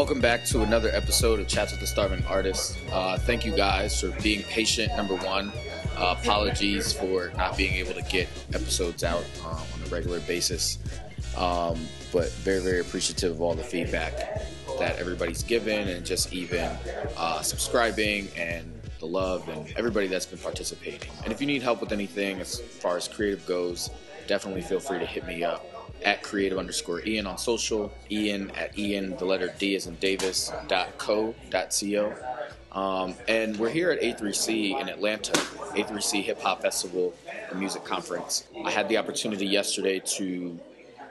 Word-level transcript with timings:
Welcome 0.00 0.22
back 0.22 0.46
to 0.46 0.62
another 0.62 0.88
episode 0.94 1.40
of 1.40 1.46
Chats 1.46 1.72
with 1.72 1.80
the 1.80 1.86
Starving 1.86 2.24
Artist. 2.24 2.78
Uh, 2.90 3.18
thank 3.18 3.44
you 3.44 3.54
guys 3.54 4.00
for 4.00 4.08
being 4.22 4.42
patient. 4.44 4.96
Number 4.96 5.14
one, 5.14 5.52
uh, 5.98 6.16
apologies 6.18 6.90
for 6.90 7.30
not 7.36 7.54
being 7.54 7.74
able 7.74 7.92
to 7.92 8.00
get 8.04 8.26
episodes 8.54 9.04
out 9.04 9.26
uh, 9.44 9.48
on 9.48 9.82
a 9.84 9.88
regular 9.90 10.20
basis, 10.20 10.78
um, 11.36 11.78
but 12.14 12.32
very, 12.32 12.60
very 12.60 12.80
appreciative 12.80 13.32
of 13.32 13.42
all 13.42 13.54
the 13.54 13.62
feedback 13.62 14.40
that 14.78 14.96
everybody's 14.98 15.42
given 15.42 15.86
and 15.88 16.06
just 16.06 16.32
even 16.32 16.70
uh, 17.18 17.42
subscribing 17.42 18.28
and 18.38 18.72
the 19.00 19.06
love 19.06 19.46
and 19.50 19.70
everybody 19.76 20.06
that's 20.06 20.24
been 20.24 20.38
participating. 20.38 21.10
And 21.24 21.30
if 21.30 21.42
you 21.42 21.46
need 21.46 21.60
help 21.60 21.82
with 21.82 21.92
anything 21.92 22.40
as 22.40 22.58
far 22.58 22.96
as 22.96 23.06
creative 23.06 23.44
goes, 23.44 23.90
definitely 24.26 24.62
feel 24.62 24.80
free 24.80 24.98
to 24.98 25.06
hit 25.06 25.26
me 25.26 25.44
up 25.44 25.79
at 26.02 26.22
creative 26.22 26.58
underscore 26.58 27.04
Ian 27.06 27.26
on 27.26 27.38
social, 27.38 27.92
Ian 28.10 28.50
at 28.52 28.78
Ian, 28.78 29.16
the 29.16 29.24
letter 29.24 29.52
D 29.58 29.74
is 29.74 29.86
in 29.86 29.96
Davis, 29.96 30.52
dot 30.68 30.98
co, 30.98 31.34
dot 31.50 31.76
co. 31.78 32.14
Um, 32.72 33.14
and 33.26 33.56
we're 33.56 33.70
here 33.70 33.90
at 33.90 34.00
A3C 34.00 34.80
in 34.80 34.88
Atlanta, 34.88 35.32
A3C 35.32 36.22
Hip 36.22 36.40
Hop 36.40 36.62
Festival 36.62 37.12
and 37.50 37.58
Music 37.58 37.84
Conference. 37.84 38.46
I 38.64 38.70
had 38.70 38.88
the 38.88 38.96
opportunity 38.96 39.46
yesterday 39.46 40.00
to 40.16 40.58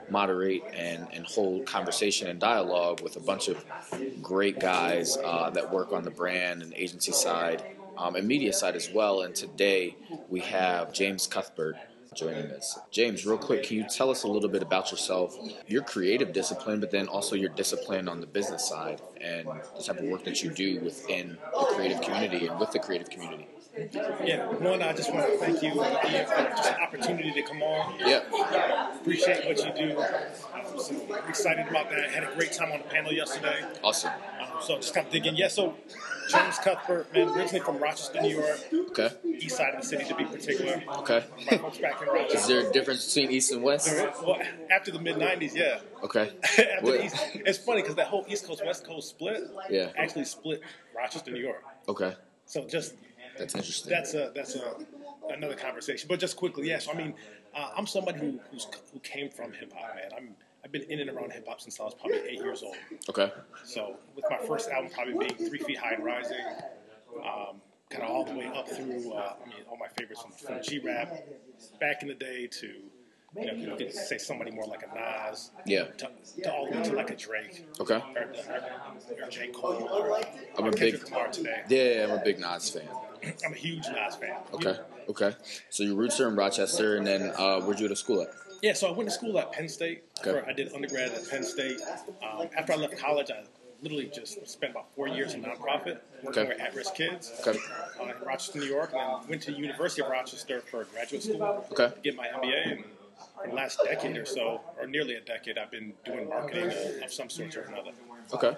moderate 0.08 0.64
and, 0.74 1.06
and 1.12 1.26
hold 1.26 1.66
conversation 1.66 2.28
and 2.28 2.40
dialogue 2.40 3.02
with 3.02 3.16
a 3.16 3.20
bunch 3.20 3.48
of 3.48 3.64
great 4.22 4.58
guys 4.58 5.16
uh, 5.22 5.50
that 5.50 5.70
work 5.70 5.92
on 5.92 6.02
the 6.02 6.10
brand 6.10 6.62
and 6.62 6.72
agency 6.74 7.12
side 7.12 7.62
um, 7.96 8.16
and 8.16 8.26
media 8.26 8.52
side 8.52 8.74
as 8.74 8.90
well. 8.90 9.22
And 9.22 9.34
today 9.34 9.96
we 10.28 10.40
have 10.40 10.92
James 10.92 11.26
Cuthbert 11.26 11.76
joining 12.14 12.50
us. 12.52 12.78
James, 12.90 13.24
real 13.24 13.38
quick, 13.38 13.64
can 13.64 13.76
you 13.76 13.86
tell 13.88 14.10
us 14.10 14.22
a 14.24 14.28
little 14.28 14.48
bit 14.48 14.62
about 14.62 14.90
yourself, 14.90 15.36
your 15.66 15.82
creative 15.82 16.32
discipline, 16.32 16.80
but 16.80 16.90
then 16.90 17.08
also 17.08 17.36
your 17.36 17.50
discipline 17.50 18.08
on 18.08 18.20
the 18.20 18.26
business 18.26 18.68
side 18.68 19.00
and 19.20 19.46
the 19.76 19.82
type 19.82 19.98
of 19.98 20.04
work 20.06 20.24
that 20.24 20.42
you 20.42 20.50
do 20.50 20.80
within 20.80 21.38
the 21.52 21.66
creative 21.74 22.00
community 22.00 22.46
and 22.46 22.58
with 22.58 22.70
the 22.72 22.78
creative 22.78 23.10
community? 23.10 23.46
Yeah, 24.24 24.50
no, 24.60 24.70
one, 24.70 24.82
I 24.82 24.92
just 24.92 25.12
want 25.14 25.30
to 25.30 25.38
thank 25.38 25.62
you 25.62 25.70
for 25.70 25.84
just 25.84 26.72
an 26.72 26.82
opportunity 26.82 27.32
to 27.32 27.42
come 27.42 27.62
on. 27.62 27.98
Yeah. 28.00 28.94
Appreciate 28.96 29.46
what 29.46 29.58
you 29.64 29.72
do. 29.72 30.00
Um, 30.00 30.78
so 30.78 30.94
I'm 31.14 31.28
excited 31.28 31.68
about 31.68 31.88
that. 31.90 32.10
Had 32.10 32.24
a 32.24 32.34
great 32.34 32.52
time 32.52 32.72
on 32.72 32.78
the 32.78 32.84
panel 32.84 33.12
yesterday. 33.12 33.64
Awesome. 33.82 34.10
Um, 34.40 34.48
so 34.60 34.76
just 34.76 34.92
kind 34.92 35.06
of 35.06 35.12
digging. 35.12 35.36
Yeah, 35.36 35.48
so 35.48 35.76
James 36.30 36.58
Cuthbert, 36.58 37.12
man, 37.12 37.28
originally 37.30 37.60
from 37.60 37.78
Rochester, 37.78 38.20
New 38.20 38.36
York, 38.40 38.60
Okay. 38.90 39.10
east 39.24 39.56
side 39.56 39.74
of 39.74 39.80
the 39.82 39.86
city 39.86 40.04
to 40.04 40.14
be 40.14 40.24
particular. 40.24 40.82
Okay. 40.98 41.24
My 41.50 41.58
folks 41.58 41.78
back 41.78 42.00
in 42.02 42.08
Is 42.36 42.46
there 42.46 42.68
a 42.68 42.72
difference 42.72 43.12
between 43.14 43.30
East 43.32 43.52
and 43.52 43.62
West? 43.62 43.92
Well, 44.24 44.38
after 44.70 44.90
the 44.90 44.98
mid 45.00 45.16
90s, 45.16 45.54
yeah. 45.54 45.80
Okay. 46.04 46.32
East, 47.04 47.16
it's 47.34 47.58
funny 47.58 47.82
because 47.82 47.96
that 47.96 48.06
whole 48.08 48.24
East 48.28 48.46
Coast 48.46 48.64
West 48.64 48.86
Coast 48.86 49.08
split 49.10 49.42
Yeah. 49.70 49.90
actually 49.96 50.24
split 50.24 50.60
Rochester, 50.96 51.30
New 51.30 51.40
York. 51.40 51.62
Okay. 51.88 52.14
So 52.46 52.66
just 52.66 52.94
That's 53.38 53.54
interesting. 53.54 53.90
that's 53.90 54.14
a 54.14 54.32
that's 54.34 54.54
a 54.56 54.74
another 55.30 55.54
conversation. 55.54 56.08
But 56.08 56.18
just 56.20 56.36
quickly, 56.36 56.68
yeah. 56.68 56.78
So 56.78 56.92
I 56.92 56.94
mean, 56.96 57.14
uh, 57.54 57.70
I'm 57.76 57.86
somebody 57.86 58.18
who 58.18 58.40
who's, 58.50 58.66
who 58.92 58.98
came 59.00 59.30
from 59.30 59.52
hip 59.52 59.72
hop, 59.72 59.94
man. 59.94 60.10
I'm 60.16 60.34
I've 60.64 60.72
been 60.72 60.82
in 60.82 61.00
and 61.00 61.10
around 61.10 61.32
hip 61.32 61.46
hop 61.48 61.60
since 61.60 61.80
I 61.80 61.84
was 61.84 61.94
probably 61.94 62.18
eight 62.28 62.34
years 62.40 62.62
old. 62.62 62.76
Okay. 63.08 63.32
So 63.64 63.96
with 64.14 64.24
my 64.30 64.38
first 64.46 64.68
album 64.70 64.90
probably 64.92 65.14
being 65.26 65.48
Three 65.48 65.58
Feet 65.58 65.78
High 65.78 65.94
and 65.94 66.04
Rising, 66.04 66.36
um, 67.24 67.60
kind 67.88 68.04
of 68.04 68.10
all 68.10 68.24
the 68.24 68.34
way 68.34 68.46
up 68.46 68.68
through, 68.68 69.12
uh, 69.12 69.34
I 69.42 69.48
mean, 69.48 69.56
all 69.70 69.76
my 69.78 69.88
favorites 69.98 70.22
from, 70.22 70.32
from 70.32 70.62
G-Rap 70.62 71.12
back 71.80 72.02
in 72.02 72.08
the 72.08 72.14
day 72.14 72.46
to, 72.60 72.66
you 73.36 73.46
know, 73.46 73.52
you 73.54 73.74
could 73.76 73.92
say 73.92 74.18
somebody 74.18 74.50
more 74.50 74.66
like 74.66 74.82
a 74.82 74.94
Nas, 74.94 75.50
Yeah. 75.66 75.84
to, 75.84 76.08
to 76.42 76.52
all 76.52 76.70
the 76.70 76.76
way 76.76 76.82
to 76.84 76.92
like 76.92 77.10
a 77.10 77.16
Drake, 77.16 77.64
Okay. 77.80 77.94
or, 77.94 78.22
or, 78.22 79.24
or 79.24 79.30
J. 79.30 79.48
Cole, 79.48 79.88
or, 79.90 80.20
I'm 80.58 80.66
a 80.66 80.70
big- 80.72 81.02
Lamar 81.04 81.28
today. 81.28 81.62
Yeah, 81.68 82.04
I'm 82.08 82.18
a 82.18 82.22
big 82.22 82.38
Nas 82.38 82.70
fan. 82.70 82.88
I'm 83.44 83.52
a 83.52 83.56
huge 83.56 83.86
Nas 83.88 84.16
fan. 84.16 84.36
Okay. 84.54 84.76
Okay. 85.08 85.34
So 85.70 85.82
your 85.84 85.94
roots 85.96 86.20
are 86.20 86.28
in 86.28 86.36
Rochester, 86.36 86.96
and 86.96 87.06
then 87.06 87.32
uh, 87.36 87.60
where'd 87.60 87.78
you 87.80 87.86
go 87.88 87.94
to 87.94 87.96
school 87.96 88.22
at? 88.22 88.28
Yeah, 88.62 88.74
so 88.74 88.88
I 88.88 88.92
went 88.92 89.08
to 89.08 89.14
school 89.14 89.38
at 89.38 89.52
Penn 89.52 89.68
State. 89.68 90.02
Okay. 90.26 90.42
I 90.46 90.52
did 90.52 90.72
undergrad 90.74 91.12
at 91.12 91.28
Penn 91.28 91.42
State. 91.42 91.80
Um, 92.22 92.48
after 92.56 92.72
I 92.74 92.76
left 92.76 92.98
college, 92.98 93.30
I 93.30 93.44
literally 93.82 94.10
just 94.14 94.46
spent 94.46 94.72
about 94.72 94.86
four 94.94 95.08
years 95.08 95.32
in 95.32 95.42
nonprofit 95.42 95.98
working 96.22 96.42
Okay. 96.42 96.48
with 96.48 96.60
at-risk 96.60 96.94
kids 96.94 97.32
Okay. 97.46 97.58
uh, 97.98 98.04
in 98.04 98.14
Rochester, 98.26 98.58
New 98.58 98.66
York, 98.66 98.92
and 98.92 99.00
then 99.22 99.28
went 99.30 99.42
to 99.42 99.52
the 99.52 99.56
University 99.56 100.02
of 100.02 100.08
Rochester 100.10 100.60
for 100.70 100.84
graduate 100.84 101.22
school 101.22 101.64
Okay. 101.72 101.88
to 101.94 102.00
get 102.02 102.14
my 102.16 102.26
MBA. 102.28 102.72
And 102.72 102.84
for 103.42 103.48
the 103.48 103.54
last 103.54 103.80
decade 103.82 104.16
or 104.18 104.26
so, 104.26 104.60
or 104.78 104.86
nearly 104.86 105.14
a 105.14 105.20
decade, 105.20 105.56
I've 105.56 105.70
been 105.70 105.94
doing 106.04 106.28
marketing 106.28 106.66
of, 106.66 107.02
of 107.04 107.12
some 107.12 107.30
sort 107.30 107.56
or 107.56 107.62
another. 107.62 107.92
Okay. 108.34 108.54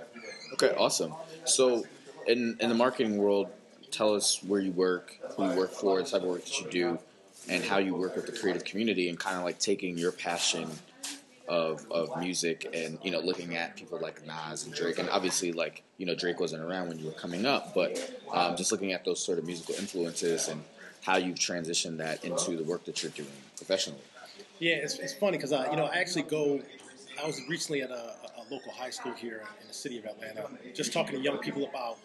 Okay. 0.55 0.75
Awesome. 0.77 1.15
So, 1.45 1.85
in 2.27 2.57
in 2.61 2.69
the 2.69 2.75
marketing 2.75 3.19
world, 3.19 3.49
tell 3.93 4.15
us 4.15 4.43
where 4.43 4.61
you 4.61 4.73
work, 4.73 5.17
who 5.37 5.49
you 5.49 5.57
work 5.57 5.71
for, 5.71 6.03
the 6.03 6.09
type 6.11 6.23
of 6.23 6.29
work 6.29 6.45
that 6.45 6.59
you 6.61 6.69
do, 6.71 6.99
and 7.53 7.65
how 7.65 7.79
you 7.79 7.95
work 7.95 8.17
with 8.17 8.27
the 8.27 8.33
creative 8.33 8.65
community, 8.65 9.09
and 9.09 9.19
kind 9.19 9.37
of 9.37 9.45
like 9.45 9.59
taking 9.59 9.99
your 9.99 10.13
passion 10.13 10.69
of 11.49 11.85
of 11.91 12.19
music 12.19 12.71
and 12.73 12.99
you 13.03 13.11
know 13.11 13.21
looking 13.21 13.57
at 13.57 13.77
people 13.77 13.99
like 14.01 14.27
Nas 14.27 14.65
and 14.65 14.75
Drake, 14.75 14.99
and 14.99 15.09
obviously 15.11 15.53
like 15.53 15.83
you 15.99 16.07
know 16.07 16.15
Drake 16.15 16.41
wasn't 16.41 16.63
around 16.63 16.89
when 16.89 16.99
you 16.99 17.07
were 17.07 17.13
coming 17.13 17.47
up, 17.47 17.75
but 17.75 17.91
um, 18.33 18.57
just 18.57 18.73
looking 18.73 18.93
at 18.93 19.05
those 19.05 19.23
sort 19.25 19.39
of 19.39 19.45
musical 19.45 19.75
influences 19.75 20.49
and 20.49 20.63
how 21.03 21.17
you've 21.17 21.39
transitioned 21.39 21.99
that 21.99 22.25
into 22.25 22.57
the 22.57 22.65
work 22.65 22.85
that 22.85 23.03
you're 23.03 23.13
doing 23.13 23.29
professionally. 23.57 24.01
Yeah, 24.61 24.75
it's, 24.77 24.99
it's 25.01 25.13
funny 25.13 25.37
because 25.37 25.53
I, 25.53 25.69
you 25.71 25.77
know, 25.77 25.87
I 25.87 25.97
actually 25.97 26.23
go. 26.23 26.61
I 27.23 27.27
was 27.27 27.41
recently 27.49 27.83
at 27.83 27.91
a, 27.91 28.15
a 28.39 28.43
local 28.51 28.73
high 28.73 28.91
school 28.91 29.13
here 29.13 29.43
in 29.61 29.69
the 29.69 29.75
city 29.75 29.99
of 29.99 30.07
Atlanta, 30.07 30.49
just 30.75 30.93
talking 30.93 31.17
to 31.17 31.21
young 31.21 31.39
people 31.39 31.69
about 31.69 31.99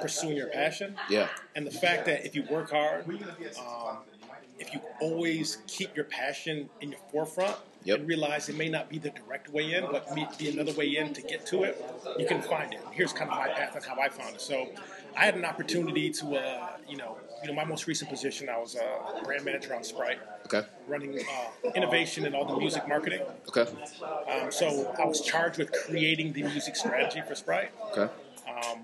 pursuing 0.00 0.36
your 0.36 0.48
passion. 0.48 0.96
Yeah. 1.10 1.28
and 1.54 1.66
the 1.66 1.70
fact 1.70 2.06
that 2.06 2.24
if 2.24 2.34
you 2.34 2.42
work 2.50 2.70
hard, 2.70 3.04
um, 3.08 3.98
if 4.58 4.72
you 4.72 4.80
always 5.00 5.58
keep 5.66 5.94
your 5.96 6.04
passion 6.06 6.68
in 6.80 6.90
your 6.90 7.00
forefront 7.12 7.56
Yep. 7.84 8.00
and 8.00 8.08
realize 8.08 8.48
it 8.48 8.56
may 8.56 8.68
not 8.68 8.88
be 8.88 8.98
the 8.98 9.10
direct 9.10 9.48
way 9.50 9.74
in, 9.74 9.84
but 9.92 10.12
may 10.12 10.26
be 10.38 10.48
another 10.48 10.72
way 10.72 10.96
in 10.96 11.14
to 11.14 11.22
get 11.22 11.46
to 11.46 11.62
it, 11.62 11.80
you 12.18 12.26
can 12.26 12.42
find 12.42 12.72
it. 12.74 12.80
Here's 12.90 13.12
kind 13.12 13.30
of 13.30 13.36
my 13.36 13.46
path 13.48 13.76
and 13.76 13.84
how 13.84 13.96
I 14.00 14.08
found 14.08 14.34
it. 14.34 14.40
So 14.40 14.66
I 15.16 15.24
had 15.24 15.36
an 15.36 15.44
opportunity 15.44 16.10
to, 16.10 16.34
uh, 16.34 16.68
you 16.88 16.96
know, 16.96 17.16
you 17.42 17.48
know, 17.48 17.54
my 17.54 17.64
most 17.64 17.86
recent 17.86 18.10
position, 18.10 18.48
I 18.48 18.58
was 18.58 18.74
a 18.74 19.22
brand 19.22 19.44
manager 19.44 19.72
on 19.72 19.84
Sprite, 19.84 20.18
Okay. 20.46 20.66
running 20.88 21.16
uh, 21.20 21.70
innovation 21.76 22.26
and 22.26 22.34
all 22.34 22.44
the 22.44 22.56
music 22.56 22.88
marketing. 22.88 23.20
Okay. 23.48 23.66
Um, 24.02 24.50
so 24.50 24.92
I 25.00 25.04
was 25.04 25.20
charged 25.20 25.58
with 25.58 25.70
creating 25.70 26.32
the 26.32 26.42
music 26.42 26.74
strategy 26.74 27.22
for 27.28 27.36
Sprite. 27.36 27.70
Okay. 27.92 28.12
Um, 28.50 28.80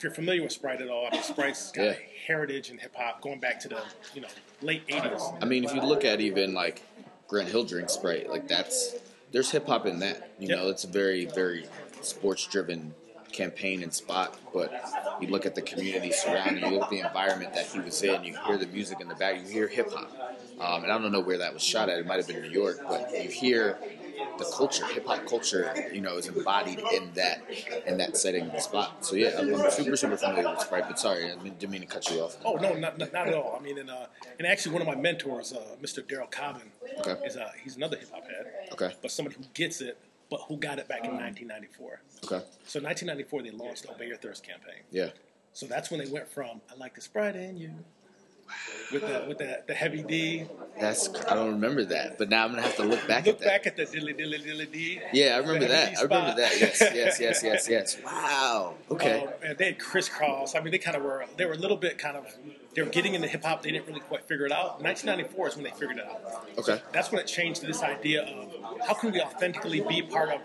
if, 0.00 0.04
you're 0.04 0.12
familiar 0.12 0.42
with 0.42 0.52
Sprite 0.52 0.80
at 0.80 0.88
all, 0.88 1.06
I 1.06 1.10
mean, 1.14 1.22
Sprite's 1.22 1.70
got 1.72 1.82
Yeah. 1.84 1.90
a 1.90 1.96
heritage 2.26 2.70
in 2.70 2.78
hip 2.78 2.94
hop 2.96 3.20
going 3.20 3.38
back 3.38 3.60
to 3.60 3.68
the 3.68 3.82
you 4.14 4.22
know 4.22 4.28
late 4.62 4.86
'80s. 4.88 5.42
I 5.42 5.44
mean, 5.44 5.62
if 5.62 5.74
you 5.74 5.82
look 5.82 6.06
at 6.06 6.22
even 6.22 6.54
like 6.54 6.82
Grant 7.28 7.50
Hill 7.50 7.64
drink 7.64 7.90
Sprite, 7.90 8.30
like 8.30 8.48
that's 8.48 8.94
there's 9.30 9.50
hip 9.50 9.66
hop 9.66 9.84
in 9.84 9.98
that. 9.98 10.30
You 10.38 10.48
Yep. 10.48 10.58
know, 10.58 10.68
it's 10.70 10.84
a 10.84 10.88
very 10.88 11.26
very 11.26 11.66
sports 12.00 12.46
driven 12.46 12.94
campaign 13.30 13.82
and 13.82 13.92
spot. 13.92 14.38
But 14.54 14.72
you 15.20 15.28
look 15.28 15.44
at 15.44 15.54
the 15.54 15.62
community 15.62 16.12
surrounding, 16.12 16.64
you 16.64 16.70
look 16.70 16.84
at 16.84 16.90
the 16.90 17.00
environment 17.00 17.52
that 17.52 17.66
he 17.66 17.78
was 17.78 18.02
in. 18.02 18.24
You 18.24 18.38
hear 18.46 18.56
the 18.56 18.66
music 18.68 19.00
in 19.00 19.08
the 19.08 19.14
back. 19.14 19.36
You 19.36 19.46
hear 19.46 19.68
hip 19.68 19.92
hop, 19.92 20.10
um, 20.58 20.82
and 20.82 20.90
I 20.90 20.98
don't 20.98 21.12
know 21.12 21.20
where 21.20 21.38
that 21.38 21.52
was 21.52 21.62
shot 21.62 21.90
at. 21.90 21.98
It 21.98 22.06
might 22.06 22.16
have 22.16 22.26
been 22.26 22.40
New 22.40 22.48
York, 22.48 22.80
but 22.88 23.12
you 23.22 23.28
hear 23.28 23.76
the 24.40 24.52
culture, 24.56 24.84
hip 24.86 25.06
hop 25.06 25.24
culture, 25.26 25.72
you 25.92 26.00
know, 26.00 26.16
is 26.16 26.26
embodied 26.26 26.80
in 26.92 27.12
that 27.14 27.42
in 27.86 27.98
that 27.98 28.16
setting 28.16 28.50
spot. 28.58 29.04
So 29.04 29.14
yeah, 29.16 29.36
I'm, 29.38 29.54
I'm 29.54 29.70
super 29.70 29.96
super 29.96 30.16
familiar 30.16 30.50
with 30.50 30.60
Sprite. 30.60 30.84
But 30.88 30.98
sorry, 30.98 31.30
I 31.30 31.36
didn't 31.36 31.70
mean 31.70 31.82
to 31.82 31.86
cut 31.86 32.10
you 32.10 32.20
off. 32.20 32.36
Oh 32.44 32.54
no, 32.54 32.72
not, 32.74 32.98
not, 32.98 33.12
not 33.12 33.28
at 33.28 33.34
all. 33.34 33.56
I 33.58 33.62
mean, 33.62 33.78
and, 33.78 33.90
uh, 33.90 34.06
and 34.38 34.46
actually, 34.48 34.72
one 34.72 34.82
of 34.82 34.88
my 34.88 34.96
mentors, 34.96 35.52
uh, 35.52 35.60
Mr. 35.82 36.02
Darryl 36.02 36.30
Cobbin, 36.30 36.70
Okay. 36.98 37.16
is 37.26 37.36
uh, 37.36 37.50
he's 37.62 37.76
another 37.76 37.96
hip 37.96 38.10
hop 38.12 38.24
head, 38.24 38.46
Okay. 38.72 38.94
but 39.02 39.10
somebody 39.10 39.36
who 39.36 39.44
gets 39.54 39.80
it, 39.80 39.98
but 40.30 40.40
who 40.48 40.56
got 40.56 40.78
it 40.78 40.88
back 40.88 41.04
in 41.04 41.12
1994. 41.12 42.00
Okay. 42.24 42.44
So 42.64 42.80
1994, 42.80 43.42
they 43.42 43.50
launched 43.50 43.82
the 43.84 43.92
Obey 43.92 44.06
Your 44.08 44.16
Thirst 44.16 44.42
campaign. 44.46 44.82
Yeah. 44.90 45.10
So 45.52 45.66
that's 45.66 45.90
when 45.90 46.02
they 46.04 46.10
went 46.10 46.28
from 46.28 46.60
"I 46.70 46.76
like 46.76 46.94
the 46.94 47.00
Sprite 47.00 47.36
in 47.36 47.56
you" 47.56 47.72
with 48.92 49.02
the 49.02 49.24
with 49.28 49.38
the, 49.38 49.62
the 49.66 49.74
heavy 49.74 50.02
D. 50.02 50.44
That's 50.80 51.08
I 51.28 51.34
don't 51.34 51.52
remember 51.52 51.84
that, 51.84 52.18
but 52.18 52.28
now 52.28 52.44
I'm 52.44 52.50
gonna 52.50 52.62
have 52.62 52.76
to 52.76 52.84
look 52.84 53.06
back 53.06 53.26
Look 53.26 53.36
at 53.36 53.40
that. 53.40 53.46
back 53.46 53.66
at 53.66 53.76
the 53.76 53.84
dilly 53.86 54.12
dilly 54.12 54.38
dilly 54.38 54.66
D. 54.66 55.00
Yeah, 55.12 55.34
I 55.34 55.38
remember 55.38 55.68
that. 55.68 55.98
I 55.98 56.02
remember 56.02 56.34
that. 56.40 56.60
Yes, 56.60 56.80
yes, 56.94 57.20
yes, 57.20 57.42
yes, 57.42 57.68
yes. 57.68 57.96
Wow. 58.04 58.74
Okay. 58.90 59.22
Um, 59.22 59.28
and 59.44 59.58
they 59.58 59.66
had 59.66 59.78
Kris 59.78 60.08
Kross. 60.08 60.56
I 60.56 60.60
mean, 60.60 60.70
they 60.72 60.78
kind 60.78 60.96
of 60.96 61.02
were. 61.02 61.24
They 61.36 61.46
were 61.46 61.52
a 61.52 61.58
little 61.58 61.76
bit 61.76 61.98
kind 61.98 62.16
of. 62.16 62.26
They 62.74 62.82
were 62.82 62.88
getting 62.90 63.14
into 63.14 63.26
hip 63.26 63.42
hop. 63.44 63.62
They 63.62 63.72
didn't 63.72 63.88
really 63.88 64.00
quite 64.00 64.24
figure 64.28 64.46
it 64.46 64.52
out. 64.52 64.80
1994 64.80 65.48
is 65.48 65.54
when 65.56 65.64
they 65.64 65.70
figured 65.70 65.98
it 65.98 66.04
out. 66.06 66.48
Okay. 66.58 66.80
That's 66.92 67.10
when 67.10 67.20
it 67.20 67.26
changed 67.26 67.62
to 67.62 67.66
this 67.66 67.82
idea 67.82 68.22
of 68.22 68.80
how 68.86 68.94
can 68.94 69.10
we 69.10 69.20
authentically 69.20 69.80
be 69.80 70.02
part 70.02 70.28
of, 70.30 70.40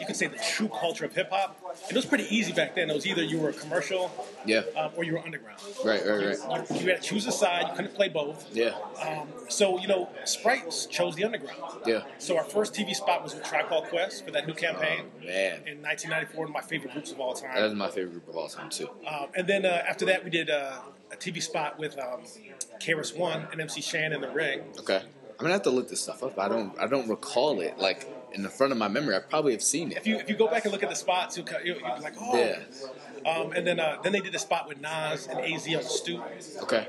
you 0.00 0.06
could 0.06 0.16
say, 0.16 0.28
the 0.28 0.38
true 0.38 0.68
culture 0.68 1.04
of 1.04 1.12
hip 1.14 1.28
hop. 1.30 1.58
And 1.88 1.90
it 1.92 1.96
was 1.96 2.06
pretty 2.06 2.24
easy 2.34 2.52
back 2.54 2.74
then. 2.74 2.88
It 2.88 2.94
was 2.94 3.06
either 3.06 3.22
you 3.22 3.38
were 3.38 3.50
a 3.50 3.52
commercial 3.52 4.10
Yeah. 4.46 4.62
um, 4.76 4.92
or 4.96 5.04
you 5.04 5.12
were 5.12 5.18
underground. 5.18 5.60
Right, 5.84 6.00
right, 6.06 6.38
right. 6.48 6.70
You, 6.70 6.76
you 6.80 6.90
had 6.90 7.02
to 7.02 7.08
choose 7.08 7.26
a 7.26 7.32
side. 7.32 7.66
You 7.68 7.74
couldn't 7.76 7.94
play 7.94 8.08
both. 8.08 8.48
Yeah. 8.56 8.70
Um, 9.06 9.28
so 9.48 9.78
you 9.78 9.88
know, 9.88 10.08
Sprite 10.24 10.64
chose 10.90 11.16
the 11.16 11.24
underground. 11.24 11.60
Yeah. 11.86 12.02
So 12.18 12.38
our 12.38 12.44
first 12.44 12.72
TV 12.72 12.94
spot 12.94 13.22
was 13.22 13.34
with 13.34 13.44
Tribe 13.44 13.68
Called 13.68 13.84
Quest 13.88 14.24
for 14.24 14.30
that 14.30 14.46
new 14.46 14.54
campaign 14.54 15.02
Oh, 15.22 15.26
Man. 15.26 15.60
in 15.66 15.82
1994. 15.82 16.38
One 16.38 16.48
of 16.48 16.54
my 16.54 16.62
favorite 16.62 16.92
groups 16.94 17.12
of 17.12 17.20
all 17.20 17.34
That 17.34 17.42
time. 17.54 17.64
is 17.64 17.74
my 17.74 17.88
favorite 17.90 18.12
group 18.12 18.28
of 18.28 18.36
all 18.36 18.48
time 18.48 18.70
too. 18.70 18.88
Um, 19.06 19.26
and 19.34 19.46
then 19.46 19.66
uh, 19.66 19.82
after 19.88 20.06
that, 20.06 20.24
we 20.24 20.30
did 20.30 20.48
uh, 20.50 20.72
a 21.12 21.16
TV 21.16 21.42
spot 21.42 21.78
with 21.78 21.98
um, 21.98 22.22
KRS 22.80 23.16
One 23.16 23.46
and 23.52 23.60
MC 23.60 23.80
Shan 23.80 24.12
in 24.12 24.20
the 24.20 24.30
ring. 24.30 24.62
Okay. 24.78 25.02
I'm 25.42 25.46
gonna 25.46 25.52
have 25.52 25.62
to 25.62 25.70
look 25.70 25.88
this 25.88 26.00
stuff 26.00 26.22
up. 26.22 26.38
I 26.38 26.48
don't 26.48 26.78
I 26.78 26.86
don't 26.86 27.08
recall 27.08 27.60
it 27.60 27.78
like 27.78 28.08
in 28.32 28.42
the 28.42 28.48
front 28.48 28.72
of 28.72 28.78
my 28.78 28.88
memory. 28.88 29.16
I 29.16 29.20
probably 29.20 29.52
have 29.52 29.62
seen 29.62 29.90
it. 29.90 29.98
If 29.98 30.06
you 30.06 30.16
if 30.16 30.28
you 30.28 30.36
go 30.36 30.46
back 30.48 30.64
and 30.64 30.72
look 30.72 30.82
at 30.82 30.88
the 30.88 30.94
spots, 30.94 31.36
you'll, 31.36 31.46
you'll, 31.64 31.78
you'll 31.78 31.96
be 31.96 32.02
like, 32.02 32.14
oh. 32.20 32.36
Yeah. 32.36 32.60
Um, 33.28 33.52
and 33.52 33.66
then 33.66 33.80
uh, 33.80 33.98
then 34.02 34.12
they 34.12 34.20
did 34.20 34.34
a 34.34 34.38
spot 34.38 34.68
with 34.68 34.80
Nas 34.80 35.26
and 35.26 35.40
AZ 35.40 35.66
on 35.66 35.74
the 35.74 35.82
stoop. 35.82 36.22
Okay. 36.62 36.86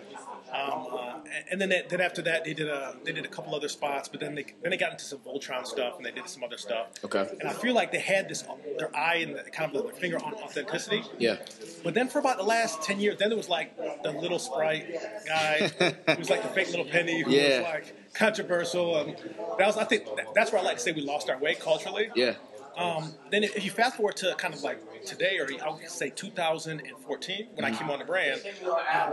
Um, 0.53 0.87
uh, 0.91 1.15
and 1.49 1.59
then 1.59 1.69
they, 1.69 1.83
then 1.89 1.99
after 1.99 2.21
that 2.21 2.43
they 2.45 2.53
did 2.53 2.67
a 2.69 2.95
they 3.03 3.11
did 3.11 3.25
a 3.25 3.27
couple 3.27 3.55
other 3.55 3.67
spots, 3.67 4.07
but 4.07 4.19
then 4.19 4.35
they 4.35 4.45
then 4.61 4.69
they 4.71 4.77
got 4.77 4.91
into 4.91 5.03
some 5.03 5.19
Voltron 5.19 5.65
stuff 5.65 5.97
and 5.97 6.05
they 6.05 6.11
did 6.11 6.29
some 6.29 6.43
other 6.43 6.57
stuff. 6.57 6.87
Okay. 7.03 7.27
And 7.39 7.49
I 7.49 7.53
feel 7.53 7.73
like 7.73 7.91
they 7.91 7.99
had 7.99 8.29
this 8.29 8.43
their 8.77 8.95
eye 8.95 9.15
and 9.17 9.35
the, 9.35 9.43
kind 9.51 9.75
of 9.75 9.83
their 9.83 9.93
finger 9.93 10.17
on 10.23 10.33
authenticity. 10.35 11.03
Yeah. 11.17 11.37
But 11.83 11.95
then 11.95 12.07
for 12.07 12.19
about 12.19 12.37
the 12.37 12.43
last 12.43 12.83
ten 12.83 12.99
years, 12.99 13.17
then 13.17 13.31
it 13.31 13.35
was 13.37 13.49
like 13.49 13.75
the 14.03 14.11
little 14.11 14.39
sprite 14.39 14.85
guy. 15.27 15.71
it 15.79 16.19
was 16.19 16.29
like 16.29 16.43
the 16.43 16.49
fake 16.49 16.69
little 16.69 16.85
penny 16.85 17.21
who 17.23 17.31
Yeah. 17.31 17.59
was 17.59 17.67
like 17.67 18.13
controversial. 18.13 18.97
And 18.97 19.15
that 19.57 19.65
was 19.67 19.77
I 19.77 19.85
think 19.85 20.05
that- 20.17 20.27
that's 20.35 20.51
where 20.51 20.61
I 20.61 20.63
like 20.63 20.77
to 20.77 20.83
say 20.83 20.91
we 20.91 21.01
lost 21.01 21.29
our 21.29 21.37
way 21.39 21.55
culturally. 21.55 22.09
Yeah. 22.15 22.35
Um, 22.77 23.13
then 23.31 23.43
if 23.43 23.63
you 23.63 23.71
fast 23.71 23.97
forward 23.97 24.15
to 24.17 24.33
kind 24.35 24.53
of 24.53 24.63
like 24.63 24.79
today, 25.05 25.37
or 25.37 25.47
I 25.63 25.69
would 25.71 25.89
say 25.89 26.09
2014, 26.09 27.47
when 27.53 27.65
I 27.65 27.75
came 27.75 27.89
on 27.89 27.99
the 27.99 28.05
brand, 28.05 28.41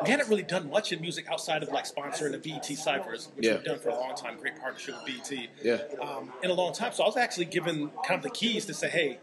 we 0.03 0.09
hadn't 0.11 0.29
really 0.29 0.43
done 0.43 0.71
much 0.71 0.93
in 0.93 1.01
music 1.01 1.27
outside 1.31 1.63
of 1.63 1.69
like 1.71 1.85
sponsoring 1.85 2.33
the 2.33 2.39
BET 2.39 2.65
ciphers, 2.77 3.29
which 3.35 3.47
Yeah. 3.47 3.55
we've 3.57 3.65
done 3.65 3.79
for 3.79 3.91
a 3.91 3.95
long 3.99 4.15
time. 4.15 4.39
Great 4.39 4.59
partnership 4.59 4.95
with 5.05 5.29
BET. 5.31 5.49
Yeah. 5.63 5.79
Um, 6.01 6.33
in 6.43 6.51
a 6.51 6.55
long 6.55 6.73
time. 6.73 6.93
So 6.93 7.03
I 7.05 7.07
was 7.07 7.17
actually 7.17 7.47
given 7.47 7.91
kind 8.07 8.19
of 8.19 8.23
the 8.23 8.31
keys 8.31 8.65
to 8.67 8.75
say, 8.75 8.89
hey, 8.89 9.19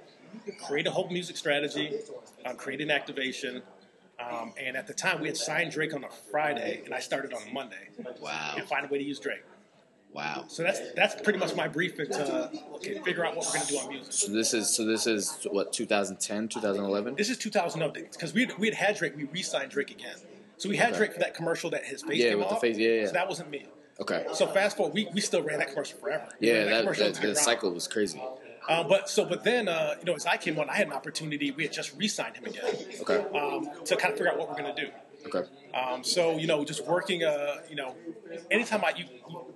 create 0.65 0.85
a 0.87 0.91
whole 0.91 1.09
music 1.09 1.37
strategy, 1.37 1.93
um, 2.45 2.55
create 2.57 2.81
an 2.81 2.91
activation. 2.91 3.63
Um, 4.19 4.53
and 4.59 4.75
at 4.75 4.87
the 4.87 4.93
time, 4.95 5.21
we 5.21 5.27
had 5.27 5.37
signed 5.37 5.71
Drake 5.71 5.93
on 5.93 6.03
a 6.03 6.09
Friday, 6.31 6.81
and 6.85 6.93
I 6.93 6.99
started 6.99 7.33
on 7.33 7.41
a 7.47 7.53
Monday. 7.53 7.89
Wow. 8.19 8.55
And 8.57 8.67
find 8.67 8.83
a 8.85 8.87
way 8.87 8.97
to 8.97 9.03
use 9.03 9.19
Drake. 9.19 9.43
Wow. 10.17 10.45
So 10.47 10.63
that's 10.63 10.79
that's 10.95 11.21
pretty 11.21 11.37
much 11.37 11.55
my 11.55 11.67
brief 11.67 11.99
into 11.99 12.49
okay, 12.73 12.97
figure 13.05 13.23
out 13.23 13.35
what 13.35 13.45
we're 13.45 13.53
going 13.53 13.67
to 13.67 13.71
do 13.71 13.77
on 13.77 13.89
music. 13.89 14.11
So 14.11 14.31
this 14.31 14.51
is 14.55 14.67
so 14.67 14.83
this 14.83 15.05
is 15.05 15.45
what 15.51 15.71
2010, 15.71 16.47
2011. 16.47 17.13
This 17.15 17.29
is 17.29 17.37
2000 17.37 17.93
because 17.93 18.33
we 18.33 18.45
had, 18.47 18.57
we 18.57 18.65
had 18.67 18.73
had 18.73 18.97
Drake, 18.97 19.15
we 19.15 19.25
re-signed 19.25 19.69
Drake 19.69 19.91
again. 19.91 20.15
So 20.57 20.69
we 20.69 20.75
had 20.77 20.89
Okay. 20.89 20.97
Drake 20.97 21.13
for 21.13 21.19
that 21.19 21.35
commercial 21.35 21.69
that 21.69 21.85
his 21.85 22.01
face 22.01 22.17
Yeah, 22.19 22.29
came 22.29 22.39
with 22.39 22.49
the 22.49 22.55
face- 22.55 22.79
yeah, 22.79 22.89
yeah. 23.01 23.05
So 23.05 23.11
that 23.13 23.29
wasn't 23.29 23.51
me. 23.51 23.67
Okay. 23.99 24.25
So 24.33 24.47
fast 24.47 24.75
forward, 24.75 24.95
we, 24.95 25.07
we 25.13 25.21
still 25.21 25.43
ran 25.43 25.59
that 25.59 25.69
commercial 25.69 25.99
forever. 25.99 26.27
We 26.39 26.47
Yeah, 26.47 26.63
that, 26.63 26.85
that 26.85 26.99
until 26.99 27.29
the 27.29 27.35
cycle 27.35 27.71
was 27.71 27.87
crazy. 27.87 28.19
Uh, 28.67 28.83
but 28.83 29.09
so 29.09 29.23
but 29.23 29.43
then 29.43 29.67
uh, 29.67 29.93
you 29.99 30.05
know 30.05 30.15
as 30.15 30.25
I 30.25 30.37
came 30.37 30.57
on, 30.59 30.67
I 30.67 30.73
had 30.77 30.87
an 30.87 30.93
opportunity. 30.93 31.51
We 31.51 31.61
had 31.63 31.71
just 31.71 31.95
re-signed 31.95 32.37
him 32.37 32.45
again 32.45 32.65
Okay. 33.01 33.17
um, 33.37 33.69
to 33.85 33.95
kind 33.95 34.11
of 34.13 34.17
figure 34.17 34.31
out 34.31 34.39
what 34.39 34.49
we're 34.49 34.57
going 34.61 34.75
to 34.75 34.81
do. 34.81 34.89
Okay. 35.33 35.47
Um, 35.73 36.03
so 36.03 36.37
you 36.37 36.47
know, 36.47 36.63
just 36.65 36.85
working. 36.87 37.23
Uh, 37.23 37.57
you 37.69 37.75
know, 37.75 37.95
anytime 38.51 38.83
I 38.83 38.93
you, 38.97 39.05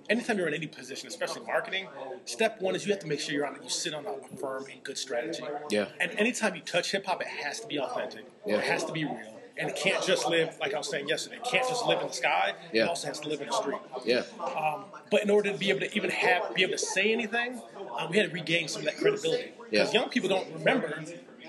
anytime 0.08 0.38
you're 0.38 0.48
in 0.48 0.54
any 0.54 0.66
position, 0.66 1.08
especially 1.08 1.44
marketing, 1.46 1.88
step 2.24 2.60
one 2.60 2.74
is 2.74 2.84
you 2.86 2.92
have 2.92 3.00
to 3.00 3.06
make 3.08 3.20
sure 3.20 3.34
you're 3.34 3.46
on. 3.46 3.56
You 3.62 3.68
sit 3.68 3.94
on 3.94 4.04
a 4.06 4.36
firm 4.36 4.66
and 4.70 4.82
good 4.82 4.98
strategy. 4.98 5.42
Yeah. 5.70 5.86
And 6.00 6.12
anytime 6.12 6.54
you 6.54 6.60
touch 6.62 6.92
hip 6.92 7.06
hop, 7.06 7.20
it 7.20 7.26
has 7.28 7.60
to 7.60 7.66
be 7.66 7.78
authentic. 7.80 8.24
Yeah. 8.46 8.56
It 8.56 8.64
has 8.64 8.84
to 8.84 8.92
be 8.92 9.04
real, 9.04 9.40
and 9.56 9.68
it 9.70 9.76
can't 9.76 10.04
just 10.04 10.28
live 10.28 10.56
like 10.60 10.74
I 10.74 10.78
was 10.78 10.88
saying 10.90 11.08
yesterday. 11.08 11.36
It 11.36 11.44
can't 11.44 11.66
just 11.66 11.86
live 11.86 12.00
in 12.00 12.08
the 12.08 12.12
sky. 12.12 12.54
Yeah. 12.72 12.84
It 12.84 12.88
also 12.88 13.08
has 13.08 13.18
to 13.20 13.28
live 13.28 13.40
in 13.40 13.48
the 13.48 13.54
street. 13.54 13.78
Yeah. 14.04 14.22
Um, 14.40 14.84
but 15.10 15.22
in 15.22 15.30
order 15.30 15.50
to 15.52 15.58
be 15.58 15.70
able 15.70 15.80
to 15.80 15.96
even 15.96 16.10
have 16.10 16.54
be 16.54 16.62
able 16.62 16.72
to 16.72 16.78
say 16.78 17.12
anything, 17.12 17.60
uh, 17.98 18.06
we 18.10 18.18
had 18.18 18.28
to 18.28 18.34
regain 18.34 18.68
some 18.68 18.80
of 18.82 18.86
that 18.86 18.96
credibility. 18.96 19.52
Because 19.70 19.92
Yeah. 19.92 20.00
young 20.00 20.10
people 20.10 20.28
don't 20.28 20.52
remember 20.52 21.02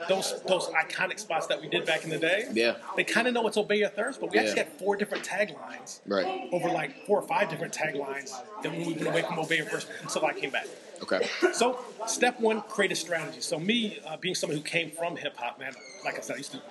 those 0.09 0.41
those 0.43 0.67
iconic 0.67 1.19
spots 1.19 1.47
that 1.47 1.61
we 1.61 1.67
did 1.67 1.85
back 1.85 2.03
in 2.03 2.09
the 2.09 2.17
day. 2.17 2.47
Yeah. 2.53 2.75
They 2.95 3.03
kind 3.03 3.27
of 3.27 3.33
know 3.33 3.47
it's 3.47 3.57
Obey 3.57 3.77
Your 3.77 3.89
Thirst, 3.89 4.19
but 4.19 4.31
we 4.31 4.37
actually 4.39 4.59
had 4.59 4.69
four 4.79 4.95
different 4.95 5.23
taglines. 5.25 5.99
Right. 6.07 6.49
Over 6.51 6.69
like 6.69 7.05
four 7.05 7.19
or 7.19 7.27
five 7.27 7.49
different 7.49 7.73
taglines 7.73 8.31
that 8.61 8.71
when 8.71 8.85
we 8.85 8.93
went 8.93 9.07
away 9.07 9.21
from 9.23 9.39
Obey 9.39 9.57
Your 9.57 9.65
Thirst 9.65 9.87
until 10.01 10.25
I 10.25 10.33
came 10.33 10.49
back. 10.49 10.67
Okay. 11.01 11.27
So 11.53 11.79
step 12.07 12.39
one, 12.39 12.61
create 12.61 12.91
a 12.91 12.95
strategy. 12.95 13.41
So 13.41 13.59
me, 13.59 13.99
uh, 14.07 14.15
being 14.17 14.35
someone 14.35 14.57
who 14.57 14.63
came 14.63 14.89
from 14.91 15.17
hip 15.17 15.35
hop, 15.35 15.59
man, 15.59 15.73
like 16.05 16.17
I 16.17 16.21
said, 16.21 16.35
I 16.35 16.37
used 16.37 16.53
to, 16.53 16.61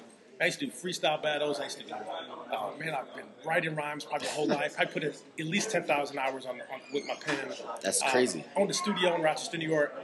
I 0.40 0.46
used 0.46 0.58
to 0.60 0.66
do 0.66 0.72
freestyle 0.72 1.22
battles. 1.22 1.60
I 1.60 1.64
used 1.64 1.78
to 1.80 1.84
do, 1.84 1.92
uh, 1.92 2.70
man, 2.78 2.94
I've 2.94 3.14
been 3.14 3.26
writing 3.44 3.74
rhymes 3.76 4.04
probably 4.04 4.28
my 4.28 4.32
whole 4.34 4.46
life. 4.48 4.74
I 4.78 4.86
put 4.86 5.04
in 5.04 5.10
at 5.10 5.46
least 5.46 5.70
ten 5.70 5.84
thousand 5.84 6.18
hours 6.18 6.46
on, 6.46 6.54
on 6.72 6.80
with 6.94 7.06
my 7.06 7.14
pen. 7.14 7.36
That's 7.82 8.02
Um, 8.02 8.08
crazy. 8.10 8.44
owned 8.56 8.70
a 8.70 8.74
studio 8.74 9.14
in 9.14 9.20
Rochester, 9.22 9.58
New 9.58 9.68
York, 9.68 9.94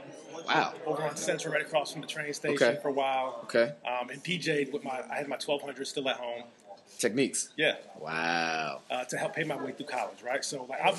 Wow. 0.47 0.73
over 0.85 1.03
on 1.03 1.15
Central, 1.15 1.53
right 1.53 1.61
across 1.65 1.91
from 1.91 2.01
the 2.01 2.07
train 2.07 2.33
station 2.33 2.55
Okay. 2.67 2.79
for 2.81 2.89
a 2.89 2.93
while. 2.93 3.39
Okay. 3.43 3.73
Um, 3.85 4.09
and 4.09 4.23
DJ'd 4.23 4.71
with 4.73 4.83
my, 4.83 5.01
I 5.11 5.15
had 5.17 5.27
my 5.27 5.37
twelve 5.37 5.61
hundred 5.61 5.85
still 5.87 6.07
at 6.09 6.17
home. 6.17 6.43
Techniques. 6.97 7.49
Yeah. 7.55 7.75
Wow. 7.97 8.81
Uh, 8.91 9.05
to 9.05 9.17
help 9.17 9.33
pay 9.33 9.43
my 9.45 9.55
way 9.55 9.71
through 9.71 9.85
college, 9.85 10.21
right? 10.21 10.43
So 10.43 10.65
like 10.65 10.79
I'm, 10.83 10.95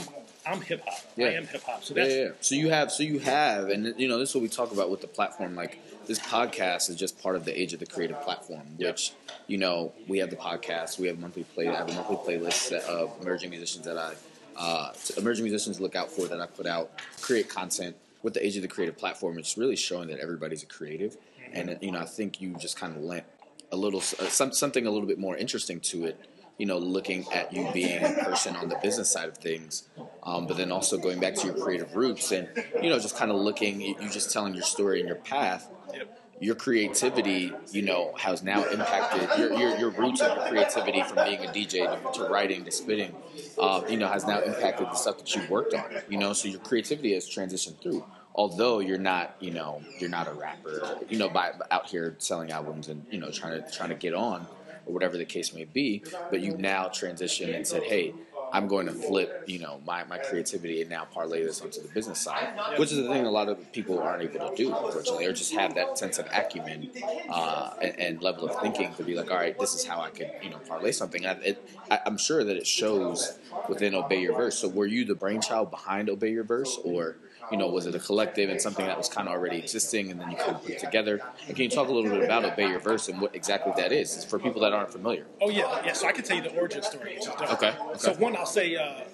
I'm 0.47 0.61
hip 0.63 0.83
hop. 0.87 0.99
Yeah. 1.17 1.27
I 1.27 1.31
am 1.33 1.47
hip 1.47 1.63
hop. 1.63 1.85
So 1.85 1.95
Yeah, 1.95 2.03
that's 2.05 2.15
yeah, 2.15 2.23
yeah. 2.25 2.31
So 2.41 2.55
you 2.55 2.71
have, 2.71 2.91
so 2.91 3.03
you 3.03 3.19
have, 3.19 3.69
and 3.69 3.95
you 4.01 4.09
know, 4.09 4.19
this 4.19 4.31
is 4.31 4.35
what 4.35 4.41
we 4.43 4.49
talk 4.49 4.73
about 4.73 4.91
with 4.91 5.03
the 5.03 5.07
platform. 5.07 5.55
Like 5.55 5.79
this 6.07 6.19
podcast 6.19 6.89
is 6.89 6.97
just 6.97 7.21
part 7.23 7.37
of 7.37 7.45
the 7.45 7.61
age 7.61 7.75
of 7.75 7.81
the 7.81 7.87
creative 7.87 8.21
platform, 8.23 8.63
which 8.79 9.13
you 9.47 9.59
know 9.59 9.93
we 10.09 10.19
have 10.19 10.31
the 10.31 10.37
podcast, 10.37 10.99
we 10.99 11.07
have 11.07 11.19
monthly 11.19 11.45
play, 11.45 11.69
I 11.69 11.75
have 11.77 11.91
a 11.91 11.95
monthly 11.95 12.17
playlist 12.17 12.73
of 12.73 13.13
emerging 13.21 13.51
musicians 13.51 13.85
that 13.85 13.99
I, 13.99 14.15
uh, 14.57 14.93
emerging 15.19 15.45
musicians 15.45 15.81
look 15.81 15.95
out 15.97 16.11
for 16.11 16.27
that 16.29 16.41
I 16.41 16.47
put 16.47 16.67
out, 16.67 16.91
create 17.21 17.51
content 17.51 17.95
with 18.23 18.35
the 18.35 18.45
age 18.45 18.57
of 18.57 18.63
the 18.63 18.69
creative 18.69 18.97
platform. 18.97 19.39
It's 19.39 19.57
really 19.57 19.77
showing 19.77 20.09
that 20.09 20.21
everybody's 20.21 20.63
a 20.63 20.67
creative, 20.67 21.17
and 21.53 21.79
you 21.81 21.93
know, 21.93 22.01
I 22.01 22.05
think 22.05 22.41
you 22.41 22.55
just 22.57 22.77
kind 22.77 22.97
of 22.97 23.03
lent 23.03 23.25
a 23.73 23.77
little 23.77 24.01
uh, 24.01 24.29
some, 24.29 24.53
something 24.53 24.87
a 24.87 24.91
little 24.91 25.09
bit 25.09 25.19
more 25.19 25.37
interesting 25.37 25.81
to 25.81 26.07
it. 26.07 26.19
You 26.59 26.67
know, 26.67 26.77
looking 26.77 27.25
at 27.33 27.55
you 27.55 27.71
being 27.73 28.05
a 28.05 28.23
person 28.23 28.55
on 28.55 28.69
the 28.69 28.77
business 28.83 29.11
side 29.11 29.29
of 29.29 29.39
things, 29.39 29.89
um, 30.23 30.47
but 30.47 30.59
then 30.59 30.71
also 30.71 30.99
going 30.99 31.19
back 31.19 31.35
to 31.37 31.47
your 31.47 31.57
creative 31.57 31.97
roots 31.97 32.33
and 32.33 32.49
you 32.83 32.91
know 32.91 32.99
just 32.99 33.17
kind 33.17 33.31
of 33.31 33.39
looking, 33.39 33.81
you 33.81 33.97
you 34.01 34.11
just 34.11 34.31
telling 34.31 34.55
your 34.55 34.65
story 34.65 35.01
and 35.01 35.09
your 35.09 35.17
path. 35.17 35.71
Yep. 35.95 36.21
Your 36.41 36.55
creativity, 36.55 37.53
you 37.71 37.83
know, 37.83 38.15
has 38.17 38.43
now 38.43 38.65
impacted 38.65 39.29
your, 39.39 39.53
your, 39.59 39.77
your 39.77 39.91
roots 39.91 40.23
of 40.23 40.37
your 40.37 40.47
creativity 40.47 41.03
from 41.03 41.25
being 41.27 41.45
a 41.45 41.49
DJ 41.49 42.13
to, 42.13 42.19
to 42.19 42.29
writing 42.31 42.65
to 42.65 42.71
spitting, 42.71 43.15
uh, 43.59 43.83
you 43.89 43.99
know, 43.99 44.09
has 44.09 44.27
now 44.27 44.41
impacted 44.41 44.87
the 44.91 44.97
stuff 44.97 45.19
that 45.19 45.35
you've 45.37 45.51
worked 45.51 45.75
on. 45.75 45.85
You 46.09 46.17
know, 46.17 46.33
so 46.33 46.49
your 46.49 46.61
creativity 46.61 47.13
has 47.13 47.29
transitioned 47.29 47.81
through. 47.83 48.05
Although 48.35 48.79
you're 48.79 48.97
not, 48.97 49.37
you 49.41 49.51
know, 49.51 49.83
you're 49.99 50.09
not 50.09 50.29
a 50.29 50.33
rapper, 50.33 50.99
you 51.11 51.19
know, 51.19 51.29
by 51.29 51.53
out 51.71 51.89
here 51.91 52.15
selling 52.19 52.53
albums 52.53 52.89
and 52.89 53.05
you 53.11 53.19
know 53.19 53.31
trying 53.31 53.63
to 53.63 53.71
trying 53.71 53.91
to 53.91 53.97
get 53.97 54.15
on 54.15 54.47
or 54.87 54.95
whatever 54.95 55.19
the 55.19 55.25
case 55.25 55.53
may 55.53 55.65
be, 55.65 56.03
but 56.31 56.41
you've 56.41 56.59
now 56.59 56.89
transitioned 56.89 57.55
and 57.55 57.67
said, 57.67 57.83
hey, 57.83 58.15
I'm 58.53 58.67
going 58.69 58.87
to 58.87 58.93
flip, 58.93 59.45
you 59.47 59.59
know, 59.59 59.81
my, 59.87 60.05
my 60.05 60.19
creativity 60.19 60.81
and 60.81 60.91
now 60.91 61.05
parlay 61.05 61.45
this 61.45 61.61
onto 61.61 61.81
the 61.83 61.89
business 61.89 62.21
side, 62.21 62.49
which 62.79 62.91
is 62.91 62.99
the 62.99 63.09
thing 63.09 63.25
a 63.27 63.31
lot 63.31 63.49
of 63.49 63.73
people 63.73 63.99
aren't 64.01 64.23
able 64.23 64.49
to 64.51 64.57
do, 64.57 64.75
unfortunately, 64.75 65.27
or 65.27 65.33
just 65.33 65.55
have 65.55 65.75
that 65.75 65.99
sense 65.99 66.19
of 66.19 66.27
acumen 66.33 66.91
uh, 67.29 67.71
and, 67.81 67.99
and 67.99 68.23
level 68.23 68.49
of 68.49 68.61
thinking 68.61 68.93
to 68.95 69.05
be 69.05 69.15
like, 69.15 69.31
all 69.31 69.37
right, 69.37 69.59
this 69.59 69.75
is 69.75 69.85
how 69.85 70.01
I 70.01 70.11
could, 70.11 70.31
you 70.43 70.51
know, 70.51 70.59
parlay 70.59 70.93
something. 70.93 71.27
I, 71.27 71.33
it, 71.43 71.69
I, 71.91 72.01
I'm 72.07 72.19
sure 72.19 72.45
that 72.45 72.57
it 72.57 72.67
shows 72.67 73.39
within 73.69 73.95
Obey 73.95 74.21
Your 74.21 74.35
Verse. 74.37 74.59
So 74.59 74.69
were 74.69 74.87
you 74.87 75.05
the 75.05 75.15
brainchild 75.15 75.71
behind 75.71 76.09
Obey 76.11 76.31
Your 76.31 76.45
Verse, 76.45 76.79
or 76.85 77.17
you 77.51 77.57
know, 77.57 77.69
was 77.69 77.87
it 77.87 77.95
a 77.95 77.99
collective 77.99 78.51
and 78.51 78.61
something 78.61 78.87
that 78.87 78.97
was 78.97 79.09
kind 79.09 79.29
of 79.29 79.35
already 79.35 79.59
existing, 79.59 80.11
and 80.11 80.21
then 80.21 80.31
you 80.31 80.37
kind 80.37 80.53
of 80.53 80.63
put 80.63 80.71
it 80.71 80.79
together? 80.79 81.21
And 81.47 81.57
can 81.57 81.65
you 81.65 81.71
talk 81.71 81.89
a 81.89 81.93
little 81.93 82.11
bit 82.11 82.23
about 82.25 82.45
Obey 82.45 82.69
Your 82.69 82.81
Verse 82.81 83.09
and 83.09 83.21
what 83.21 83.35
exactly 83.35 83.73
that 83.77 83.93
is 83.93 84.17
It's 84.17 84.25
for 84.25 84.39
people 84.39 84.61
that 84.63 84.73
aren't 84.73 84.93
familiar? 84.93 85.27
Oh 85.41 85.51
yeah, 85.51 85.85
yeah. 85.85 85.93
So 85.93 86.07
I 86.07 86.13
can 86.13 86.25
tell 86.25 86.37
you 86.37 86.43
the 86.43 86.57
origin 86.57 86.83
story. 86.83 87.19
Dope. 87.25 87.53
Okay, 87.55 87.75
So 87.99 88.15
one, 88.15 88.37
I'll 88.37 88.47
say 88.47 88.77
uh, 88.77 89.05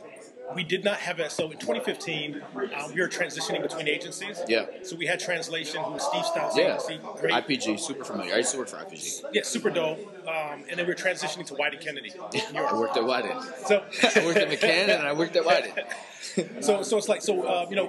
we 0.55 0.65
did 0.65 0.85
not 0.85 0.99
have 0.99 1.19
a. 1.19 1.29
So 1.31 1.51
in 1.51 1.59
2015, 1.59 2.43
uh, 2.75 2.89
we 2.95 3.01
were 3.01 3.09
transitioning 3.09 3.63
between 3.63 3.89
agencies. 3.89 4.43
Yeah. 4.49 4.67
So 4.83 4.97
we 4.97 5.07
had 5.07 5.21
translation, 5.21 5.83
who 5.83 5.93
was 5.93 6.03
Steve 6.05 6.23
Stoute 6.25 6.57
Yeah, 6.57 6.75
agency, 6.75 7.01
great, 7.21 7.35
IPG, 7.35 7.81
super 7.81 8.05
familiar. 8.05 8.35
I 8.35 8.39
used 8.39 8.53
to 8.53 8.59
work 8.59 8.69
for 8.69 8.77
IPG. 8.77 9.25
yeah, 9.33 9.43
super 9.43 9.71
dope. 9.71 9.99
Um, 10.27 10.65
and 10.69 10.79
then 10.79 10.87
we 10.87 10.87
were 10.87 10.95
transitioning 10.95 11.47
to 11.47 11.55
Wieden 11.55 11.73
and 11.73 11.81
Kennedy, 11.81 12.13
New 12.53 12.61
I 12.65 12.75
worked 12.75 12.97
at 12.97 13.03
Wieden. 13.03 13.67
So 13.67 13.83
I 14.21 14.25
worked 14.25 14.39
at 14.39 14.49
McCann 14.49 14.89
and 14.89 15.07
I 15.07 15.13
worked 15.13 15.37
at 15.37 15.45
Wieden. 15.45 16.63
so 16.63 16.83
so 16.83 16.99
it's 16.99 17.09
like 17.09 17.23
so 17.23 17.43
uh, 17.43 17.67
you 17.69 17.77
know, 17.77 17.89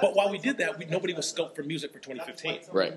but 0.00 0.14
while 0.14 0.30
we 0.30 0.38
did 0.38 0.58
that, 0.58 0.78
we, 0.78 0.84
nobody 0.86 1.14
was 1.14 1.32
scoped 1.32 1.56
for 1.56 1.62
music 1.62 1.92
for 1.92 1.98
2015. 1.98 2.60
Right. 2.72 2.94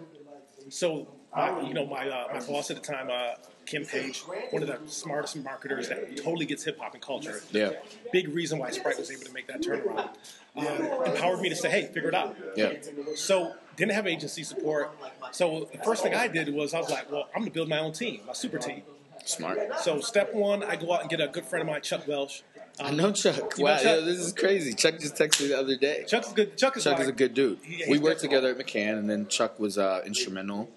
So, 0.70 1.08
my, 1.36 1.62
you 1.62 1.74
know, 1.74 1.86
my 1.86 2.10
uh, 2.10 2.28
my 2.34 2.40
boss 2.40 2.72
at 2.72 2.78
the 2.78 2.82
time, 2.82 3.10
uh, 3.12 3.36
Kim 3.66 3.86
Page, 3.86 4.20
one 4.52 4.62
of 4.62 4.68
the 4.68 4.80
smartest 4.88 5.36
marketers 5.38 5.90
that 5.90 6.18
totally 6.18 6.46
gets 6.46 6.64
hip 6.64 6.80
hop 6.80 6.94
and 6.94 7.02
culture. 7.02 7.42
Yeah. 7.52 7.72
Big 8.12 8.30
reason 8.30 8.60
why 8.60 8.70
Sprite 8.72 8.98
was 8.98 9.12
able 9.12 9.24
to 9.24 9.34
make 9.34 9.48
that 9.48 9.62
turnaround. 9.62 10.10
Um, 10.56 10.66
empowered 11.06 11.42
me 11.42 11.50
to 11.50 11.56
say, 11.56 11.70
"Hey, 11.70 11.86
figure 11.88 12.10
it 12.10 12.16
out." 12.16 12.36
Yeah. 12.56 12.74
So 13.16 13.56
didn't 13.76 13.92
have 13.94 14.08
agency 14.08 14.44
support. 14.44 14.90
So 15.32 15.68
the 15.72 15.80
first 15.84 16.02
thing 16.04 16.14
I 16.16 16.28
did 16.28 16.54
was 16.54 16.74
I 16.74 16.80
was 16.80 16.90
like, 16.90 17.12
"Well, 17.12 17.28
I'm 17.36 17.42
going 17.42 17.52
to 17.52 17.54
build 17.54 17.70
my 17.70 17.80
own 17.80 17.92
team, 17.92 18.22
my 18.26 18.34
super 18.34 18.58
team." 18.58 18.84
Smart. 19.26 19.60
So 19.82 20.00
step 20.02 20.34
one, 20.34 20.64
I 20.64 20.76
go 20.76 20.94
out 20.94 21.02
and 21.02 21.10
get 21.10 21.20
a 21.20 21.28
good 21.28 21.46
friend 21.46 21.62
of 21.62 21.68
mine, 21.68 21.82
Chuck 21.82 22.08
Welsh. 22.08 22.42
I 22.80 22.92
know 22.92 23.12
Chuck. 23.12 23.36
You 23.58 23.64
know 23.64 23.72
Wow, 23.72 23.78
Chuck? 23.78 23.86
yo, 23.86 24.02
this 24.06 24.20
is 24.20 24.34
crazy. 24.34 24.74
Chuck 24.74 25.00
just 25.00 25.16
texted 25.16 25.42
me 25.44 25.48
the 25.48 25.58
other 25.60 25.78
day. 25.78 26.04
Chuck's 26.08 26.32
good. 26.34 26.58
Chuck 26.58 26.76
is 26.78 26.84
Chuck 26.84 26.94
like, 26.94 27.04
is 27.04 27.08
a 27.08 27.14
good 27.14 27.34
dude. 27.34 27.58
He- 27.64 27.84
we 27.90 27.98
worked 28.00 28.20
together 28.22 28.50
at 28.50 28.58
McCann, 28.58 29.00
and 29.00 29.10
then 29.10 29.28
Chuck 29.28 29.60
was 29.60 29.78
uh, 29.78 30.02
instrumental 30.06 30.70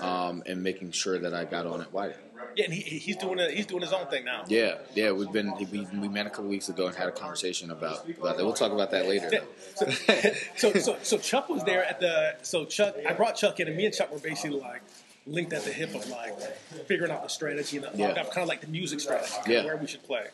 um, 0.00 0.42
in 0.46 0.62
making 0.62 0.92
sure 0.92 1.18
that 1.18 1.34
I 1.34 1.44
got 1.46 1.66
on 1.66 1.80
at 1.80 1.92
Wieden. 1.92 2.16
Yeah, 2.56 2.64
and 2.64 2.72
he, 2.74 2.80
he's 2.98 3.16
doing 3.16 3.38
a, 3.38 3.50
he's 3.50 3.66
doing 3.66 3.82
his 3.82 3.92
own 3.92 4.06
thing 4.06 4.24
now. 4.24 4.44
Yeah, 4.48 4.78
yeah, 4.94 5.10
we've 5.12 5.30
been 5.30 5.52
we, 5.70 5.86
we 6.00 6.08
met 6.08 6.26
a 6.26 6.30
couple 6.30 6.46
weeks 6.46 6.68
ago 6.68 6.86
and 6.86 6.96
had 6.96 7.08
a 7.08 7.12
conversation 7.12 7.70
about 7.70 8.08
about 8.08 8.36
that. 8.38 8.44
We'll 8.44 8.54
talk 8.54 8.72
about 8.72 8.90
that 8.92 9.06
later. 9.06 9.30
So, 9.74 9.90
so, 10.56 10.72
so, 10.80 10.96
so 11.02 11.18
Chuck 11.18 11.48
was 11.48 11.62
there 11.64 11.84
at 11.84 12.00
the. 12.00 12.36
So 12.42 12.64
Chuck, 12.64 12.96
I 13.08 13.12
brought 13.12 13.36
Chuck 13.36 13.60
in, 13.60 13.68
and 13.68 13.76
me 13.76 13.84
and 13.84 13.94
Chuck 13.94 14.10
were 14.10 14.18
basically 14.18 14.58
like 14.58 14.82
linked 15.26 15.52
at 15.52 15.64
the 15.64 15.72
hip 15.72 15.94
of 15.94 16.08
like 16.08 16.38
figuring 16.86 17.10
out 17.12 17.22
the 17.22 17.28
strategy 17.28 17.76
and 17.76 17.86
Yeah. 17.98 18.14
kind 18.14 18.38
of 18.38 18.48
like 18.48 18.60
the 18.62 18.68
music 18.68 19.00
strategy, 19.00 19.34
Yeah. 19.48 19.64
where 19.64 19.76
we 19.76 19.86
should 19.86 20.02
play. 20.04 20.26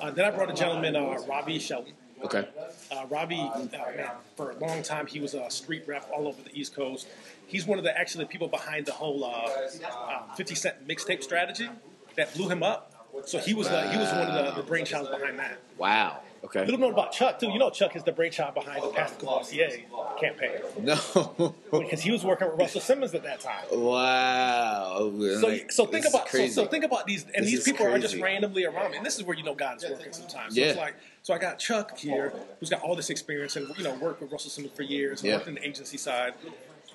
Uh, 0.00 0.10
then 0.10 0.24
I 0.26 0.30
brought 0.30 0.50
a 0.50 0.54
gentleman, 0.54 0.94
uh, 0.96 1.18
Robbie 1.28 1.58
Shelton. 1.58 1.94
okay, 2.24 2.46
Uh, 2.90 3.04
Robbie, 3.08 3.40
uh, 3.54 3.58
man, 3.96 4.10
for 4.36 4.50
a 4.50 4.56
long 4.58 4.82
time 4.82 5.06
he 5.06 5.20
was 5.20 5.34
a 5.34 5.48
street 5.50 5.84
rep 5.88 6.08
all 6.12 6.28
over 6.28 6.40
the 6.42 6.50
East 6.58 6.74
Coast. 6.74 7.06
He's 7.52 7.66
one 7.66 7.78
of 7.78 7.84
the 7.84 7.96
actually 7.96 8.24
the 8.24 8.28
people 8.30 8.48
behind 8.48 8.86
the 8.86 8.92
whole 8.92 9.22
uh, 9.24 9.28
uh, 9.86 10.34
50 10.34 10.54
Cent 10.54 10.88
mixtape 10.88 11.22
strategy 11.22 11.68
that 12.16 12.32
blew 12.34 12.48
him 12.48 12.62
up. 12.62 12.88
So 13.26 13.38
he 13.38 13.52
was 13.52 13.68
the, 13.68 13.90
he 13.90 13.98
was 13.98 14.10
one 14.10 14.26
of 14.28 14.56
the, 14.56 14.62
the 14.62 14.66
brainchilds 14.68 15.10
behind 15.10 15.38
that. 15.38 15.58
wow, 15.76 16.20
okay, 16.44 16.60
Little 16.64 16.80
known 16.80 16.92
about 16.94 17.12
Chuck 17.12 17.38
too. 17.38 17.50
You 17.50 17.58
know 17.58 17.68
Chuck 17.68 17.94
is 17.94 18.02
the 18.04 18.10
brainchild 18.12 18.54
behind 18.54 18.82
the 18.82 18.88
Path 18.88 19.18
Courvoisier 19.18 19.68
campaign 20.18 20.52
no, 20.80 21.54
because 21.70 22.00
he 22.00 22.10
was 22.10 22.24
working 22.24 22.48
with 22.48 22.58
Russell 22.58 22.80
Simmons 22.80 23.12
at 23.14 23.22
that 23.24 23.40
time. 23.40 23.64
wow. 23.70 25.12
So, 25.40 25.46
Like, 25.46 25.70
so 25.70 25.84
think 25.84 26.06
about 26.08 26.26
so, 26.30 26.46
so 26.48 26.66
think 26.66 26.84
about 26.84 27.06
these, 27.06 27.24
and 27.34 27.44
This 27.44 27.50
these 27.52 27.64
people 27.64 27.86
are 27.86 27.98
just 27.98 28.16
randomly 28.16 28.64
around 28.64 28.92
me, 28.92 28.96
and 28.96 29.04
this 29.04 29.18
is 29.18 29.24
where 29.24 29.36
you 29.36 29.44
know 29.44 29.54
God 29.54 29.76
is 29.82 29.90
working 29.90 30.12
sometimes. 30.14 30.54
So 30.54 30.60
Yeah. 30.62 30.68
it's 30.68 30.78
like, 30.78 30.94
so 31.22 31.34
I 31.34 31.38
got 31.38 31.58
Chuck 31.58 31.98
here, 31.98 32.32
who's 32.60 32.70
got 32.70 32.80
all 32.80 32.96
this 32.96 33.10
experience 33.10 33.56
and 33.56 33.68
you 33.76 33.84
know 33.84 33.94
worked 33.96 34.22
with 34.22 34.32
Russell 34.32 34.50
Simmons 34.50 34.74
for 34.74 34.82
years, 34.84 35.22
Yeah. 35.22 35.34
worked 35.36 35.48
in 35.48 35.54
the 35.56 35.66
agency 35.68 35.98
side. 35.98 36.32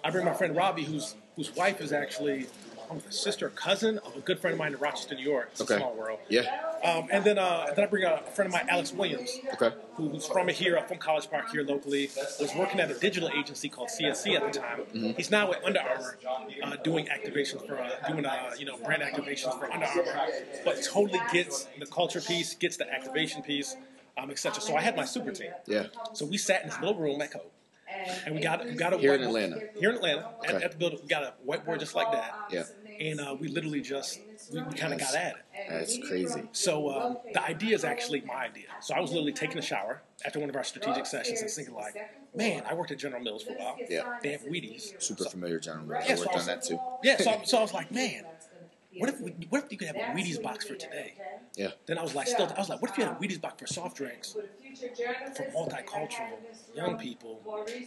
I 0.07 0.09
bring 0.09 0.23
my 0.23 0.33
friend 0.33 0.55
Robbie, 0.55 0.83
whose 0.85 1.15
whose 1.35 1.53
wife 1.53 1.81
is 1.81 1.91
actually 1.91 2.47
um, 2.89 2.99
the 3.05 3.11
sister 3.11 3.49
cousin 3.49 3.97
of 3.99 4.15
a 4.15 4.21
good 4.21 4.39
friend 4.39 4.53
of 4.53 4.57
mine 4.57 4.71
in 4.73 4.79
Rochester, 4.79 5.15
New 5.15 5.21
York. 5.21 5.49
It's 5.51 5.59
Okay. 5.61 5.75
a 5.75 5.77
small 5.79 5.93
world. 5.95 6.19
Yeah. 6.29 6.43
Um, 6.81 7.09
and 7.11 7.25
then 7.25 7.37
uh, 7.37 7.65
then 7.75 7.83
I 7.83 7.87
bring 7.87 8.05
a 8.05 8.19
friend 8.33 8.47
of 8.47 8.53
mine, 8.53 8.67
Alex 8.69 8.93
Williams, 8.93 9.29
Okay. 9.55 9.75
who's 9.95 10.25
from 10.25 10.47
here, 10.47 10.81
from 10.87 10.97
College 10.97 11.29
Park 11.29 11.51
here 11.51 11.63
locally, 11.63 12.09
was 12.39 12.55
working 12.55 12.79
at 12.79 12.89
a 12.89 12.93
digital 12.93 13.29
agency 13.37 13.67
called 13.67 13.89
CSC 13.89 14.33
at 14.33 14.43
the 14.53 14.57
time. 14.57 14.79
Mm-hmm. 14.79 15.09
He's 15.17 15.29
now 15.29 15.51
at 15.51 15.61
Under 15.65 15.81
Armour, 15.81 16.17
uh, 16.63 16.75
doing 16.77 17.07
activations 17.07 17.67
for, 17.67 17.77
uh, 17.77 17.89
doing 18.07 18.25
uh, 18.25 18.51
you 18.57 18.65
know 18.65 18.77
brand 18.77 19.01
activations 19.01 19.59
for 19.59 19.69
Under 19.69 19.87
Armour, 19.87 20.29
but 20.63 20.81
totally 20.85 21.19
gets 21.33 21.65
the 21.77 21.85
culture 21.85 22.21
piece, 22.21 22.55
gets 22.55 22.77
the 22.77 22.89
activation 22.89 23.41
piece, 23.41 23.75
um, 24.17 24.31
etc. 24.31 24.61
So 24.61 24.77
I 24.77 24.81
had 24.81 24.95
my 24.95 25.03
super 25.03 25.33
team. 25.33 25.51
Yeah. 25.65 25.87
So 26.13 26.25
we 26.25 26.37
sat 26.37 26.61
in 26.63 26.69
this 26.69 26.79
little 26.79 26.95
room 26.95 27.21
at 27.21 27.31
Coke, 27.33 27.51
and 28.25 28.36
we 28.36 28.41
got 28.41 28.65
we 28.65 28.74
got 28.75 28.94
a 28.94 28.98
Here 28.98 29.13
in 29.13 29.22
whiteboard- 29.22 29.25
Atlanta. 29.25 29.60
Here 29.79 29.89
in 29.89 29.96
Atlanta, 29.96 30.29
at, 30.46 30.56
Okay. 30.56 30.65
at 30.65 30.72
the 30.72 30.77
building, 30.77 31.00
we 31.01 31.08
got 31.08 31.24
a 31.24 31.34
whiteboard 31.48 31.79
just 31.79 31.96
like 31.96 32.12
that. 32.12 32.34
Yeah. 32.51 32.63
And 33.00 33.20
uh, 33.20 33.36
we 33.39 33.48
literally 33.48 33.82
just 33.82 34.20
we, 34.51 34.62
we 34.62 34.74
kind 34.74 34.91
of 34.94 35.00
got 35.00 35.13
at 35.15 35.36
it. 35.36 35.44
That's 35.70 35.98
crazy. 36.08 36.44
So 36.51 36.89
um, 36.89 37.17
the 37.34 37.44
idea 37.44 37.75
is 37.75 37.84
actually 37.84 38.22
my 38.22 38.46
idea. 38.46 38.65
So 38.82 38.96
I 38.96 39.00
was 39.00 39.12
literally 39.12 39.34
taking 39.34 39.58
a 39.58 39.62
shower 39.62 40.01
after 40.25 40.39
one 40.39 40.50
of 40.50 40.56
our 40.56 40.63
strategic 40.63 41.06
sessions 41.06 41.41
and 41.41 41.50
thinking 41.50 41.75
like, 41.75 41.96
man, 42.36 42.63
I 42.67 42.74
worked 42.74 42.91
at 42.91 42.98
General 42.98 43.22
Mills 43.22 43.44
for 43.44 43.51
a 43.53 43.56
while. 43.56 43.77
Yeah. 43.89 44.17
They 44.24 44.32
have 44.32 44.41
Wheaties. 44.41 45.00
Super 45.01 45.25
familiar, 45.25 45.60
gentlemen. 45.60 45.98
I 45.98 46.08
Yeah, 46.08 46.15
so 46.15 46.22
worked 46.24 46.36
I 46.38 46.39
on 46.39 46.46
that 46.48 46.63
too. 46.63 46.79
Yeah. 47.03 47.17
So, 47.17 47.41
so 47.44 47.58
I 47.60 47.62
was 47.62 47.74
like, 47.74 47.91
man, 47.91 48.24
what 48.99 49.09
if 49.09 49.19
we, 49.21 49.31
what 49.49 49.63
if 49.65 49.71
you 49.71 49.77
could 49.77 49.87
have 49.87 49.95
a 49.95 49.99
Wheaties 50.17 50.41
box 50.41 50.65
for 50.65 50.75
today? 50.75 51.15
Yeah. 51.55 51.69
Then 51.85 51.97
I 51.97 52.03
was 52.03 52.15
like, 52.15 52.27
still, 52.27 52.47
I 52.55 52.59
was 52.59 52.69
like, 52.69 52.81
what 52.81 52.91
if 52.91 52.97
you 52.97 53.03
had 53.05 53.13
a 53.13 53.19
Wheaties 53.19 53.41
box 53.41 53.59
for 53.59 53.67
soft 53.67 53.97
drinks 53.97 54.35
for 55.35 55.43
multicultural 55.55 56.29
young 56.75 56.97
people 56.97 57.41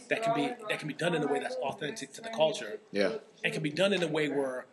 that 0.09 0.23
can 0.23 0.33
be 0.35 0.51
that 0.69 0.79
can 0.79 0.87
be 0.87 0.93
done 0.93 1.15
in 1.15 1.23
a 1.23 1.27
way 1.27 1.39
that's 1.39 1.55
authentic 1.55 2.13
to 2.13 2.21
the 2.21 2.29
culture 2.29 2.79
Yeah. 2.91 3.13
and 3.43 3.53
can 3.53 3.63
be 3.63 3.69
done 3.71 3.93
in 3.93 4.03
a 4.03 4.07
way 4.07 4.29
where 4.29 4.65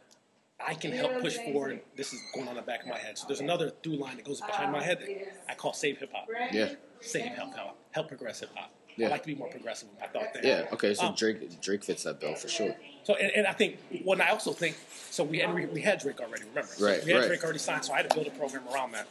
I 0.64 0.74
can 0.74 0.90
help 0.90 1.20
push 1.20 1.36
forward. 1.36 1.80
This 1.96 2.12
is 2.12 2.20
going 2.34 2.48
on 2.48 2.56
the 2.56 2.62
back 2.62 2.82
of 2.82 2.88
my 2.88 2.98
head. 2.98 3.16
So 3.16 3.26
there's 3.28 3.40
another 3.40 3.70
through 3.82 3.96
line 3.96 4.16
that 4.16 4.24
goes 4.24 4.40
behind 4.40 4.72
my 4.72 4.82
head. 4.82 4.98
That 5.00 5.32
I 5.48 5.54
call 5.54 5.72
save 5.72 5.98
hip 5.98 6.10
hop. 6.12 6.26
Yeah. 6.52 6.70
Save 7.00 7.32
help 7.32 7.54
help 7.54 7.76
help 7.92 8.08
progress 8.08 8.40
hip 8.40 8.50
hop. 8.54 8.72
Yeah. 8.98 9.06
I 9.06 9.10
like 9.10 9.22
to 9.22 9.28
be 9.28 9.34
more 9.36 9.48
progressive. 9.48 9.88
my 10.00 10.06
thought 10.08 10.34
there. 10.34 10.44
Yeah. 10.44 10.66
Okay. 10.72 10.92
So 10.94 11.06
Um, 11.06 11.14
Drake 11.14 11.60
Drake 11.60 11.84
fits 11.84 12.02
that 12.02 12.20
bill 12.20 12.34
for 12.34 12.48
sure. 12.48 12.74
So 13.04 13.14
and, 13.14 13.30
and 13.34 13.46
I 13.46 13.52
think 13.52 13.78
when 14.04 14.20
I 14.20 14.30
also 14.30 14.52
think 14.52 14.76
so 15.10 15.24
we 15.24 15.40
and 15.40 15.54
we, 15.54 15.66
we 15.66 15.80
had 15.80 16.00
Drake 16.00 16.20
already. 16.20 16.42
Remember? 16.44 16.68
So 16.70 16.84
Right, 16.84 17.04
We 17.04 17.12
had 17.12 17.20
right. 17.20 17.28
Drake 17.28 17.44
already 17.44 17.58
signed. 17.60 17.84
So 17.84 17.92
I 17.94 17.98
had 17.98 18.10
to 18.10 18.14
build 18.14 18.26
a 18.26 18.30
program 18.30 18.62
around 18.74 18.92
that. 18.92 19.06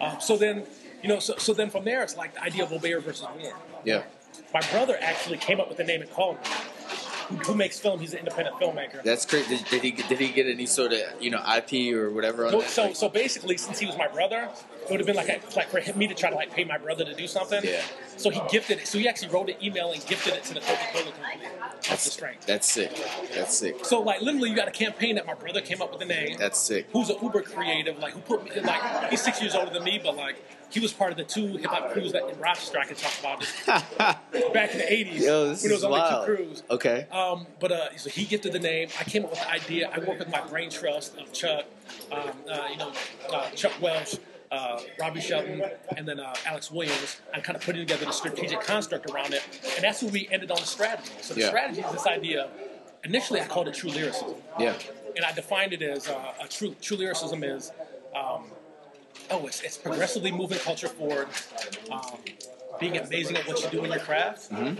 Um, 0.00 0.20
so 0.20 0.36
then 0.36 0.64
you 1.02 1.08
know 1.08 1.20
so 1.20 1.36
so 1.38 1.54
then 1.54 1.70
from 1.70 1.84
there 1.84 2.02
it's 2.02 2.16
like 2.16 2.34
the 2.34 2.42
idea 2.42 2.64
of 2.64 2.70
Obeyer 2.70 3.00
versus 3.02 3.22
Warren. 3.38 3.54
Yeah. 3.84 4.02
My 4.52 4.60
brother 4.72 4.98
actually 5.00 5.38
came 5.38 5.60
up 5.60 5.68
with 5.68 5.76
the 5.78 5.84
name 5.84 6.02
and 6.02 6.10
called 6.10 6.36
me. 6.36 6.50
Who, 7.28 7.36
who 7.36 7.54
makes 7.54 7.78
film? 7.78 8.00
He's 8.00 8.12
an 8.12 8.18
independent 8.20 8.56
filmmaker. 8.56 9.02
That's 9.04 9.24
great. 9.24 9.48
Did, 9.48 9.64
did 9.66 9.82
he 9.82 9.92
did 9.92 10.18
he 10.18 10.28
get 10.32 10.46
any 10.46 10.66
sort 10.66 10.92
of 10.92 11.00
you 11.20 11.30
know 11.30 11.40
IP 11.56 11.94
or 11.94 12.10
whatever 12.10 12.46
on 12.46 12.60
So, 12.62 12.88
that? 12.88 12.96
so 12.96 13.08
basically, 13.08 13.56
since 13.56 13.78
he 13.78 13.86
was 13.86 13.96
my 13.96 14.08
brother, 14.08 14.48
it 14.84 14.90
would 14.90 15.00
have 15.00 15.06
been 15.06 15.16
like 15.16 15.28
a, 15.28 15.40
like 15.56 15.68
for 15.68 15.98
me 15.98 16.06
to 16.08 16.14
try 16.14 16.30
to 16.30 16.36
like 16.36 16.52
pay 16.52 16.64
my 16.64 16.78
brother 16.78 17.04
to 17.04 17.14
do 17.14 17.26
something. 17.26 17.60
Yeah. 17.64 17.82
So 18.16 18.30
he 18.30 18.40
gifted 18.50 18.78
it. 18.80 18.86
So 18.86 18.98
he 18.98 19.08
actually 19.08 19.28
wrote 19.28 19.48
an 19.48 19.56
email 19.62 19.92
and 19.92 20.04
gifted 20.06 20.34
it 20.34 20.44
to 20.44 20.54
the 20.54 20.60
Coca-Cola 20.60 21.12
company. 21.12 21.48
That's 21.88 22.04
the 22.04 22.10
strength. 22.10 22.46
That's 22.46 22.70
sick. 22.70 22.92
That's 23.34 23.56
sick. 23.56 23.84
So 23.84 24.00
like 24.00 24.20
literally, 24.20 24.50
you 24.50 24.56
got 24.56 24.68
a 24.68 24.72
campaign 24.72 25.14
that 25.16 25.26
my 25.26 25.34
brother 25.34 25.60
came 25.60 25.80
up 25.80 25.90
with 25.90 26.00
the 26.00 26.06
name. 26.06 26.36
That's 26.38 26.58
sick. 26.58 26.86
Who's 26.92 27.08
an 27.10 27.16
uber 27.22 27.42
creative? 27.42 27.98
Like 27.98 28.12
who 28.12 28.20
put 28.20 28.44
me 28.44 28.60
like 28.60 29.10
he's 29.10 29.22
six 29.22 29.40
years 29.40 29.54
older 29.54 29.72
than 29.72 29.84
me, 29.84 30.00
but 30.02 30.16
like 30.16 30.36
he 30.70 30.78
was 30.80 30.92
part 30.92 31.10
of 31.10 31.16
the 31.16 31.24
two 31.24 31.56
hip 31.56 31.66
hop 31.70 31.92
crews 31.92 32.12
that 32.12 32.28
in 32.28 32.38
Rochester 32.38 32.78
I 32.78 32.84
could 32.84 32.96
talk 32.98 33.12
about 33.20 33.40
back 34.54 34.72
in 34.72 34.78
the 34.78 34.92
eighties 34.92 35.24
Yo, 35.24 35.48
this 35.48 35.62
when 35.62 35.72
it 35.72 35.74
is 35.74 35.78
was 35.78 35.84
only 35.84 35.98
wild. 36.00 36.26
two 36.26 36.36
crews. 36.36 36.62
Okay. 36.70 37.06
Um, 37.10 37.46
but 37.58 37.72
uh, 37.72 37.96
so 37.96 38.10
he 38.10 38.24
gifted 38.24 38.52
the 38.52 38.58
name. 38.58 38.88
I 38.98 39.04
came 39.04 39.24
up 39.24 39.30
with 39.30 39.40
the 39.40 39.50
idea. 39.50 39.90
I 39.92 39.98
worked 40.00 40.18
with 40.20 40.30
my 40.30 40.42
brain 40.42 40.70
trust 40.70 41.16
of 41.18 41.32
Chuck, 41.32 41.64
um, 42.12 42.30
uh, 42.50 42.68
you 42.70 42.76
know, 42.76 42.92
uh, 43.32 43.50
Chuck 43.50 43.72
Welsh, 43.80 44.16
uh, 44.50 44.80
Robbie 44.98 45.20
Shelton, 45.20 45.62
and 45.96 46.06
then 46.06 46.18
uh, 46.20 46.34
Alex 46.46 46.70
Williams. 46.70 47.20
I'm 47.32 47.42
kind 47.42 47.56
of 47.56 47.62
putting 47.62 47.82
together 47.86 48.04
the 48.06 48.12
strategic 48.12 48.60
construct 48.60 49.10
around 49.10 49.32
it, 49.34 49.42
and 49.76 49.84
that's 49.84 50.02
where 50.02 50.12
we 50.12 50.28
ended 50.30 50.50
on 50.50 50.58
the 50.58 50.66
strategy. 50.66 51.12
So 51.20 51.34
the 51.34 51.40
Yeah. 51.40 51.48
strategy 51.48 51.80
is 51.82 51.92
this 51.92 52.06
idea. 52.06 52.48
Initially, 53.04 53.40
I 53.40 53.46
called 53.46 53.68
it 53.68 53.74
true 53.74 53.90
lyricism, 53.90 54.34
Yeah. 54.58 54.74
and 55.16 55.24
I 55.24 55.32
defined 55.32 55.72
it 55.72 55.82
as 55.82 56.08
uh, 56.08 56.32
a 56.42 56.48
true 56.48 56.74
true 56.80 56.96
lyricism 56.96 57.44
is. 57.44 57.72
Um, 58.14 58.50
Oh, 59.32 59.46
it's, 59.46 59.60
it's 59.60 59.76
progressively 59.78 60.32
moving 60.32 60.58
culture 60.58 60.88
forward, 60.88 61.28
um, 61.92 62.18
being 62.80 62.96
amazing 62.96 63.36
at 63.36 63.46
what 63.46 63.62
you 63.62 63.70
do 63.70 63.84
in 63.84 63.90
your 63.90 64.00
craft. 64.00 64.50
Um, 64.52 64.78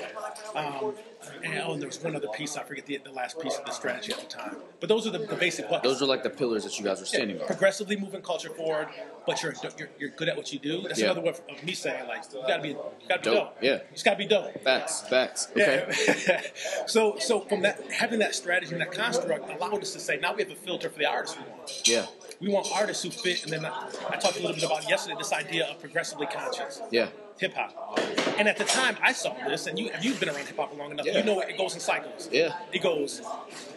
and, 1.45 1.59
oh, 1.59 1.73
and 1.73 1.81
there 1.83 1.87
was 1.89 2.03
one 2.03 2.17
other 2.17 2.29
piece, 2.29 2.57
I 2.57 2.63
forget 2.63 2.87
the, 2.87 2.97
the 3.05 3.13
last 3.13 3.39
piece 3.39 3.57
of 3.59 3.65
the 3.67 3.73
strategy 3.73 4.13
at 4.13 4.21
the 4.21 4.27
time. 4.27 4.57
But 4.81 4.89
those 4.89 5.07
are 5.07 5.11
the, 5.11 5.19
the 5.19 5.37
basic 5.37 5.69
buckets. 5.69 5.85
Those 5.93 6.03
are 6.03 6.07
like 6.07 6.23
the 6.23 6.31
pillars 6.31 6.65
that 6.65 6.79
you 6.79 6.85
guys 6.85 7.01
were 7.01 7.07
standing 7.07 7.39
on. 7.41 7.47
progressively 7.47 7.97
moving 7.97 8.23
culture 8.23 8.49
forward, 8.49 8.89
but 9.27 9.43
you're, 9.43 9.53
you're 9.79 9.89
you're 9.99 10.09
good 10.11 10.29
at 10.31 10.37
what 10.37 10.51
you 10.53 10.59
do. 10.59 10.83
That's 10.83 10.99
Yeah. 10.99 11.07
another 11.07 11.21
way 11.21 11.29
of 11.31 11.63
me 11.65 11.73
saying 11.75 12.09
like 12.09 12.23
you 12.33 12.41
gotta 12.49 12.63
be 12.63 12.73
gotta 13.09 13.21
be 13.21 13.25
Dope, 13.25 13.35
dope. 13.35 13.57
yeah. 13.61 13.73
you 13.75 13.81
just 13.93 14.05
gotta 14.05 14.17
be 14.17 14.27
dope. 14.27 14.63
Facts. 14.63 15.03
Facts. 15.03 15.49
Okay. 15.53 15.85
Yeah. 16.27 16.41
so 16.87 17.19
so 17.19 17.41
from 17.41 17.61
that 17.63 17.81
having 17.93 18.19
that 18.21 18.35
strategy 18.35 18.73
and 18.73 18.81
that 18.81 18.91
construct 18.93 19.51
allowed 19.51 19.83
us 19.83 19.93
to 19.93 20.01
say 20.01 20.17
now 20.19 20.33
we 20.35 20.43
have 20.43 20.51
a 20.51 20.55
filter 20.57 20.89
for 20.89 20.99
the 20.99 21.07
artists 21.07 21.37
we 21.37 21.45
want. 21.51 21.83
Yeah. 21.87 22.07
We 22.41 22.49
want 22.49 22.67
artists 22.75 23.03
who 23.05 23.11
fit, 23.11 23.43
and 23.45 23.53
then 23.53 23.67
I, 23.67 23.91
I 24.09 24.17
talked 24.17 24.39
a 24.39 24.41
little 24.41 24.55
bit 24.55 24.65
about 24.65 24.89
yesterday 24.89 25.17
this 25.19 25.33
idea 25.35 25.67
of 25.67 25.79
progressively 25.81 26.27
conscious 26.27 26.81
Yeah. 26.91 27.09
Hip 27.41 27.55
hop. 27.55 27.99
And 28.39 28.47
at 28.49 28.57
the 28.57 28.65
time, 28.65 28.97
I 29.03 29.13
saw 29.13 29.35
this, 29.49 29.67
and 29.67 29.79
you 29.79 29.91
you've 30.01 30.21
been 30.21 30.29
around 30.29 30.47
hip 30.47 30.57
hop 30.57 30.77
long 30.77 30.93
enough. 30.93 31.07
Yeah. 31.07 31.19
You 31.19 31.25
know 31.25 31.41
it, 31.41 31.51
it 31.51 31.59
goes 31.59 31.75
in 31.75 31.81
cycles. 31.81 32.29
Yeah. 32.31 32.55
It 32.73 32.83
goes 32.83 33.23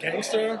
gangster, 0.00 0.60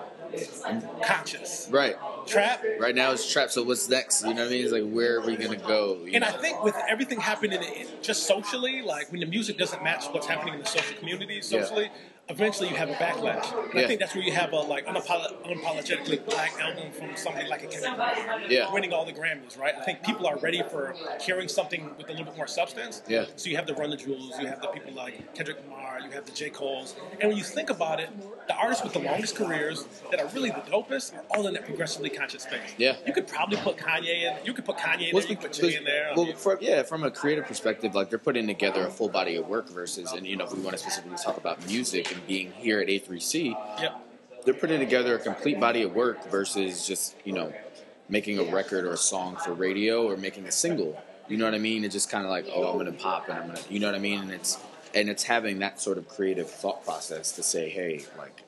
conscious, 1.02 1.68
Right. 1.70 1.96
trap. 2.26 2.62
Right 2.80 2.94
now 2.94 3.12
it's 3.12 3.30
trap. 3.30 3.50
So 3.50 3.62
what's 3.62 3.88
next? 3.88 4.22
You 4.22 4.34
know 4.34 4.42
what 4.42 4.48
I 4.48 4.50
mean? 4.50 4.64
It's 4.64 4.72
like 4.72 4.88
where 4.90 5.18
are 5.18 5.20
we 5.20 5.36
gonna 5.36 5.56
go? 5.56 6.04
And 6.12 6.24
I 6.24 6.32
think 6.32 6.62
with 6.64 6.76
everything 6.88 7.20
happening 7.20 7.60
just 8.02 8.24
socially, 8.26 8.82
like 8.82 9.10
when 9.12 9.20
the 9.20 9.26
music 9.26 9.58
doesn't 9.58 9.82
match 9.82 10.06
what's 10.06 10.26
happening 10.26 10.54
in 10.54 10.60
the 10.60 10.66
social 10.66 10.96
community 10.98 11.40
Yeah. 11.48 11.88
Eventually 12.28 12.68
you 12.70 12.74
have 12.76 12.88
a 12.88 12.94
backlash. 12.94 13.52
And 13.64 13.74
Yeah. 13.74 13.82
I 13.82 13.86
think 13.86 14.00
that's 14.00 14.14
where 14.14 14.24
you 14.24 14.32
have 14.32 14.52
a 14.52 14.56
like 14.56 14.86
unapolo- 14.86 15.34
unapologetically 15.44 16.24
black 16.24 16.58
album 16.60 16.90
from 16.92 17.14
somebody 17.16 17.48
like 17.48 17.62
a 17.62 17.66
Kendrick 17.66 17.92
Lamar, 17.92 18.40
Yeah. 18.48 18.72
winning 18.72 18.92
all 18.92 19.04
the 19.04 19.12
Grammys, 19.12 19.58
right? 19.58 19.74
I 19.78 19.82
think 19.84 20.02
people 20.02 20.26
are 20.26 20.36
ready 20.38 20.62
for 20.70 20.94
hearing 21.20 21.48
something 21.48 21.94
with 21.96 22.08
a 22.08 22.12
little 22.12 22.24
bit 22.24 22.36
more 22.36 22.46
substance. 22.46 23.02
Yeah. 23.08 23.26
So 23.36 23.50
you 23.50 23.56
have 23.56 23.66
the 23.66 23.74
Run 23.74 23.90
the 23.90 23.96
Jewels, 23.96 24.38
you 24.40 24.46
have 24.46 24.60
the 24.62 24.68
people 24.68 24.92
like 24.94 25.34
Kendrick 25.34 25.58
Lamar, 25.64 26.00
you 26.00 26.10
have 26.12 26.24
the 26.24 26.32
J. 26.32 26.50
Cole's, 26.50 26.94
and 27.20 27.28
when 27.28 27.36
you 27.36 27.44
think 27.44 27.68
about 27.70 28.00
it, 28.00 28.08
the 28.48 28.54
artists 28.54 28.82
with 28.84 28.92
the 28.94 28.98
longest 29.00 29.36
careers 29.36 29.84
that 30.10 30.20
are 30.20 30.26
really 30.28 30.50
the 30.50 30.62
dopest 30.70 31.14
are 31.14 31.24
all 31.36 31.46
in 31.46 31.54
that 31.54 31.64
progressively 31.64 32.10
conscious 32.10 32.42
space. 32.44 32.74
Yeah. 32.78 32.96
You 33.06 33.12
could 33.12 33.26
probably 33.26 33.56
put 33.58 33.76
Kanye 33.76 34.22
in. 34.38 34.46
You 34.46 34.52
could 34.54 34.64
put 34.64 34.76
Kanye 34.76 35.08
in 35.10 35.14
there. 35.14 35.22
You 35.22 35.28
could 35.28 35.40
put 35.40 35.52
Jay 35.52 35.76
in 35.76 35.84
there. 35.84 36.12
Well, 36.16 36.32
from, 36.34 36.58
yeah, 36.60 36.82
from 36.82 37.04
a 37.04 37.10
creative 37.10 37.44
perspective, 37.46 37.94
like 37.94 38.08
they're 38.10 38.18
putting 38.18 38.46
together 38.46 38.86
a 38.86 38.90
full 38.90 39.08
body 39.08 39.36
of 39.36 39.46
work 39.48 39.68
versus, 39.68 40.12
and 40.12 40.26
you 40.26 40.36
know, 40.36 40.44
if 40.44 40.52
we 40.54 40.60
want 40.60 40.72
to 40.76 40.78
specifically 40.82 41.18
talk 41.22 41.36
about 41.36 41.64
music 41.66 42.13
and 42.14 42.26
being 42.26 42.52
here 42.52 42.80
at 42.80 42.88
A3C, 42.88 43.56
Yep. 43.80 44.00
they're 44.44 44.54
putting 44.54 44.80
together 44.80 45.16
a 45.16 45.18
complete 45.18 45.60
body 45.60 45.82
of 45.82 45.94
work 45.94 46.30
versus 46.30 46.86
just 46.86 47.14
you 47.24 47.32
know 47.32 47.52
making 48.08 48.38
a 48.38 48.44
record 48.44 48.84
or 48.84 48.92
a 48.92 48.96
song 48.96 49.36
for 49.36 49.52
radio 49.52 50.06
or 50.06 50.16
making 50.16 50.46
a 50.46 50.52
single. 50.52 51.00
You 51.28 51.38
know 51.38 51.46
what 51.46 51.54
I 51.54 51.58
mean? 51.58 51.84
It's 51.84 51.94
just 51.94 52.10
kind 52.10 52.24
of 52.24 52.30
like, 52.30 52.46
oh, 52.52 52.70
I'm 52.70 52.76
gonna 52.78 52.92
pop 52.92 53.28
and 53.28 53.38
I'm 53.38 53.46
gonna, 53.46 53.60
you 53.70 53.80
know 53.80 53.86
what 53.86 53.94
I 53.94 53.98
mean? 53.98 54.20
And 54.20 54.30
it's 54.30 54.58
and 54.94 55.08
it's 55.08 55.24
having 55.24 55.58
that 55.60 55.80
sort 55.80 55.98
of 55.98 56.08
creative 56.08 56.48
thought 56.48 56.84
process 56.84 57.32
to 57.32 57.42
say, 57.42 57.68
hey, 57.68 58.04
like, 58.16 58.42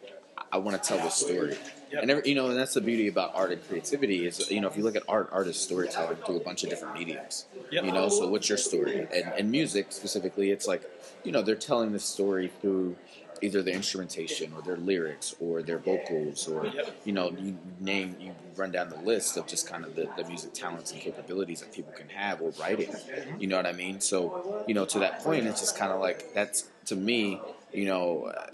I 0.53 0.59
want 0.59 0.81
to 0.81 0.89
tell 0.89 0.99
this 0.99 1.15
story. 1.15 1.57
Yep. 1.93 2.03
And 2.03 2.11
every, 2.11 2.29
you 2.29 2.35
know, 2.35 2.49
and 2.49 2.57
that's 2.57 2.75
the 2.75 2.81
beauty 2.81 3.09
about 3.09 3.35
art 3.35 3.51
and 3.53 3.67
creativity 3.67 4.27
is, 4.27 4.49
you 4.51 4.61
know, 4.61 4.69
if 4.69 4.77
you 4.77 4.83
look 4.85 4.97
at 4.97 5.03
art, 5.09 5.29
art 5.33 5.49
is 5.49 5.57
storytelling 5.57 6.17
through 6.19 6.37
a 6.37 6.41
bunch 6.41 6.63
of 6.65 6.71
different 6.71 6.95
mediums. 6.95 7.47
Yep. 7.71 7.85
You 7.85 7.93
know, 7.93 8.09
so 8.09 8.29
what's 8.29 8.49
your 8.49 8.59
story? 8.59 9.01
And, 9.13 9.33
and 9.37 9.51
music 9.51 9.87
specifically, 9.91 10.51
it's 10.51 10.67
like, 10.69 10.83
you 11.25 11.33
know, 11.33 11.43
they're 11.43 11.57
telling 11.57 11.93
the 11.93 11.99
story 11.99 12.51
through 12.61 12.97
either 13.43 13.63
the 13.63 13.73
instrumentation 13.73 14.53
or 14.55 14.63
their 14.63 14.77
lyrics 14.77 15.35
or 15.41 15.63
their 15.63 15.79
vocals 15.79 16.49
or 16.49 16.71
you 17.05 17.13
know 17.13 17.31
you 17.39 17.59
name 17.81 18.17
you 18.21 18.35
run 18.57 18.71
down 18.71 18.89
the 18.89 18.97
list 18.97 19.37
of 19.37 19.47
just 19.47 19.69
kind 19.69 19.85
of 19.85 19.95
the, 19.95 20.09
the 20.17 20.25
music 20.25 20.53
talents 20.55 20.93
and 20.93 21.01
capabilities 21.01 21.61
that 21.61 21.73
people 21.73 21.93
can 21.93 22.09
have 22.09 22.41
or 22.41 22.51
writing 22.61 22.95
you 23.39 23.47
know 23.47 23.57
what 23.57 23.67
i 23.67 23.73
mean? 23.73 24.01
So 24.01 24.65
you 24.67 24.75
know 24.75 24.85
to 24.87 24.99
that 25.01 25.21
point 25.23 25.47
it's 25.47 25.61
just 25.61 25.77
kind 25.77 25.93
of 25.93 26.01
like 26.01 26.33
that's 26.35 26.69
to 26.87 26.97
me 26.97 27.41
you 27.73 27.85
know 27.85 28.25
uh, 28.25 28.47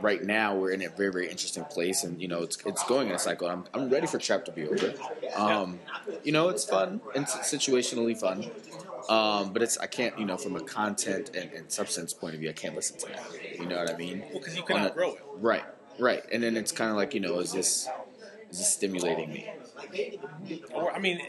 right 0.00 0.22
now 0.22 0.54
we're 0.54 0.70
in 0.70 0.82
a 0.82 0.88
very 0.88 1.10
very 1.10 1.30
interesting 1.30 1.64
place 1.64 2.04
and 2.04 2.20
you 2.20 2.28
know 2.28 2.42
it's 2.42 2.58
it's 2.66 2.84
going 2.84 3.08
in 3.08 3.14
a 3.14 3.18
cycle. 3.18 3.48
I'm, 3.48 3.64
I'm 3.74 3.88
ready 3.88 4.06
for 4.06 4.18
trap 4.18 4.44
to 4.46 4.52
be 4.52 4.66
over. 4.68 4.94
Um, 5.34 5.80
you 6.22 6.32
know 6.32 6.48
it's 6.48 6.64
fun. 6.64 7.00
And 7.14 7.26
situationally 7.26 8.18
fun 8.18 8.50
um, 9.08 9.52
but 9.52 9.62
it's 9.62 9.78
I 9.78 9.86
can't 9.86 10.18
you 10.18 10.24
know 10.26 10.36
from 10.36 10.56
a 10.56 10.60
content 10.60 11.30
and, 11.34 11.50
and 11.52 11.70
substance 11.72 12.12
point 12.12 12.34
of 12.34 12.40
view 12.40 12.50
I 12.50 12.52
can't 12.52 12.74
listen 12.74 12.96
to 12.98 13.06
that 13.06 13.22
you 13.58 13.66
know 13.66 13.78
what 13.78 13.92
I 13.94 13.96
mean 13.96 14.24
Well, 14.32 14.40
'cause 14.40 14.56
you 14.56 14.62
can 14.62 14.76
a- 14.76 14.86
outgrow 14.86 15.14
it. 15.14 15.22
right 15.36 15.64
right 15.98 16.22
and 16.32 16.42
then 16.42 16.56
it's 16.56 16.72
kind 16.72 16.90
of 16.90 16.96
like 16.96 17.14
you 17.14 17.20
know 17.20 17.38
is 17.40 17.52
this 17.52 17.88
is 18.50 18.58
this 18.58 18.68
stimulating 18.72 19.32
me 19.32 19.46
Or 20.72 20.92
I 20.92 20.98
mean, 20.98 21.20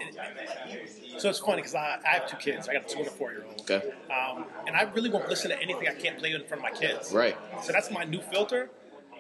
so 1.17 1.29
it's 1.29 1.39
funny 1.39 1.57
because 1.57 1.75
I, 1.75 1.97
I 2.05 2.09
have 2.15 2.29
two 2.29 2.37
kids. 2.37 2.67
I 2.69 2.73
got 2.73 2.83
a 2.89 2.93
two 2.93 2.99
and 2.99 3.07
a 3.07 3.11
four 3.11 3.31
year 3.31 3.43
old. 3.47 3.61
okay 3.61 3.81
Um, 4.11 4.45
and 4.67 4.75
I 4.75 4.83
really 4.83 5.09
won't 5.09 5.27
listen 5.27 5.49
to 5.51 5.61
anything 5.61 5.87
I 5.87 5.93
can't 5.93 6.17
play 6.17 6.31
in 6.31 6.43
front 6.45 6.63
of 6.63 6.71
my 6.71 6.75
kids. 6.77 7.11
right 7.13 7.35
So 7.63 7.71
that's 7.71 7.91
my 7.91 8.03
new 8.05 8.21
filter. 8.21 8.69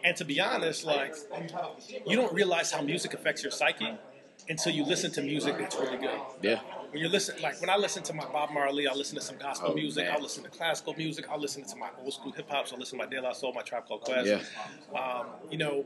And 0.03 0.15
to 0.17 0.23
be 0.25 0.39
honest, 0.39 0.85
like 0.85 1.13
you 2.07 2.15
don't 2.15 2.33
realize 2.33 2.71
how 2.71 2.81
music 2.81 3.13
affects 3.13 3.43
your 3.43 3.51
psyche 3.51 3.91
until 4.47 4.73
you 4.73 4.83
listen 4.85 5.11
to 5.11 5.21
music 5.21 5.57
that's 5.57 5.75
really 5.75 5.97
good. 5.97 6.19
yeah 6.41 6.59
When 6.91 7.01
you 7.01 7.07
listen, 7.09 7.39
like 7.41 7.59
when 7.61 7.69
I 7.69 7.77
listen 7.77 8.01
to 8.03 8.13
my 8.13 8.25
Bob 8.25 8.51
Marley, 8.51 8.87
I 8.87 8.93
listen 8.93 9.15
to 9.15 9.21
some 9.21 9.37
gospel 9.37 9.71
Oh, 9.71 9.75
music. 9.75 10.05
man. 10.05 10.15
I 10.15 10.19
listen 10.19 10.43
to 10.43 10.49
classical 10.49 10.93
music. 10.95 11.29
I 11.29 11.35
listen 11.37 11.63
to 11.63 11.75
my 11.75 11.89
old 12.01 12.13
school 12.13 12.31
hip 12.31 12.49
hop. 12.49 12.67
So 12.67 12.75
I 12.75 12.79
listen 12.79 12.97
to 12.97 13.05
my 13.05 13.09
De 13.09 13.21
La 13.21 13.31
Soul, 13.33 13.53
my 13.53 13.61
Tribe 13.61 13.87
Called 13.87 14.01
Quest. 14.01 14.27
Yeah. 14.27 14.99
Um, 14.99 15.27
you 15.51 15.57
know, 15.57 15.85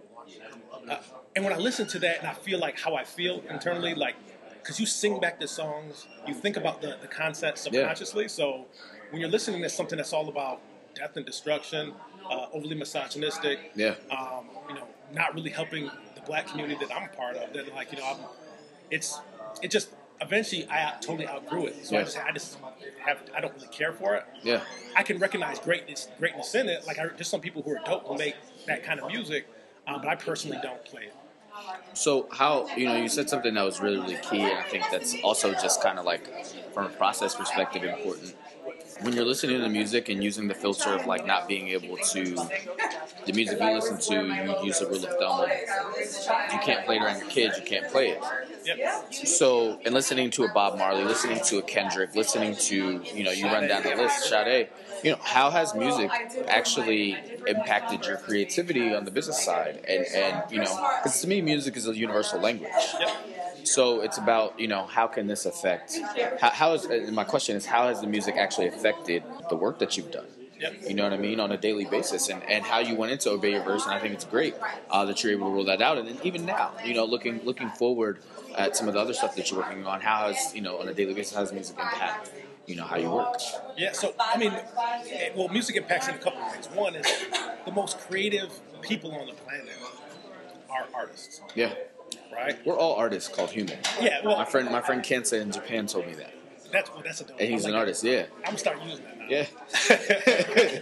uh, 0.90 0.98
and 1.36 1.44
when 1.44 1.54
I 1.54 1.58
listen 1.58 1.88
to 1.88 2.00
that 2.00 2.20
and 2.20 2.28
I 2.28 2.34
feel 2.34 2.60
like 2.60 2.80
how 2.80 2.96
I 2.96 3.04
feel 3.04 3.44
internally, 3.50 3.96
like 3.96 4.16
because 4.62 4.80
you 4.80 4.86
sing 4.86 5.20
back 5.20 5.40
the 5.42 5.48
songs, 5.48 6.08
you 6.26 6.34
think 6.34 6.56
about 6.56 6.82
the, 6.82 6.98
the 7.02 7.08
concept 7.08 7.58
subconsciously. 7.58 8.24
Yeah. 8.24 8.28
So 8.30 8.66
when 9.12 9.20
you're 9.20 9.30
listening 9.30 9.62
to 9.64 9.70
something 9.70 9.98
that's 9.98 10.14
all 10.14 10.30
about 10.30 10.62
death 10.96 11.18
and 11.18 11.26
destruction, 11.26 11.94
uh, 12.30 12.46
overly 12.54 12.76
misogynistic, 12.76 13.72
yeah 13.76 13.96
um, 14.10 14.46
you 14.70 14.76
know, 14.76 14.88
not 15.12 15.36
really 15.36 15.50
helping 15.50 15.92
the 16.16 16.22
black 16.26 16.48
community 16.48 16.78
that 16.86 16.96
I'm 16.96 17.10
a 17.10 17.14
part 17.14 17.36
of. 17.36 17.52
Then, 17.52 17.66
like, 17.76 17.92
you 17.92 17.98
know, 17.98 18.06
I'm, 18.06 18.18
it's 18.90 19.20
it 19.62 19.70
just 19.70 19.90
eventually 20.24 20.68
I 20.70 20.96
totally 21.02 21.28
outgrew 21.28 21.68
it. 21.68 21.86
So 21.86 21.98
I 21.98 22.04
just 22.04 22.18
I 22.18 22.32
just 22.32 22.58
have 23.06 23.20
I 23.36 23.42
don't 23.42 23.54
really 23.54 23.68
care 23.68 23.94
for 23.94 24.16
it. 24.16 24.26
yeah 24.44 24.62
I 24.96 25.04
can 25.04 25.18
recognize 25.20 25.60
greatness 25.60 26.08
greatness 26.20 26.54
in 26.56 26.70
it. 26.70 26.86
Like, 26.88 27.00
I, 27.00 27.08
there's 27.08 27.28
some 27.28 27.42
people 27.42 27.62
who 27.62 27.72
are 27.72 27.82
dope 27.86 28.08
who 28.08 28.18
make 28.18 28.36
that 28.68 28.84
kind 28.84 29.00
of 29.00 29.08
music, 29.08 29.48
um, 29.88 30.02
but 30.02 30.08
I 30.08 30.16
personally 30.16 30.60
don't 30.62 30.84
play 30.86 31.04
it. 31.04 31.16
So 31.94 32.28
how 32.32 32.68
you 32.76 32.86
know 32.88 32.96
you 32.96 33.10
said 33.10 33.30
something 33.30 33.54
that 33.54 33.64
was 33.64 33.80
really 33.80 34.00
really 34.00 34.18
key, 34.30 34.42
and 34.42 34.58
I 34.58 34.64
think 34.64 34.86
that's 34.92 35.16
also 35.24 35.52
just 35.54 35.82
kind 35.82 36.00
of 36.00 36.06
like 36.06 36.46
from 36.74 36.86
a 36.88 36.90
process 36.90 37.36
perspective 37.36 37.84
important. 37.84 38.36
When 39.04 39.14
you're 39.14 39.26
listening 39.26 39.58
to 39.58 39.62
the 39.62 39.70
music 39.70 40.10
and 40.10 40.24
using 40.24 40.48
the 40.48 40.54
filter 40.54 40.90
of 40.92 41.06
like 41.06 41.26
not 41.26 41.48
being 41.48 41.68
able 41.70 41.98
to, 41.98 42.24
the 43.26 43.34
music 43.34 43.60
you 43.60 43.72
listen 43.72 43.98
to, 43.98 44.26
you 44.26 44.66
use 44.66 44.80
the 44.80 44.88
rule 44.88 45.04
of 45.04 45.18
thumb 45.20 45.42
of 45.42 45.50
you 45.50 46.60
can't 46.60 46.86
play 46.86 46.96
it 46.98 47.02
around 47.04 47.20
your 47.20 47.30
kids, 47.30 47.58
you 47.58 47.66
can't 47.66 47.90
play 47.92 48.10
it. 48.10 48.22
Yep. 48.66 49.14
So, 49.14 49.80
and 49.86 49.94
listening 49.94 50.30
to 50.32 50.46
a 50.46 50.48
Bob 50.54 50.78
Marley, 50.78 51.04
listening 51.04 51.42
to 51.46 51.58
a 51.58 51.62
Kendrick, 51.62 52.16
listening 52.16 52.56
to, 52.56 53.04
you 53.14 53.24
know, 53.24 53.32
you 53.32 53.46
run 53.46 53.68
down 53.68 53.84
the 53.84 53.96
list, 53.96 54.30
Sade, 54.30 54.70
you 55.04 55.12
know, 55.12 55.20
how 55.22 55.50
has 55.50 55.76
music 55.76 56.10
actually 56.48 57.18
impacted 57.46 58.06
your 58.06 58.18
creativity 58.18 58.94
on 58.94 59.06
the 59.06 59.12
business 59.12 59.44
side? 59.44 59.84
And, 59.88 60.06
and 60.16 60.52
you 60.52 60.60
know, 60.60 60.90
because 61.04 61.22
to 61.22 61.28
me, 61.28 61.42
music 61.42 61.76
is 61.76 61.88
a 61.88 61.96
universal 61.96 62.40
language. 62.40 62.72
So 63.64 64.02
it's 64.02 64.18
about, 64.18 64.60
you 64.60 64.68
know, 64.68 64.86
how 64.86 65.08
can 65.08 65.28
this 65.28 65.46
affect, 65.46 65.98
how, 66.40 66.50
how 66.50 66.74
is, 66.74 66.86
and 66.86 67.16
my 67.16 67.24
question 67.24 67.56
is, 67.56 67.66
how 67.66 67.88
has 67.88 68.02
the 68.02 68.08
music 68.08 68.36
actually 68.36 68.68
affected 68.68 69.24
the 69.50 69.56
work 69.56 69.80
that 69.80 69.98
you've 69.98 70.12
done? 70.12 70.26
Yep. 70.60 70.74
You 70.88 70.94
know 70.94 71.04
what 71.04 71.14
I 71.14 71.18
mean 71.18 71.40
on 71.42 71.52
a 71.52 71.58
daily 71.58 71.84
basis, 71.84 72.30
and, 72.30 72.42
and 72.44 72.64
how 72.64 72.80
you 72.80 72.96
went 72.96 73.12
into 73.12 73.30
Obey 73.32 73.52
Your 73.52 73.64
Verse, 73.64 73.84
and 73.86 73.94
I 73.94 74.00
think 74.00 74.14
it's 74.14 74.24
great 74.24 74.56
uh, 74.90 75.04
that 75.06 75.22
you're 75.22 75.34
able 75.34 75.48
to 75.48 75.54
roll 75.54 75.66
that 75.66 75.82
out. 75.82 75.98
And 75.98 76.08
then 76.08 76.18
even 76.24 76.46
now, 76.46 76.72
you 76.86 76.94
know, 76.94 77.04
looking 77.04 77.44
looking 77.44 77.70
forward 77.70 78.20
at 78.56 78.78
some 78.78 78.88
of 78.88 78.94
the 78.94 79.00
other 79.02 79.14
stuff 79.14 79.36
that 79.36 79.52
you're 79.52 79.60
working 79.60 79.86
on, 79.86 80.00
how 80.00 80.32
has 80.32 80.56
you 80.56 80.62
know 80.62 80.80
on 80.80 80.88
a 80.88 80.94
daily 80.94 81.14
basis 81.14 81.34
how 81.34 81.42
has 81.42 81.52
music 81.52 81.78
impact 81.78 82.32
you 82.66 82.76
know 82.76 82.84
how 82.84 82.98
you 82.98 83.10
work? 83.10 83.36
Yeah, 83.78 83.92
so 83.92 84.14
I 84.20 84.38
mean, 84.38 84.54
eh, 84.54 85.30
well, 85.36 85.50
music 85.50 85.76
impacts 85.76 86.08
in 86.08 86.16
a 86.16 86.18
couple 86.18 86.42
of 86.42 86.52
ways. 86.56 86.68
One 86.74 86.96
is 86.96 87.08
the 87.66 87.72
most 87.72 88.00
creative 88.00 88.52
people 88.82 89.12
on 89.14 89.28
the 89.28 89.34
planet 89.34 89.68
are 90.70 90.86
artists, 90.94 91.42
Yeah, 91.56 91.74
right? 92.34 92.58
we're 92.66 92.78
all 92.78 92.96
artists 92.96 93.30
called 93.34 93.52
human. 93.52 93.78
Yeah, 94.02 94.20
well, 94.24 94.38
My 94.38 94.46
friend, 94.46 94.70
my 94.72 94.82
friend 94.82 95.04
Kenta 95.04 95.40
in 95.42 95.52
Japan 95.52 95.88
told 95.88 96.08
me 96.08 96.14
that, 96.14 96.34
that's 96.72 96.90
well, 96.92 97.02
that's 97.04 97.22
a 97.22 97.26
dope. 97.26 97.38
and 97.40 97.50
he's 97.50 97.66
an 97.66 97.76
artist. 97.76 98.04
Yeah. 98.04 98.26
I'm 98.38 98.44
gonna 98.46 98.58
start 98.58 98.78
using 98.84 99.06
that 99.06 99.20
now. 99.20 99.26
yeah. 99.30 99.46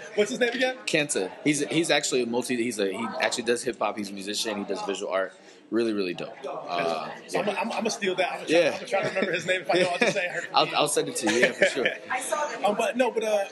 What's 0.16 0.30
his 0.32 0.40
name 0.40 0.54
again? 0.54 0.78
Kenta. 0.86 1.30
He's 1.44 1.60
he's 1.68 1.92
actually 1.92 2.24
a 2.24 2.26
multi. 2.26 2.56
He's 2.56 2.80
a 2.80 2.92
he 2.92 3.06
actually 3.20 3.44
does 3.44 3.64
hip 3.64 3.78
hop. 3.80 3.98
He's 3.98 4.10
a 4.10 4.14
musician. 4.14 4.60
He 4.60 4.64
does 4.64 4.82
visual 4.84 5.12
art. 5.12 5.34
Really, 5.72 5.94
really 5.94 6.14
dope. 6.14 6.36
Uh, 6.46 7.10
So 7.28 7.40
I'm, 7.40 7.48
yeah. 7.48 7.54
I'm, 7.54 7.72
I'm 7.72 7.78
gonna 7.78 7.90
steal 7.90 8.14
that. 8.16 8.30
I'm 8.30 8.38
gonna, 8.40 8.50
try, 8.50 8.60
Yeah. 8.60 8.66
I'm 8.68 8.74
gonna 8.74 8.88
try 8.88 9.02
to 9.04 9.08
remember 9.08 9.32
his 9.32 9.46
name 9.46 9.62
if 9.62 9.72
I 9.72 9.80
know. 9.80 9.88
I'll 9.90 9.98
just 10.00 10.14
say 10.14 10.26
I 10.28 10.30
heard 10.34 10.44
from 10.44 10.56
I'll. 10.56 10.76
I'll 10.76 10.88
send 10.90 11.08
it 11.08 11.16
to 11.16 11.32
you. 11.34 11.40
Yeah, 11.40 11.52
for 11.54 11.66
sure. 11.66 11.88
Um, 12.66 12.76
but 12.78 12.96
no, 12.96 13.10
but 13.10 13.24
uh, 13.24 13.46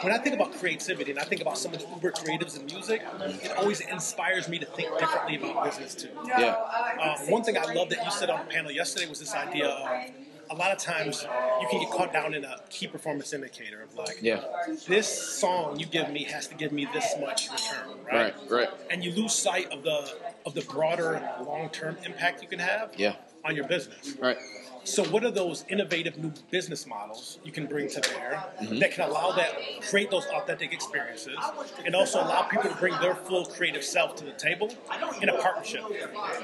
when 0.00 0.12
I 0.12 0.18
think 0.18 0.34
about 0.34 0.52
creativity 0.54 1.12
and 1.12 1.20
I 1.20 1.24
think 1.24 1.40
about 1.42 1.56
some 1.58 1.72
of 1.74 1.80
the 1.80 1.86
uber 1.94 2.10
creatives 2.10 2.58
in 2.58 2.66
music, 2.66 3.02
it 3.44 3.52
always 3.56 3.78
inspires 3.80 4.48
me 4.48 4.58
to 4.58 4.66
think 4.66 4.98
differently 4.98 5.36
about 5.36 5.62
business 5.64 5.94
too. 5.94 6.08
Yeah, 6.26 6.56
Um, 7.00 7.30
one 7.30 7.44
thing 7.44 7.56
I 7.56 7.72
love 7.72 7.90
that 7.90 8.04
you 8.04 8.10
said 8.10 8.30
on 8.30 8.46
the 8.46 8.50
panel 8.52 8.72
yesterday 8.72 9.06
was 9.08 9.20
this 9.20 9.32
idea 9.34 9.68
of 9.68 10.10
a 10.50 10.54
lot 10.54 10.72
of 10.72 10.78
times 10.78 11.22
you 11.60 11.68
can 11.70 11.80
get 11.80 11.90
caught 11.90 12.12
down 12.12 12.34
in 12.34 12.44
a 12.44 12.56
key 12.70 12.86
performance 12.86 13.32
indicator 13.32 13.82
of 13.82 13.94
like, 13.96 14.18
yeah. 14.22 14.42
this 14.86 15.06
song 15.38 15.78
you 15.78 15.86
give 15.86 16.10
me 16.10 16.24
has 16.24 16.46
to 16.48 16.54
give 16.54 16.72
me 16.72 16.86
this 16.92 17.14
much 17.20 17.50
return, 17.50 17.98
right? 18.06 18.34
Right, 18.42 18.50
right. 18.50 18.68
And 18.90 19.04
you 19.04 19.12
lose 19.12 19.34
sight 19.34 19.70
of 19.72 19.82
the 19.82 20.12
of 20.44 20.54
the 20.54 20.62
broader 20.62 21.22
long 21.44 21.68
term 21.70 21.96
impact 22.04 22.42
you 22.42 22.48
can 22.48 22.58
have 22.58 22.92
Yeah. 22.96 23.14
on 23.44 23.56
your 23.56 23.66
business. 23.66 24.14
Right. 24.20 24.38
So, 24.86 25.02
what 25.04 25.24
are 25.24 25.30
those 25.30 25.64
innovative 25.68 26.16
new 26.16 26.32
business 26.50 26.86
models 26.86 27.38
you 27.44 27.50
can 27.50 27.66
bring 27.66 27.88
to 27.88 28.00
bear 28.00 28.44
Mm-hmm. 28.60 28.78
that 28.78 28.92
can 28.92 29.08
allow 29.08 29.32
that 29.32 29.52
create 29.90 30.10
those 30.10 30.26
authentic 30.26 30.72
experiences, 30.72 31.36
and 31.84 31.94
also 31.94 32.18
allow 32.20 32.42
people 32.42 32.70
to 32.70 32.76
bring 32.76 32.94
their 33.00 33.14
full 33.14 33.44
creative 33.44 33.84
self 33.84 34.16
to 34.16 34.24
the 34.24 34.32
table 34.32 34.72
in 35.20 35.28
a 35.28 35.34
partnership? 35.34 35.82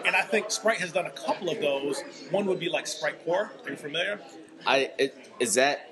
And 0.05 0.15
I 0.15 0.23
think 0.23 0.51
Sprite 0.51 0.79
has 0.79 0.93
done 0.93 1.07
a 1.07 1.11
couple 1.11 1.49
of 1.51 1.61
those. 1.61 2.03
One 2.31 2.47
would 2.47 2.61
be 2.61 2.69
like 2.69 2.87
Sprite 2.87 3.25
Corner. 3.25 3.51
Are 3.65 3.71
you 3.71 3.77
familiar? 3.77 4.21
I 4.67 4.91
it, 4.99 5.31
is 5.41 5.55
that 5.55 5.89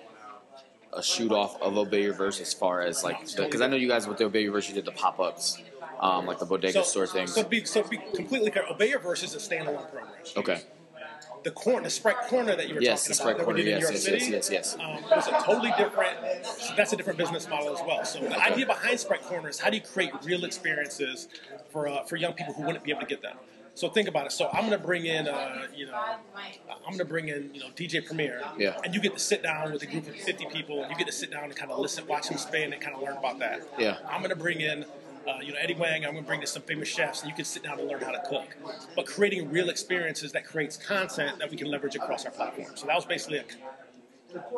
a 0.92 1.02
shoot 1.02 1.32
off 1.32 1.60
of 1.62 1.76
Obey 1.76 2.02
Your 2.02 2.14
Verse 2.14 2.40
as 2.40 2.52
far 2.52 2.82
as 2.82 3.04
like 3.04 3.20
because 3.36 3.60
I 3.60 3.66
know 3.68 3.76
you 3.76 3.88
guys 3.88 4.06
with 4.06 4.18
the 4.18 4.24
Obey 4.24 4.42
Your 4.42 4.52
Verse 4.52 4.68
you 4.68 4.74
did 4.74 4.84
the 4.84 4.92
pop 4.92 5.20
ups, 5.20 5.58
um, 6.00 6.26
like 6.26 6.38
the 6.38 6.46
bodega 6.46 6.84
store 6.84 7.06
things. 7.06 7.34
So, 7.34 7.44
be, 7.44 7.64
so 7.64 7.82
be 7.82 7.98
completely 8.14 8.50
clear. 8.50 8.64
Obey 8.68 8.90
Your 8.90 8.98
Verse 8.98 9.22
is 9.22 9.34
a 9.34 9.38
standalone 9.38 9.90
program. 9.90 10.08
Okay. 10.36 10.62
The 11.42 11.50
corner, 11.50 11.85
the 11.85 11.90
Sprite 11.90 12.18
Corner 12.29 12.55
that 12.55 12.68
you 12.68 12.74
were 12.74 12.83
Yes, 12.83 13.07
the 13.07 13.14
talking 13.14 13.37
about, 13.37 13.37
Sprite 13.37 13.37
that 13.38 13.42
we 13.42 13.44
Corner, 13.44 13.57
did 13.59 13.66
in 13.68 13.81
yes, 13.81 13.88
New 13.88 13.94
yes, 13.94 14.07
York 14.07 14.20
yes, 14.20 14.46
City, 14.50 14.55
yes, 14.57 14.76
yes. 14.76 14.76
Um, 14.79 15.03
was 15.11 15.26
a 15.29 15.31
totally 15.42 15.72
different. 15.79 16.44
So 16.46 16.74
that's 16.76 16.92
a 16.92 16.96
different 16.96 17.18
business 17.18 17.48
model 17.48 17.72
as 17.74 17.81
well. 17.87 18.05
So 18.05 18.20
the 18.20 18.38
idea 18.38 18.66
behind 18.66 19.00
Sprite 19.00 19.22
Corner 19.22 19.48
is 19.48 19.59
how 19.59 19.70
do 19.70 19.76
you 19.76 19.83
create 19.83 20.12
real 20.24 20.44
experiences 20.44 21.29
for 21.70 21.88
uh, 21.88 22.03
for 22.05 22.16
young 22.16 22.35
people 22.35 22.53
who 22.55 22.62
wouldn't 22.64 22.85
be 22.85 22.90
able 22.90 23.00
to 23.00 23.07
get 23.07 23.22
them. 23.22 23.37
So 23.74 23.88
think 23.88 24.09
about 24.09 24.26
it. 24.26 24.33
So 24.33 24.48
I'm 24.48 24.66
going 24.66 24.79
to 24.79 24.85
bring 24.85 25.07
in, 25.07 25.29
uh, 25.29 25.66
you 25.74 25.87
know, 25.87 25.94
I'm 25.94 26.18
going 26.87 26.98
to 26.98 27.05
bring 27.05 27.29
in, 27.29 27.50
you 27.55 27.61
know, 27.61 27.68
DJ 27.68 28.05
Premier, 28.05 28.42
Yeah. 28.59 28.76
and 28.85 28.94
you 28.94 29.00
get 29.00 29.14
to 29.14 29.20
sit 29.20 29.42
down 29.42 29.72
with 29.72 29.83
a 29.83 29.87
group 29.87 30.07
of 30.09 30.16
50 30.16 30.46
people, 30.46 30.83
and 30.83 30.90
you 30.90 30.98
get 30.98 31.07
to 31.07 31.12
sit 31.12 31.31
down 31.31 31.44
and 31.44 31.57
kind 31.57 31.70
of 31.70 31.79
listen, 31.79 32.07
watch 32.07 32.29
them 32.29 32.37
spin, 32.37 32.72
and 32.72 32.83
kind 32.83 32.94
of 32.96 33.00
learn 33.03 33.16
about 33.16 33.38
that. 33.38 33.62
Yeah. 33.79 33.96
I'm 34.09 34.20
going 34.20 34.31
to 34.31 34.37
bring 34.37 34.61
in, 34.61 34.85
uh, 35.28 35.38
you 35.42 35.52
know, 35.52 35.59
Eddie 35.61 35.74
Huang. 35.74 36.04
I'm 36.04 36.12
going 36.12 36.16
to 36.16 36.22
bring 36.22 36.40
to 36.40 36.46
some 36.46 36.62
famous 36.62 36.88
chefs, 36.88 37.22
and 37.22 37.30
you 37.30 37.35
can 37.35 37.44
sit 37.44 37.62
down 37.62 37.78
and 37.78 37.88
learn 37.88 38.00
how 38.00 38.11
to 38.11 38.22
cook. 38.28 38.56
But 38.96 39.06
creating 39.06 39.50
real 39.50 39.68
experiences 39.68 40.33
that 40.33 40.46
creates 40.46 40.76
content 40.76 41.38
that 41.38 41.50
we 41.50 41.56
can 41.56 41.70
leverage 41.70 41.96
across 41.96 42.24
our 42.24 42.33
platform. 42.33 42.72
So 42.74 42.87
that 42.87 42.96
was 42.96 43.04
basically 43.04 43.38
a 43.38 43.44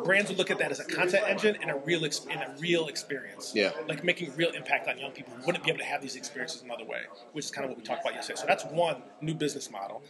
brands 0.03 0.29
would 0.29 0.37
look 0.37 0.51
at 0.51 0.59
that 0.59 0.71
as 0.71 0.79
a 0.79 0.85
content 0.85 1.23
engine 1.27 1.57
and 1.61 1.71
a 1.71 1.75
real 1.75 2.05
ex- 2.05 2.25
and 2.29 2.41
a 2.41 2.55
real 2.59 2.87
experience. 2.87 3.53
Yeah. 3.55 3.71
Like 3.87 4.03
making 4.03 4.35
real 4.35 4.51
impact 4.51 4.87
on 4.87 4.97
young 4.97 5.11
people 5.11 5.33
who 5.33 5.45
wouldn't 5.45 5.63
be 5.63 5.71
able 5.71 5.79
to 5.79 5.85
have 5.85 6.01
these 6.01 6.15
experiences 6.15 6.61
another 6.61 6.85
way, 6.85 7.01
which 7.31 7.45
is 7.45 7.51
kind 7.51 7.65
of 7.65 7.69
what 7.71 7.77
we 7.77 7.83
talked 7.83 8.01
about 8.01 8.13
yesterday. 8.13 8.39
So 8.39 8.45
that's 8.47 8.65
one 8.65 9.01
new 9.21 9.33
business 9.33 9.71
model. 9.71 10.03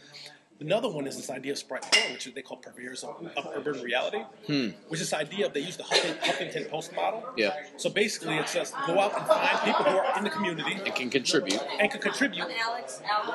Another 0.60 0.88
one 0.88 1.06
is 1.08 1.16
this 1.16 1.30
idea 1.30 1.50
of 1.52 1.58
Sprite 1.58 1.84
4, 1.84 2.12
which 2.12 2.32
they 2.32 2.40
call 2.40 2.58
purveyors 2.58 3.02
of, 3.02 3.26
of 3.36 3.48
urban 3.56 3.82
reality, 3.82 4.20
Hmm. 4.46 4.68
which 4.88 5.00
is 5.00 5.10
this 5.10 5.12
idea 5.12 5.46
of 5.46 5.52
they 5.52 5.60
use 5.60 5.76
the 5.76 5.82
Huffington, 5.82 6.70
Post 6.70 6.94
model. 6.94 7.24
Yeah. 7.36 7.54
So 7.76 7.90
basically, 7.90 8.36
it's 8.36 8.54
just 8.54 8.72
go 8.86 9.00
out 9.00 9.16
and 9.18 9.26
find 9.26 9.58
people 9.64 9.84
who 9.84 9.98
are 9.98 10.16
in 10.16 10.22
the 10.24 10.30
community 10.30 10.74
and 10.86 10.94
can 10.94 11.10
contribute. 11.10 11.60
and 11.80 11.90
can 11.90 12.00
contribute, 12.00 12.46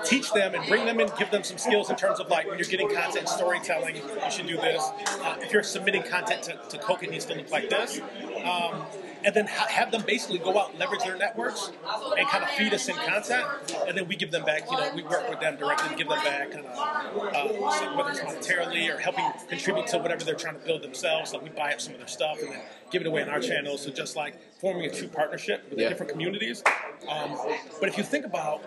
teach 0.06 0.32
them 0.32 0.56
and 0.56 0.66
bring 0.68 0.86
them 0.86 1.00
in, 1.02 1.10
give 1.20 1.30
them 1.30 1.44
some 1.44 1.58
skills 1.58 1.90
in 1.90 1.98
terms 1.98 2.20
of 2.22 2.30
like 2.30 2.48
when 2.48 2.58
you're 2.58 2.68
getting 2.68 2.90
content 2.90 3.28
storytelling, 3.28 3.98
you 3.98 4.32
should 4.32 4.48
do 4.48 4.56
this. 4.56 4.82
Uh, 5.22 5.36
if 5.42 5.52
you're 5.52 5.62
submitting 5.64 6.04
content 6.04 6.42
to, 6.44 6.58
to 6.70 6.78
Coke, 6.78 7.04
it 7.04 7.12
needs 7.12 7.26
to 7.26 7.36
look 7.36 7.52
like 7.52 7.70
this. 7.70 8.00
Um, 8.46 8.86
and 9.26 9.34
then 9.36 9.46
ha- 9.48 9.68
have 9.70 9.92
them 9.92 10.04
basically 10.06 10.40
go 10.40 10.58
out 10.60 10.72
and 10.72 10.80
leverage 10.80 11.02
their 11.04 11.18
networks 11.18 11.72
and 12.18 12.28
kind 12.28 12.44
of 12.44 12.50
feed 12.52 12.74
us 12.74 12.88
in 12.88 12.96
content, 12.96 13.46
and 13.88 13.98
then 13.98 14.08
we 14.08 14.16
give 14.16 14.32
them 14.32 14.44
back. 14.46 14.70
You 14.70 14.78
know, 14.78 14.92
we 14.96 15.04
work 15.04 15.30
with 15.30 15.40
them 15.40 15.58
directly 15.58 15.96
give 15.96 16.08
them 16.10 16.24
back, 16.24 16.52
kind 16.52 16.66
of 16.66 16.76
uh, 16.78 17.96
whether 17.96 18.10
it's 18.12 18.20
monetarily 18.22 18.94
or 18.94 18.98
helping 18.98 19.26
contribute 19.48 19.88
to 19.88 19.98
whatever 20.00 20.24
they're 20.24 20.36
trying 20.36 20.60
to 20.60 20.66
build 20.66 20.82
themselves. 20.82 21.34
Like 21.34 21.44
we 21.44 21.50
buy 21.50 21.74
up 21.74 21.82
some 21.82 21.94
of 21.94 22.00
their 22.00 22.08
stuff 22.08 22.40
and 22.42 22.52
then 22.52 22.62
give 22.92 23.02
it 23.02 23.08
away 23.08 23.22
on 23.22 23.30
our 23.30 23.40
channel. 23.40 23.78
So 23.78 23.92
just 23.92 24.16
like 24.16 24.40
forming 24.60 24.86
a 24.86 24.90
true 24.94 25.08
partnership 25.08 25.64
with 25.70 25.78
the 25.78 25.84
Yeah. 25.84 25.90
different 25.90 26.12
communities. 26.12 26.64
Um, 27.08 27.38
but 27.80 27.88
if 27.90 27.98
you 27.98 28.04
think 28.04 28.26
about 28.26 28.62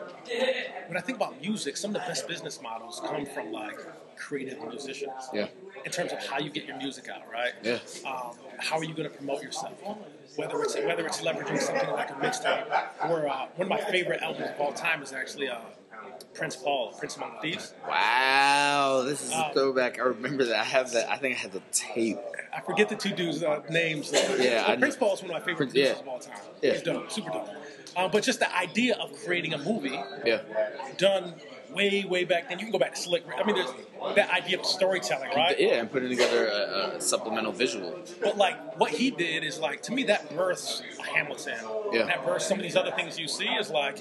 when 0.88 0.96
I 0.96 1.00
think 1.00 1.16
about 1.16 1.40
music, 1.40 1.76
some 1.76 1.90
of 1.94 1.94
the 2.02 2.06
best 2.08 2.26
business 2.28 2.60
models 2.62 3.00
come 3.04 3.26
from 3.26 3.52
like 3.52 3.78
creative 4.16 4.60
musicians. 4.68 5.28
Yeah. 5.32 5.48
In 5.84 5.90
terms 5.90 6.12
of 6.12 6.24
how 6.24 6.38
you 6.38 6.48
get 6.50 6.64
your 6.66 6.76
music 6.78 7.08
out, 7.08 7.22
right? 7.32 7.52
Yeah. 7.62 7.78
Um, 8.06 8.36
how 8.58 8.76
are 8.78 8.84
you 8.84 8.94
going 8.94 9.08
to 9.10 9.14
promote 9.16 9.42
yourself? 9.42 9.72
Whether 10.36 10.62
it's 10.62 10.74
whether 10.76 11.06
it's 11.06 11.20
leveraging 11.20 11.60
something 11.60 11.90
like 11.90 12.10
a 12.10 12.14
mixtape, 12.14 12.66
or 13.10 13.28
uh, 13.28 13.46
one 13.56 13.66
of 13.66 13.68
my 13.68 13.80
favorite 13.90 14.22
albums 14.22 14.48
of 14.50 14.60
all 14.60 14.72
time 14.72 15.02
is 15.02 15.12
actually 15.12 15.48
uh, 15.48 15.58
Prince 16.34 16.56
Paul, 16.56 16.92
Prince 16.98 17.16
Among 17.16 17.32
Thieves. 17.42 17.74
Wow, 17.86 19.02
this 19.04 19.22
is 19.22 19.30
a 19.32 19.46
Um, 19.46 19.52
throwback. 19.52 19.98
I 19.98 20.02
remember 20.04 20.44
that. 20.46 20.56
I 20.60 20.64
have 20.64 20.90
that. 20.92 21.10
I 21.10 21.16
think 21.18 21.36
I 21.36 21.38
have 21.40 21.52
the 21.52 21.62
tape. 21.70 22.18
I 22.54 22.60
forget 22.62 22.88
the 22.88 22.96
two 22.96 23.10
dudes' 23.14 23.42
uh, 23.42 23.62
names. 23.68 24.10
Yeah, 24.38 24.64
but 24.68 24.78
Prince 24.80 24.96
Paul 24.96 25.14
is 25.14 25.22
one 25.22 25.30
of 25.30 25.34
my 25.34 25.40
favorite 25.40 25.70
Prince- 25.70 25.74
yeah. 25.74 25.98
of 26.00 26.08
all 26.08 26.18
time. 26.18 26.38
Yeah. 26.62 26.72
He's 26.72 26.82
dope, 26.82 27.10
super 27.12 27.30
dope. 27.30 27.48
Uh, 27.94 28.08
but 28.08 28.22
just 28.22 28.38
the 28.40 28.56
idea 28.56 28.96
of 28.96 29.12
creating 29.24 29.52
a 29.52 29.58
movie 29.58 30.00
Yeah. 30.24 30.40
done 30.96 31.34
way, 31.74 32.04
way 32.04 32.24
back 32.24 32.48
then. 32.48 32.58
You 32.58 32.64
can 32.66 32.72
go 32.72 32.78
back 32.78 32.94
to 32.94 33.00
Slick. 33.00 33.24
I 33.36 33.44
mean, 33.44 33.56
there's 33.56 33.70
that 34.16 34.30
idea 34.30 34.58
of 34.58 34.66
storytelling, 34.66 35.30
right? 35.34 35.58
Yeah, 35.58 35.74
and 35.80 35.90
putting 35.90 36.08
together 36.10 36.46
a, 36.48 36.96
a 36.96 37.00
supplemental 37.00 37.52
visual. 37.52 37.98
But 38.20 38.36
like 38.36 38.78
what 38.78 38.90
he 38.90 39.10
did 39.10 39.44
is 39.44 39.58
like 39.58 39.82
to 39.82 39.92
me 39.92 40.04
that 40.04 40.34
births 40.36 40.82
Hamilton. 41.14 41.58
Yeah. 41.92 42.04
That 42.06 42.24
births 42.24 42.46
some 42.46 42.58
of 42.58 42.62
these 42.62 42.76
other 42.76 42.90
things 42.92 43.18
you 43.18 43.28
see 43.28 43.48
is 43.48 43.70
like, 43.70 43.98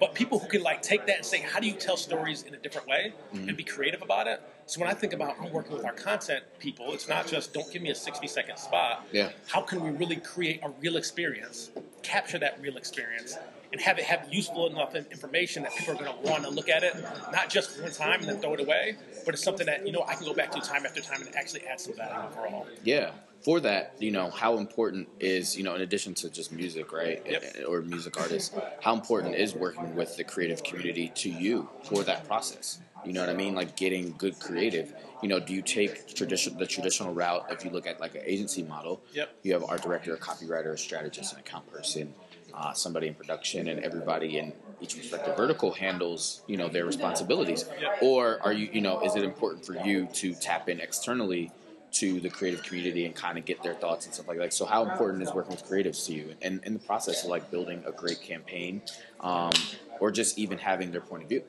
but 0.00 0.14
people 0.14 0.38
who 0.38 0.48
can 0.48 0.62
like 0.62 0.82
take 0.82 1.06
that 1.06 1.16
and 1.16 1.24
say, 1.24 1.40
how 1.40 1.60
do 1.60 1.66
you 1.66 1.74
tell 1.74 1.96
stories 1.96 2.42
in 2.42 2.54
a 2.54 2.58
different 2.58 2.86
way 2.88 3.12
Mm-hmm. 3.34 3.48
and 3.48 3.56
be 3.56 3.64
creative 3.64 4.02
about 4.02 4.26
it. 4.26 4.40
So 4.66 4.80
when 4.80 4.88
I 4.90 4.94
think 4.94 5.12
about 5.12 5.36
I'm 5.40 5.52
working 5.52 5.72
with 5.72 5.84
our 5.84 5.92
content 5.92 6.42
people, 6.58 6.92
it's 6.92 7.08
not 7.08 7.26
just 7.26 7.52
don't 7.52 7.70
give 7.72 7.82
me 7.82 7.90
a 7.90 7.94
60 7.94 8.26
second 8.26 8.56
spot. 8.58 9.06
Yeah. 9.12 9.30
How 9.48 9.60
can 9.60 9.82
we 9.82 9.90
really 9.90 10.16
create 10.16 10.60
a 10.62 10.70
real 10.80 10.96
experience, 10.96 11.70
capture 12.02 12.38
that 12.38 12.60
real 12.60 12.76
experience, 12.76 13.36
and 13.76 13.84
have 13.84 13.98
it 13.98 14.06
have 14.06 14.26
useful 14.32 14.66
enough 14.68 14.94
information 14.94 15.62
that 15.64 15.76
people 15.76 15.92
are 15.92 15.98
going 15.98 16.10
to 16.10 16.30
want 16.30 16.42
to 16.44 16.48
look 16.48 16.70
at 16.70 16.82
it, 16.82 16.96
not 17.30 17.50
just 17.50 17.78
one 17.82 17.92
time 17.92 18.20
and 18.20 18.28
then 18.30 18.40
throw 18.40 18.54
it 18.54 18.60
away, 18.60 18.96
but 19.26 19.34
it's 19.34 19.44
something 19.44 19.66
that 19.66 19.86
you 19.86 19.92
know 19.92 20.02
I 20.08 20.14
can 20.14 20.24
go 20.24 20.32
back 20.32 20.50
to 20.52 20.60
time 20.60 20.86
after 20.86 21.02
time 21.02 21.20
and 21.20 21.36
actually 21.36 21.66
add 21.66 21.78
some 21.78 21.94
value 21.94 22.26
overall. 22.26 22.66
Yeah. 22.84 23.10
For 23.42 23.60
that, 23.60 23.94
you 23.98 24.10
know, 24.10 24.30
how 24.30 24.56
important 24.56 25.08
is, 25.20 25.58
you 25.58 25.62
know, 25.62 25.74
in 25.74 25.82
addition 25.82 26.14
to 26.14 26.30
just 26.30 26.50
music, 26.52 26.90
right? 26.90 27.22
Yep. 27.26 27.56
Or 27.68 27.82
music 27.82 28.18
artists, 28.18 28.56
how 28.80 28.94
important 28.94 29.34
is 29.34 29.54
working 29.54 29.94
with 29.94 30.16
the 30.16 30.24
creative 30.24 30.64
community 30.64 31.12
to 31.16 31.28
you 31.28 31.68
for 31.84 32.02
that 32.04 32.26
process? 32.26 32.80
You 33.04 33.12
know 33.12 33.20
what 33.20 33.28
I 33.28 33.34
mean? 33.34 33.54
Like 33.54 33.76
getting 33.76 34.14
good 34.16 34.40
creative. 34.40 34.94
You 35.22 35.28
know, 35.28 35.38
do 35.38 35.52
you 35.52 35.60
take 35.60 36.14
tradition 36.14 36.56
the 36.56 36.66
traditional 36.66 37.12
route 37.12 37.46
if 37.50 37.62
you 37.62 37.70
look 37.70 37.86
at 37.86 38.00
like 38.00 38.14
an 38.14 38.22
agency 38.24 38.62
model? 38.62 39.02
Yep. 39.12 39.36
You 39.42 39.52
have 39.52 39.64
art 39.64 39.82
director, 39.82 40.14
a 40.14 40.18
copywriter, 40.18 40.72
a 40.72 40.78
strategist, 40.78 41.34
an 41.34 41.40
account 41.40 41.70
person, 41.70 42.14
uh, 42.56 42.72
somebody 42.72 43.06
in 43.08 43.14
production, 43.14 43.68
and 43.68 43.80
everybody 43.80 44.38
in 44.38 44.52
each 44.80 44.96
respective 44.96 45.36
vertical 45.36 45.72
handles, 45.72 46.42
you 46.46 46.56
know, 46.56 46.68
their 46.68 46.84
responsibilities. 46.84 47.64
Or 48.00 48.38
are 48.42 48.52
you, 48.52 48.68
you 48.72 48.80
know, 48.80 49.00
is 49.00 49.14
it 49.14 49.24
important 49.24 49.64
for 49.64 49.74
you 49.86 50.06
to 50.14 50.34
tap 50.34 50.68
in 50.68 50.80
externally 50.80 51.50
to 51.92 52.20
the 52.20 52.28
creative 52.28 52.62
community 52.62 53.06
and 53.06 53.14
kind 53.14 53.38
of 53.38 53.44
get 53.44 53.62
their 53.62 53.74
thoughts 53.74 54.06
and 54.06 54.14
stuff 54.14 54.28
like 54.28 54.38
that? 54.38 54.52
So, 54.52 54.64
how 54.64 54.84
important 54.88 55.22
is 55.22 55.32
working 55.32 55.52
with 55.52 55.64
creatives 55.64 56.06
to 56.06 56.14
you, 56.14 56.34
and 56.42 56.62
in 56.64 56.72
the 56.72 56.78
process 56.80 57.24
of 57.24 57.30
like 57.30 57.50
building 57.50 57.82
a 57.86 57.92
great 57.92 58.20
campaign, 58.22 58.82
um, 59.20 59.52
or 60.00 60.10
just 60.10 60.38
even 60.38 60.58
having 60.58 60.90
their 60.92 61.00
point 61.00 61.22
of 61.24 61.28
view? 61.28 61.42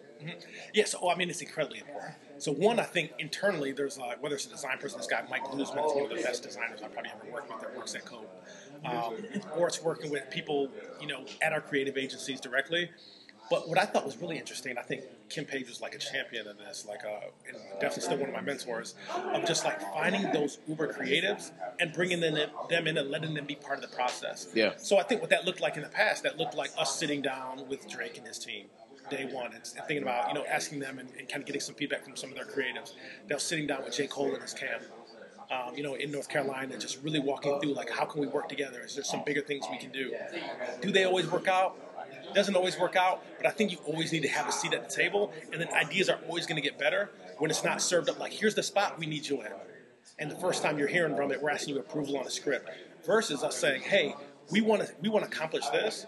Yes, 0.73 0.95
oh, 0.99 1.09
I 1.09 1.15
mean 1.15 1.29
it's 1.29 1.41
incredibly 1.41 1.79
important. 1.79 2.15
So 2.39 2.51
one, 2.51 2.79
I 2.79 2.83
think 2.83 3.11
internally 3.19 3.71
there's 3.71 3.97
uh, 3.97 4.13
whether 4.19 4.35
it's 4.35 4.45
a 4.45 4.49
design 4.49 4.77
person, 4.79 4.99
this 4.99 5.07
guy 5.07 5.23
Mike 5.29 5.43
Bluesman 5.45 5.85
is 5.85 5.93
one 5.93 6.03
of 6.03 6.09
the 6.09 6.23
best 6.23 6.43
designers 6.43 6.81
I've 6.83 6.91
probably 6.93 7.11
ever 7.11 7.31
worked 7.31 7.49
with 7.49 7.61
that 7.61 7.75
works 7.75 7.95
at 7.95 8.05
Coke, 8.05 8.29
um, 8.85 9.15
or 9.55 9.67
it's 9.67 9.81
working 9.81 10.11
with 10.11 10.29
people 10.29 10.69
you 11.01 11.07
know 11.07 11.25
at 11.41 11.53
our 11.53 11.61
creative 11.61 11.97
agencies 11.97 12.39
directly. 12.39 12.89
But 13.49 13.69
what 13.69 13.77
I 13.77 13.85
thought 13.85 14.05
was 14.05 14.17
really 14.17 14.37
interesting, 14.37 14.77
I 14.77 14.81
think 14.81 15.03
Kim 15.29 15.45
Page 15.45 15.69
was 15.69 15.79
like 15.79 15.95
a 15.95 15.97
champion 15.97 16.47
in 16.47 16.57
this, 16.57 16.85
like 16.85 17.05
uh, 17.05 17.27
and 17.47 17.57
definitely 17.79 18.03
still 18.03 18.17
one 18.17 18.27
of 18.27 18.35
my 18.35 18.41
mentors, 18.41 18.95
of 19.15 19.45
just 19.45 19.63
like 19.63 19.79
finding 19.93 20.29
those 20.33 20.59
uber 20.67 20.91
creatives 20.91 21.51
and 21.79 21.93
bringing 21.93 22.19
them 22.19 22.35
in, 22.35 22.49
them 22.69 22.87
in 22.87 22.97
and 22.97 23.09
letting 23.09 23.33
them 23.33 23.45
be 23.45 23.55
part 23.55 23.81
of 23.81 23.89
the 23.89 23.95
process. 23.95 24.49
Yeah. 24.53 24.73
So 24.75 24.97
I 24.97 25.03
think 25.03 25.21
what 25.21 25.29
that 25.29 25.45
looked 25.45 25.61
like 25.61 25.77
in 25.77 25.83
the 25.83 25.87
past, 25.89 26.23
that 26.23 26.37
looked 26.37 26.55
like 26.55 26.71
us 26.77 26.99
sitting 26.99 27.21
down 27.21 27.69
with 27.69 27.87
Drake 27.87 28.17
and 28.17 28.27
his 28.27 28.37
team 28.37 28.65
day 29.09 29.29
one 29.31 29.53
and, 29.53 29.63
thinking 29.65 30.03
about, 30.03 30.27
you 30.27 30.33
know, 30.33 30.45
asking 30.45 30.79
them 30.79 30.99
and, 30.99 31.09
and 31.17 31.29
kind 31.29 31.41
of 31.41 31.45
getting 31.45 31.61
some 31.61 31.75
feedback 31.75 32.03
from 32.03 32.15
some 32.15 32.29
of 32.29 32.35
their 32.35 32.45
creatives. 32.45 32.93
They're 33.27 33.39
sitting 33.39 33.67
down 33.67 33.83
with 33.83 33.95
J. 33.95 34.07
Cole 34.07 34.33
and 34.33 34.41
his 34.41 34.53
camp, 34.53 34.83
um, 35.51 35.75
you 35.75 35.83
know, 35.83 35.95
in 35.95 36.11
North 36.11 36.29
Carolina, 36.29 36.77
just 36.77 37.01
really 37.03 37.19
walking 37.19 37.59
through, 37.61 37.73
like, 37.73 37.89
how 37.89 38.05
can 38.05 38.21
we 38.21 38.27
work 38.27 38.49
together? 38.49 38.81
Is 38.81 38.95
there 38.95 39.03
some 39.03 39.23
bigger 39.25 39.41
things 39.41 39.65
we 39.71 39.77
can 39.77 39.91
do? 39.91 40.13
Do 40.81 40.91
they 40.91 41.05
always 41.05 41.27
work 41.27 41.47
out? 41.47 41.77
Doesn't 42.33 42.55
always 42.55 42.77
work 42.77 42.95
out, 42.95 43.23
but 43.37 43.45
I 43.45 43.51
think 43.51 43.71
you 43.71 43.77
always 43.85 44.11
need 44.11 44.23
to 44.23 44.27
have 44.27 44.47
a 44.47 44.51
seat 44.51 44.73
at 44.73 44.87
the 44.87 44.93
table, 44.93 45.31
and 45.51 45.61
then 45.61 45.69
ideas 45.73 46.09
are 46.09 46.19
always 46.27 46.45
going 46.45 46.61
to 46.61 46.67
get 46.67 46.77
better 46.77 47.11
when 47.37 47.49
it's 47.49 47.63
not 47.63 47.81
served 47.81 48.09
up 48.09 48.19
like, 48.19 48.33
here's 48.33 48.55
the 48.55 48.63
spot 48.63 48.99
we 48.99 49.05
need 49.05 49.27
you 49.27 49.41
in. 49.41 49.51
And 50.19 50.31
the 50.31 50.35
first 50.35 50.63
time 50.63 50.77
you're 50.77 50.87
hearing 50.87 51.15
from 51.15 51.31
it, 51.31 51.41
we're 51.41 51.49
asking 51.49 51.75
you 51.75 51.79
approval 51.79 52.17
on 52.17 52.25
a 52.25 52.29
script, 52.29 52.69
versus 53.05 53.43
us 53.43 53.55
saying, 53.55 53.81
hey, 53.81 54.15
we 54.51 54.61
want 54.61 54.81
to 54.81 54.93
we 55.01 55.09
want 55.09 55.29
to 55.29 55.31
accomplish 55.31 55.67
this. 55.69 56.05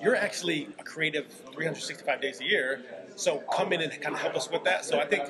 You're 0.00 0.16
actually 0.16 0.68
a 0.78 0.84
creative 0.84 1.26
365 1.52 2.20
days 2.20 2.40
a 2.40 2.44
year, 2.44 2.82
so 3.16 3.38
come 3.52 3.72
in 3.72 3.80
and 3.80 3.92
kind 4.00 4.14
of 4.14 4.20
help 4.20 4.34
us 4.34 4.50
with 4.50 4.64
that. 4.64 4.84
So 4.84 5.00
I 5.00 5.06
think 5.06 5.24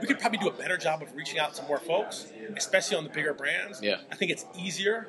we 0.00 0.06
could 0.06 0.18
probably 0.18 0.38
do 0.38 0.48
a 0.48 0.52
better 0.52 0.76
job 0.76 1.02
of 1.02 1.14
reaching 1.14 1.38
out 1.38 1.54
to 1.54 1.62
more 1.64 1.78
folks, 1.78 2.32
especially 2.56 2.96
on 2.96 3.04
the 3.04 3.10
bigger 3.10 3.34
brands. 3.34 3.82
Yeah. 3.82 3.98
I 4.10 4.14
think 4.14 4.30
it's 4.30 4.46
easier 4.56 5.08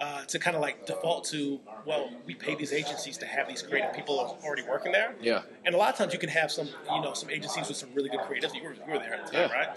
uh, 0.00 0.24
to 0.24 0.38
kind 0.38 0.56
of 0.56 0.62
like 0.62 0.86
default 0.86 1.24
to, 1.26 1.60
well, 1.84 2.10
we 2.26 2.34
pay 2.34 2.54
these 2.54 2.72
agencies 2.72 3.18
to 3.18 3.26
have 3.26 3.48
these 3.48 3.60
creative 3.62 3.92
people 3.92 4.38
already 4.42 4.62
working 4.62 4.92
there. 4.92 5.14
Yeah. 5.20 5.42
And 5.66 5.74
a 5.74 5.78
lot 5.78 5.90
of 5.90 5.96
times 5.96 6.12
you 6.12 6.18
can 6.18 6.30
have 6.30 6.50
some, 6.50 6.68
you 6.90 7.02
know, 7.02 7.12
some 7.12 7.28
agencies 7.30 7.68
with 7.68 7.76
some 7.76 7.90
really 7.94 8.08
good 8.08 8.20
creatives. 8.20 8.54
You 8.54 8.62
were, 8.62 8.74
you 8.74 8.92
were 8.92 8.98
there 8.98 9.14
at 9.14 9.26
the 9.26 9.32
time, 9.32 9.50
Yeah, 9.50 9.56
right? 9.56 9.68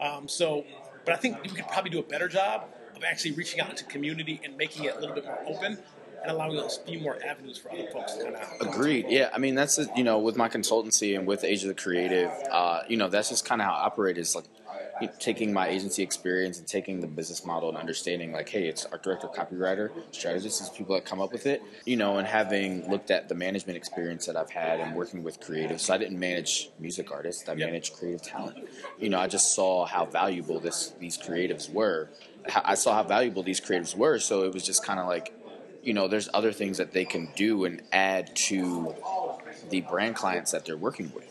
yeah. 0.00 0.06
Um, 0.06 0.26
so, 0.28 0.64
but 1.04 1.14
I 1.14 1.18
think 1.18 1.42
we 1.42 1.50
could 1.50 1.68
probably 1.68 1.90
do 1.90 2.00
a 2.00 2.02
better 2.02 2.26
job 2.28 2.64
of 2.96 3.04
actually 3.04 3.32
reaching 3.32 3.60
out 3.60 3.70
into 3.70 3.84
community 3.84 4.40
and 4.44 4.56
making 4.56 4.84
it 4.84 4.96
a 4.96 5.00
little 5.00 5.14
bit 5.14 5.24
more 5.24 5.38
open 5.46 5.78
and 6.22 6.30
allowing 6.30 6.58
us 6.58 6.78
a 6.78 6.86
few 6.88 7.00
more 7.00 7.18
avenues 7.24 7.58
for 7.58 7.70
other 7.72 7.86
folks 7.92 8.14
to 8.14 8.24
kind 8.24 8.36
of 8.36 8.60
Agreed. 8.68 9.06
Yeah, 9.08 9.30
I 9.32 9.38
mean 9.38 9.54
that's 9.54 9.76
the- 9.76 9.90
you 9.96 10.04
know 10.04 10.18
with 10.18 10.36
my 10.36 10.48
consultancy 10.48 11.16
and 11.16 11.26
with 11.26 11.44
Age 11.44 11.62
of 11.62 11.68
the 11.68 11.74
Creative, 11.74 12.30
uh, 12.50 12.80
you 12.88 12.96
know 12.96 13.08
that's 13.08 13.28
just 13.28 13.44
kind 13.44 13.60
of 13.60 13.66
how 13.66 13.74
I 13.74 13.84
operate. 13.84 14.18
Is 14.18 14.34
like 14.34 14.44
you 15.00 15.06
know, 15.06 15.12
taking 15.18 15.50
my 15.52 15.66
agency 15.68 16.02
experience 16.02 16.58
and 16.58 16.66
taking 16.66 17.00
the 17.00 17.06
business 17.06 17.46
model 17.46 17.70
and 17.70 17.78
understanding 17.78 18.32
like, 18.32 18.48
hey, 18.50 18.66
it's 18.68 18.84
art 18.86 19.02
director, 19.02 19.28
copywriter, 19.28 19.90
strategists, 20.10 20.60
is 20.60 20.68
people 20.68 20.94
that 20.94 21.06
come 21.06 21.20
up 21.22 21.32
with 21.32 21.46
it. 21.46 21.62
You 21.86 21.96
know, 21.96 22.18
and 22.18 22.26
having 22.26 22.88
looked 22.90 23.10
at 23.10 23.28
the 23.28 23.34
management 23.34 23.76
experience 23.78 24.26
that 24.26 24.36
I've 24.36 24.50
had 24.50 24.78
and 24.80 24.94
working 24.94 25.22
with 25.22 25.40
creatives, 25.40 25.80
so 25.80 25.94
I 25.94 25.98
didn't 25.98 26.18
manage 26.18 26.70
music 26.78 27.10
artists. 27.10 27.48
I 27.48 27.54
managed 27.54 27.94
creative 27.94 28.22
talent. 28.22 28.58
You 28.98 29.08
know, 29.08 29.18
I 29.18 29.26
just 29.26 29.54
saw 29.54 29.86
how 29.86 30.04
valuable 30.04 30.60
this 30.60 30.92
these 30.98 31.16
creatives 31.16 31.72
were. 31.72 32.10
I 32.64 32.74
saw 32.74 32.94
how 32.94 33.02
valuable 33.02 33.42
these 33.42 33.60
creatives 33.60 33.94
were. 33.96 34.18
So 34.18 34.44
it 34.44 34.52
was 34.54 34.64
just 34.64 34.84
kind 34.84 34.98
of 35.00 35.06
like 35.06 35.32
you 35.82 35.94
know, 35.94 36.08
there's 36.08 36.28
other 36.34 36.52
things 36.52 36.78
that 36.78 36.92
they 36.92 37.04
can 37.04 37.28
do 37.36 37.64
and 37.64 37.82
add 37.92 38.34
to 38.34 38.94
the 39.70 39.80
brand 39.82 40.16
clients 40.16 40.52
that 40.52 40.64
they're 40.64 40.76
working 40.76 41.12
with. 41.14 41.26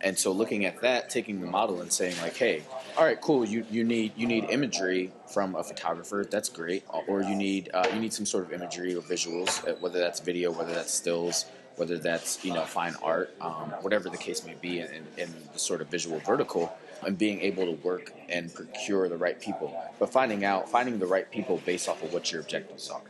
And 0.00 0.18
so 0.18 0.32
looking 0.32 0.66
at 0.66 0.82
that, 0.82 1.08
taking 1.08 1.40
the 1.40 1.46
model 1.46 1.80
and 1.80 1.90
saying 1.90 2.14
like, 2.20 2.36
hey, 2.36 2.62
all 2.98 3.04
right, 3.04 3.18
cool, 3.18 3.44
you, 3.44 3.64
you 3.70 3.84
need 3.84 4.12
you 4.16 4.26
need 4.26 4.44
imagery 4.50 5.10
from 5.32 5.54
a 5.54 5.64
photographer, 5.64 6.26
that's 6.30 6.50
great, 6.50 6.84
or 7.08 7.22
you 7.22 7.34
need 7.34 7.70
uh, 7.72 7.88
you 7.92 7.98
need 8.00 8.12
some 8.12 8.26
sort 8.26 8.44
of 8.44 8.52
imagery 8.52 8.94
or 8.94 9.00
visuals, 9.00 9.66
uh, 9.66 9.74
whether 9.80 9.98
that's 9.98 10.20
video, 10.20 10.52
whether 10.52 10.74
that's 10.74 10.92
stills, 10.92 11.46
whether 11.76 11.96
that's 11.96 12.44
you 12.44 12.52
know 12.52 12.64
fine 12.64 12.94
art, 13.02 13.34
um, 13.40 13.70
whatever 13.80 14.10
the 14.10 14.18
case 14.18 14.44
may 14.44 14.54
be, 14.60 14.80
in, 14.80 15.06
in 15.16 15.32
the 15.54 15.58
sort 15.58 15.80
of 15.80 15.88
visual 15.88 16.18
vertical, 16.18 16.76
and 17.06 17.16
being 17.16 17.40
able 17.40 17.64
to 17.64 17.72
work 17.82 18.12
and 18.28 18.52
procure 18.52 19.08
the 19.08 19.16
right 19.16 19.40
people, 19.40 19.74
but 19.98 20.12
finding 20.12 20.44
out 20.44 20.68
finding 20.68 20.98
the 20.98 21.06
right 21.06 21.30
people 21.30 21.62
based 21.64 21.88
off 21.88 22.02
of 22.02 22.12
what 22.12 22.30
your 22.30 22.42
objectives 22.42 22.90
are. 22.90 23.00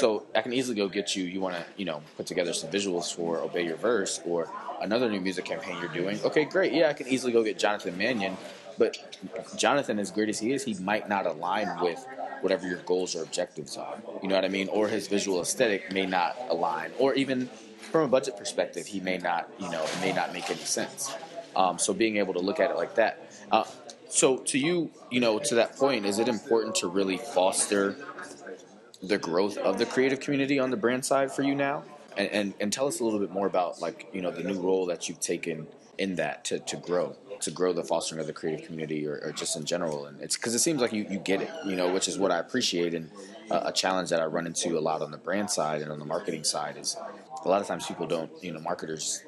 So 0.00 0.24
I 0.34 0.42
can 0.42 0.52
easily 0.52 0.76
go 0.76 0.88
get 0.88 1.16
you. 1.16 1.24
You 1.24 1.40
want 1.40 1.56
to, 1.56 1.64
you 1.76 1.84
know, 1.84 2.02
put 2.16 2.26
together 2.26 2.52
some 2.52 2.70
visuals 2.70 3.14
for 3.14 3.38
Obey 3.38 3.64
Your 3.64 3.76
Verse 3.76 4.20
or 4.24 4.50
another 4.80 5.08
new 5.10 5.20
music 5.20 5.44
campaign 5.44 5.78
you're 5.80 5.88
doing. 5.88 6.18
Okay, 6.24 6.44
great. 6.44 6.72
Yeah, 6.72 6.88
I 6.88 6.92
can 6.92 7.08
easily 7.08 7.32
go 7.32 7.42
get 7.42 7.58
Jonathan 7.58 7.96
Mannion, 7.96 8.36
but 8.78 8.98
Jonathan, 9.56 9.98
as 9.98 10.10
great 10.10 10.28
as 10.28 10.38
he 10.38 10.52
is, 10.52 10.64
he 10.64 10.74
might 10.74 11.08
not 11.08 11.26
align 11.26 11.68
with 11.80 12.04
whatever 12.40 12.66
your 12.66 12.78
goals 12.78 13.14
or 13.16 13.22
objectives 13.22 13.76
are. 13.76 13.96
You 14.22 14.28
know 14.28 14.34
what 14.34 14.44
I 14.44 14.48
mean? 14.48 14.68
Or 14.68 14.88
his 14.88 15.08
visual 15.08 15.40
aesthetic 15.40 15.92
may 15.92 16.06
not 16.06 16.36
align, 16.50 16.90
or 16.98 17.14
even 17.14 17.48
from 17.90 18.02
a 18.02 18.08
budget 18.08 18.36
perspective, 18.36 18.86
he 18.86 19.00
may 19.00 19.18
not, 19.18 19.48
you 19.58 19.70
know, 19.70 19.82
it 19.82 19.98
may 20.00 20.12
not 20.12 20.32
make 20.32 20.50
any 20.50 20.58
sense. 20.58 21.14
Um, 21.54 21.78
so 21.78 21.94
being 21.94 22.16
able 22.16 22.34
to 22.34 22.40
look 22.40 22.58
at 22.60 22.70
it 22.70 22.76
like 22.76 22.96
that. 22.96 23.30
Uh, 23.52 23.64
so 24.08 24.38
to 24.38 24.58
you, 24.58 24.90
you 25.10 25.20
know, 25.20 25.38
to 25.38 25.54
that 25.56 25.76
point, 25.76 26.04
is 26.04 26.18
it 26.18 26.28
important 26.28 26.74
to 26.76 26.88
really 26.88 27.16
foster 27.16 27.96
the 29.08 29.18
growth 29.18 29.56
of 29.58 29.78
the 29.78 29.86
creative 29.86 30.20
community 30.20 30.58
on 30.58 30.70
the 30.70 30.76
brand 30.76 31.04
side 31.04 31.32
for 31.32 31.42
you 31.42 31.54
now? 31.54 31.84
And, 32.16 32.28
and, 32.30 32.54
and 32.60 32.72
tell 32.72 32.86
us 32.86 33.00
a 33.00 33.04
little 33.04 33.18
bit 33.18 33.32
more 33.32 33.46
about 33.46 33.80
like 33.80 34.08
you 34.12 34.22
know 34.22 34.30
the 34.30 34.42
new 34.42 34.60
role 34.60 34.86
that 34.86 35.08
you've 35.08 35.20
taken 35.20 35.66
in 35.98 36.16
that 36.16 36.44
to, 36.46 36.58
to 36.60 36.76
grow 36.76 37.16
to 37.40 37.50
grow 37.50 37.72
the 37.72 37.84
fostering 37.84 38.20
of 38.20 38.26
the 38.26 38.32
creative 38.32 38.64
community 38.66 39.06
or, 39.06 39.20
or 39.24 39.32
just 39.32 39.56
in 39.56 39.64
general. 39.64 40.06
And 40.06 40.20
it's 40.20 40.36
because 40.36 40.54
it 40.54 40.60
seems 40.60 40.80
like 40.80 40.92
you, 40.92 41.06
you 41.10 41.18
get 41.18 41.42
it 41.42 41.50
you 41.66 41.76
know 41.76 41.92
which 41.92 42.08
is 42.08 42.18
what 42.18 42.30
i 42.30 42.38
appreciate. 42.38 42.94
And 42.94 43.10
uh, 43.50 43.62
a 43.64 43.72
challenge 43.72 44.10
that 44.10 44.20
i 44.20 44.24
run 44.26 44.46
into 44.46 44.78
a 44.78 44.80
lot 44.80 45.02
on 45.02 45.10
the 45.10 45.18
brand 45.18 45.50
side 45.50 45.82
and 45.82 45.90
on 45.90 45.98
the 45.98 46.04
marketing 46.04 46.44
side 46.44 46.76
is 46.78 46.96
a 47.44 47.48
lot 47.48 47.60
of 47.60 47.66
times 47.66 47.86
people 47.86 48.06
don't 48.06 48.30
you 48.42 48.52
know 48.52 48.60
marketers 48.60 49.22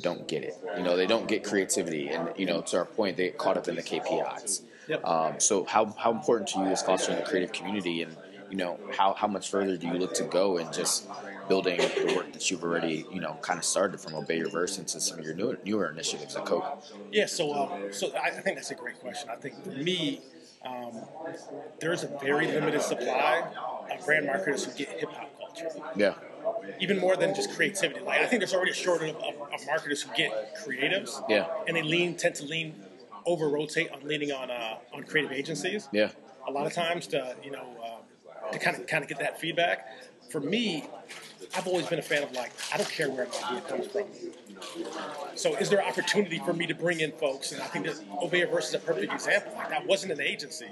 don't 0.00 0.26
get 0.26 0.42
it. 0.42 0.54
You 0.76 0.82
know 0.82 0.96
they 0.96 1.06
don't 1.06 1.28
get 1.28 1.44
creativity. 1.44 2.08
And 2.08 2.30
you 2.36 2.46
know 2.46 2.62
to 2.62 2.78
our 2.78 2.84
point 2.86 3.16
they 3.18 3.24
get 3.24 3.38
caught 3.38 3.56
up 3.56 3.68
in 3.68 3.76
the 3.76 3.82
kpis 3.82 4.62
Yep. 4.88 5.06
um, 5.06 5.40
so 5.40 5.64
how, 5.64 5.86
how 5.96 6.10
important 6.10 6.48
to 6.50 6.58
you 6.58 6.66
is 6.66 6.82
fostering 6.82 7.16
the 7.18 7.24
creative 7.24 7.52
community? 7.52 8.02
And 8.02 8.16
you 8.52 8.58
know 8.58 8.78
how, 8.96 9.14
how 9.14 9.26
much 9.26 9.48
further 9.50 9.78
do 9.78 9.86
you 9.86 9.94
look 9.94 10.12
to 10.12 10.24
go 10.24 10.58
in 10.58 10.70
just 10.72 11.08
building 11.48 11.78
the 11.78 12.12
work 12.14 12.30
that 12.34 12.50
you've 12.50 12.62
already 12.62 13.06
you 13.10 13.18
know 13.20 13.32
kind 13.40 13.58
of 13.58 13.64
started 13.64 13.98
from 13.98 14.14
obey 14.14 14.36
your 14.36 14.50
verse 14.50 14.76
into 14.78 15.00
some 15.00 15.18
of 15.18 15.24
your 15.24 15.34
newer, 15.34 15.58
newer 15.64 15.90
initiatives 15.90 16.36
at 16.36 16.44
coke 16.44 16.84
Yeah, 17.10 17.24
so 17.26 17.52
um, 17.54 17.92
so 17.92 18.12
I, 18.14 18.26
I 18.26 18.30
think 18.30 18.56
that's 18.56 18.70
a 18.70 18.74
great 18.74 19.00
question. 19.00 19.30
I 19.30 19.36
think 19.36 19.54
for 19.64 19.70
me, 19.70 20.20
um, 20.66 20.92
there's 21.80 22.04
a 22.04 22.08
very 22.22 22.46
limited 22.46 22.82
supply 22.82 23.42
of 23.90 24.04
brand 24.04 24.26
marketers 24.26 24.64
who 24.64 24.72
get 24.72 24.88
hip 25.00 25.10
hop 25.10 25.30
culture, 25.38 25.70
yeah 25.96 26.14
even 26.80 26.98
more 26.98 27.16
than 27.16 27.34
just 27.34 27.54
creativity. 27.54 28.00
Like 28.00 28.20
I 28.20 28.26
think 28.26 28.40
there's 28.40 28.52
already 28.52 28.72
a 28.72 28.74
shortage 28.74 29.10
of, 29.14 29.22
of, 29.22 29.34
of 29.54 29.66
marketers 29.66 30.02
who 30.02 30.14
get 30.16 30.56
creatives, 30.56 31.22
Yeah. 31.28 31.46
and 31.66 31.76
they 31.76 31.82
lean 31.82 32.16
tend 32.16 32.34
to 32.36 32.44
lean 32.44 32.74
over 33.24 33.48
rotate 33.48 33.90
on 33.92 34.00
leaning 34.06 34.32
on 34.32 34.50
uh, 34.50 34.76
on 34.92 35.04
creative 35.04 35.32
agencies. 35.32 35.88
yeah 35.92 36.10
a 36.48 36.50
lot 36.50 36.66
of 36.66 36.72
times 36.72 37.06
to 37.06 37.36
you 37.44 37.50
know 37.52 37.64
to 38.52 38.58
kind 38.58 38.76
of 38.76 38.86
kind 38.86 39.02
of 39.02 39.08
get 39.08 39.18
that 39.20 39.38
feedback. 39.40 39.86
For 40.30 40.40
me, 40.40 40.84
I've 41.54 41.66
always 41.66 41.86
been 41.86 41.98
a 41.98 42.02
fan 42.02 42.22
of 42.22 42.32
like 42.32 42.52
I 42.72 42.76
don't 42.78 42.88
care 42.90 43.10
where 43.10 43.24
an 43.24 43.30
idea 43.44 43.60
comes 43.62 43.86
from. 43.88 44.04
So 45.34 45.56
is 45.56 45.68
there 45.70 45.84
opportunity 45.84 46.38
for 46.38 46.52
me 46.52 46.66
to 46.66 46.74
bring 46.74 47.00
in 47.00 47.12
folks? 47.12 47.52
And 47.52 47.60
I 47.60 47.66
think 47.66 47.86
that 47.86 47.96
Obey 48.22 48.44
Verse 48.44 48.68
is 48.68 48.74
a 48.74 48.78
perfect 48.78 49.12
example. 49.12 49.52
Like 49.56 49.68
that 49.70 49.86
wasn't 49.86 50.12
an 50.12 50.20
agency. 50.20 50.68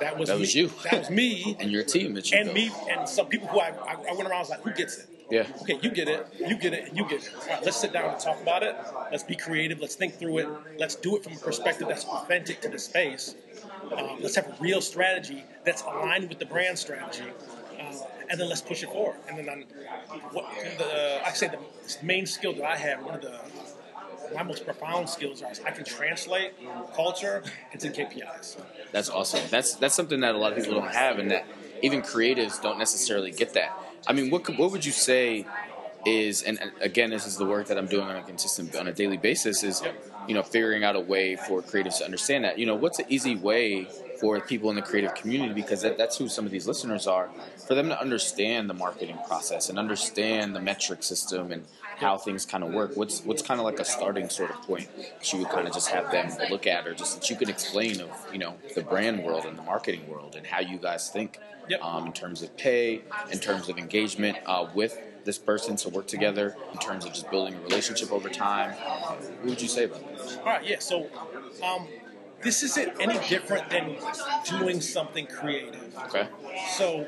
That 0.00 0.18
was 0.18 0.28
That 0.28 0.34
me. 0.36 0.40
was 0.40 0.54
you. 0.54 0.70
That 0.84 0.98
was 0.98 1.10
me. 1.10 1.56
and 1.60 1.70
your 1.70 1.84
team 1.84 2.16
and 2.16 2.24
built. 2.30 2.54
me 2.54 2.70
and 2.90 3.08
some 3.08 3.26
people 3.26 3.48
who 3.48 3.60
I, 3.60 3.68
I, 3.68 3.92
I 4.10 4.12
went 4.14 4.22
around 4.28 4.32
I 4.32 4.38
was 4.40 4.50
like, 4.50 4.62
who 4.62 4.72
gets 4.72 4.98
it? 4.98 5.06
Yeah. 5.32 5.46
Okay, 5.62 5.78
you 5.80 5.90
get 5.90 6.08
it, 6.08 6.26
you 6.46 6.56
get 6.56 6.74
it, 6.74 6.92
you 6.94 7.08
get 7.08 7.24
it. 7.24 7.32
Let's 7.64 7.78
sit 7.78 7.94
down 7.94 8.10
and 8.10 8.20
talk 8.20 8.38
about 8.42 8.62
it. 8.62 8.76
Let's 9.10 9.22
be 9.22 9.34
creative. 9.34 9.80
Let's 9.80 9.94
think 9.94 10.18
through 10.18 10.38
it. 10.38 10.48
Let's 10.78 10.94
do 10.94 11.16
it 11.16 11.24
from 11.24 11.32
a 11.32 11.38
perspective 11.38 11.88
that's 11.88 12.04
authentic 12.04 12.60
to 12.60 12.68
the 12.68 12.78
space. 12.78 13.34
Um, 13.96 14.18
let's 14.20 14.34
have 14.36 14.46
a 14.48 14.56
real 14.60 14.82
strategy 14.82 15.42
that's 15.64 15.80
aligned 15.84 16.28
with 16.28 16.38
the 16.38 16.44
brand 16.44 16.78
strategy, 16.78 17.24
uh, 17.80 17.94
and 18.28 18.38
then 18.38 18.46
let's 18.50 18.60
push 18.60 18.82
it 18.82 18.90
forward. 18.90 19.16
And 19.26 19.38
then 19.38 19.48
on 19.48 19.64
what 20.32 20.44
the 20.76 21.26
I 21.26 21.30
say 21.32 21.48
the 21.48 21.58
main 22.04 22.26
skill 22.26 22.52
that 22.56 22.64
I 22.64 22.76
have, 22.76 23.02
one 23.02 23.14
of 23.14 23.22
the 23.22 23.40
my 24.34 24.42
most 24.42 24.66
profound 24.66 25.08
skills 25.08 25.42
are 25.42 25.50
I 25.66 25.70
can 25.70 25.86
translate 25.86 26.52
culture 26.94 27.42
into 27.72 27.88
KPIs. 27.88 28.58
That's 28.92 29.08
awesome. 29.08 29.40
That's 29.48 29.76
that's 29.76 29.94
something 29.94 30.20
that 30.20 30.34
a 30.34 30.38
lot 30.38 30.52
of 30.52 30.58
people 30.58 30.78
don't 30.78 30.92
have, 30.92 31.18
and 31.18 31.30
that 31.30 31.46
even 31.80 32.02
creatives 32.02 32.60
don't 32.60 32.78
necessarily 32.78 33.30
get 33.30 33.54
that. 33.54 33.74
I 34.06 34.12
mean, 34.12 34.30
what 34.30 34.48
what 34.58 34.72
would 34.72 34.84
you 34.84 34.92
say 34.92 35.46
is, 36.04 36.42
and 36.42 36.60
and 36.60 36.72
again, 36.80 37.10
this 37.10 37.26
is 37.26 37.36
the 37.36 37.46
work 37.46 37.68
that 37.68 37.78
I'm 37.78 37.86
doing 37.86 38.06
on 38.06 38.16
a 38.16 38.22
consistent, 38.22 38.74
on 38.76 38.88
a 38.88 38.92
daily 38.92 39.16
basis, 39.16 39.62
is 39.62 39.82
you 40.26 40.34
know 40.34 40.42
figuring 40.42 40.84
out 40.84 40.96
a 40.96 41.00
way 41.00 41.36
for 41.36 41.62
creatives 41.62 41.98
to 41.98 42.04
understand 42.04 42.44
that. 42.44 42.58
You 42.58 42.66
know, 42.66 42.74
what's 42.74 42.98
an 42.98 43.06
easy 43.08 43.36
way 43.36 43.86
for 44.20 44.40
people 44.40 44.70
in 44.70 44.76
the 44.76 44.82
creative 44.82 45.14
community 45.14 45.52
because 45.52 45.82
that, 45.82 45.98
that's 45.98 46.16
who 46.16 46.28
some 46.28 46.46
of 46.46 46.52
these 46.52 46.66
listeners 46.66 47.06
are, 47.06 47.28
for 47.66 47.74
them 47.74 47.88
to 47.88 48.00
understand 48.00 48.70
the 48.70 48.74
marketing 48.74 49.18
process 49.26 49.68
and 49.68 49.78
understand 49.78 50.54
the 50.54 50.60
metric 50.60 51.02
system 51.02 51.50
and 51.50 51.64
how 51.96 52.16
things 52.18 52.44
kind 52.46 52.64
of 52.64 52.72
work. 52.72 52.96
What's 52.96 53.22
what's 53.24 53.42
kind 53.42 53.60
of 53.60 53.64
like 53.64 53.78
a 53.78 53.84
starting 53.84 54.28
sort 54.28 54.50
of 54.50 54.62
point 54.62 54.88
that 54.96 55.32
you 55.32 55.40
would 55.40 55.48
kind 55.48 55.66
of 55.66 55.74
just 55.74 55.88
have 55.90 56.10
them 56.10 56.30
look 56.50 56.66
at, 56.66 56.86
or 56.86 56.94
just 56.94 57.20
that 57.20 57.30
you 57.30 57.36
can 57.36 57.48
explain 57.48 58.00
of 58.00 58.10
you 58.32 58.38
know 58.38 58.54
the 58.74 58.82
brand 58.82 59.22
world 59.22 59.44
and 59.44 59.56
the 59.56 59.62
marketing 59.62 60.08
world 60.08 60.34
and 60.36 60.46
how 60.46 60.60
you 60.60 60.78
guys 60.78 61.10
think 61.10 61.38
Yep. 61.68 61.80
um, 61.84 62.06
in 62.06 62.12
terms 62.12 62.42
of 62.42 62.56
pay, 62.56 63.02
in 63.30 63.38
terms 63.38 63.68
of 63.68 63.78
engagement 63.78 64.36
uh, 64.46 64.66
with 64.74 64.98
this 65.24 65.38
person 65.38 65.76
to 65.76 65.88
work 65.90 66.08
together, 66.08 66.56
in 66.72 66.78
terms 66.80 67.04
of 67.04 67.12
just 67.12 67.30
building 67.30 67.54
a 67.54 67.60
relationship 67.60 68.10
over 68.12 68.28
time. 68.28 68.72
What 68.72 69.44
would 69.44 69.62
you 69.62 69.68
say 69.68 69.84
about 69.84 70.00
that? 70.18 70.38
All 70.40 70.44
right, 70.44 70.64
yeah. 70.66 70.80
So, 70.80 71.06
um, 71.62 71.86
this 72.42 72.64
isn't 72.64 73.00
any 73.00 73.16
different 73.28 73.70
than 73.70 73.96
doing 74.48 74.80
something 74.80 75.26
creative. 75.26 75.96
Okay. 76.06 76.26
So, 76.76 77.06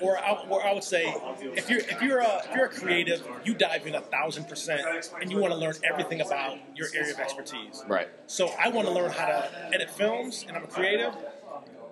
or 0.00 0.18
I, 0.18 0.44
or 0.48 0.64
I 0.64 0.72
would 0.72 0.84
say, 0.84 1.14
if 1.40 1.70
you're 1.70 1.80
if 1.80 2.02
you're 2.02 2.18
a 2.20 2.42
if 2.44 2.54
you're 2.54 2.66
a 2.66 2.68
creative, 2.68 3.26
you 3.44 3.54
dive 3.54 3.86
in 3.86 3.94
a 3.94 4.00
thousand 4.00 4.48
percent, 4.48 4.82
and 5.20 5.30
you 5.30 5.38
want 5.38 5.52
to 5.52 5.58
learn 5.58 5.74
everything 5.84 6.20
about 6.20 6.58
your 6.74 6.88
area 6.94 7.12
of 7.12 7.20
expertise. 7.20 7.82
Right. 7.88 8.08
So 8.26 8.48
I 8.58 8.68
want 8.68 8.86
to 8.88 8.92
learn 8.92 9.10
how 9.10 9.26
to 9.26 9.70
edit 9.72 9.90
films, 9.90 10.44
and 10.48 10.56
I'm 10.56 10.64
a 10.64 10.68
creative. 10.68 11.14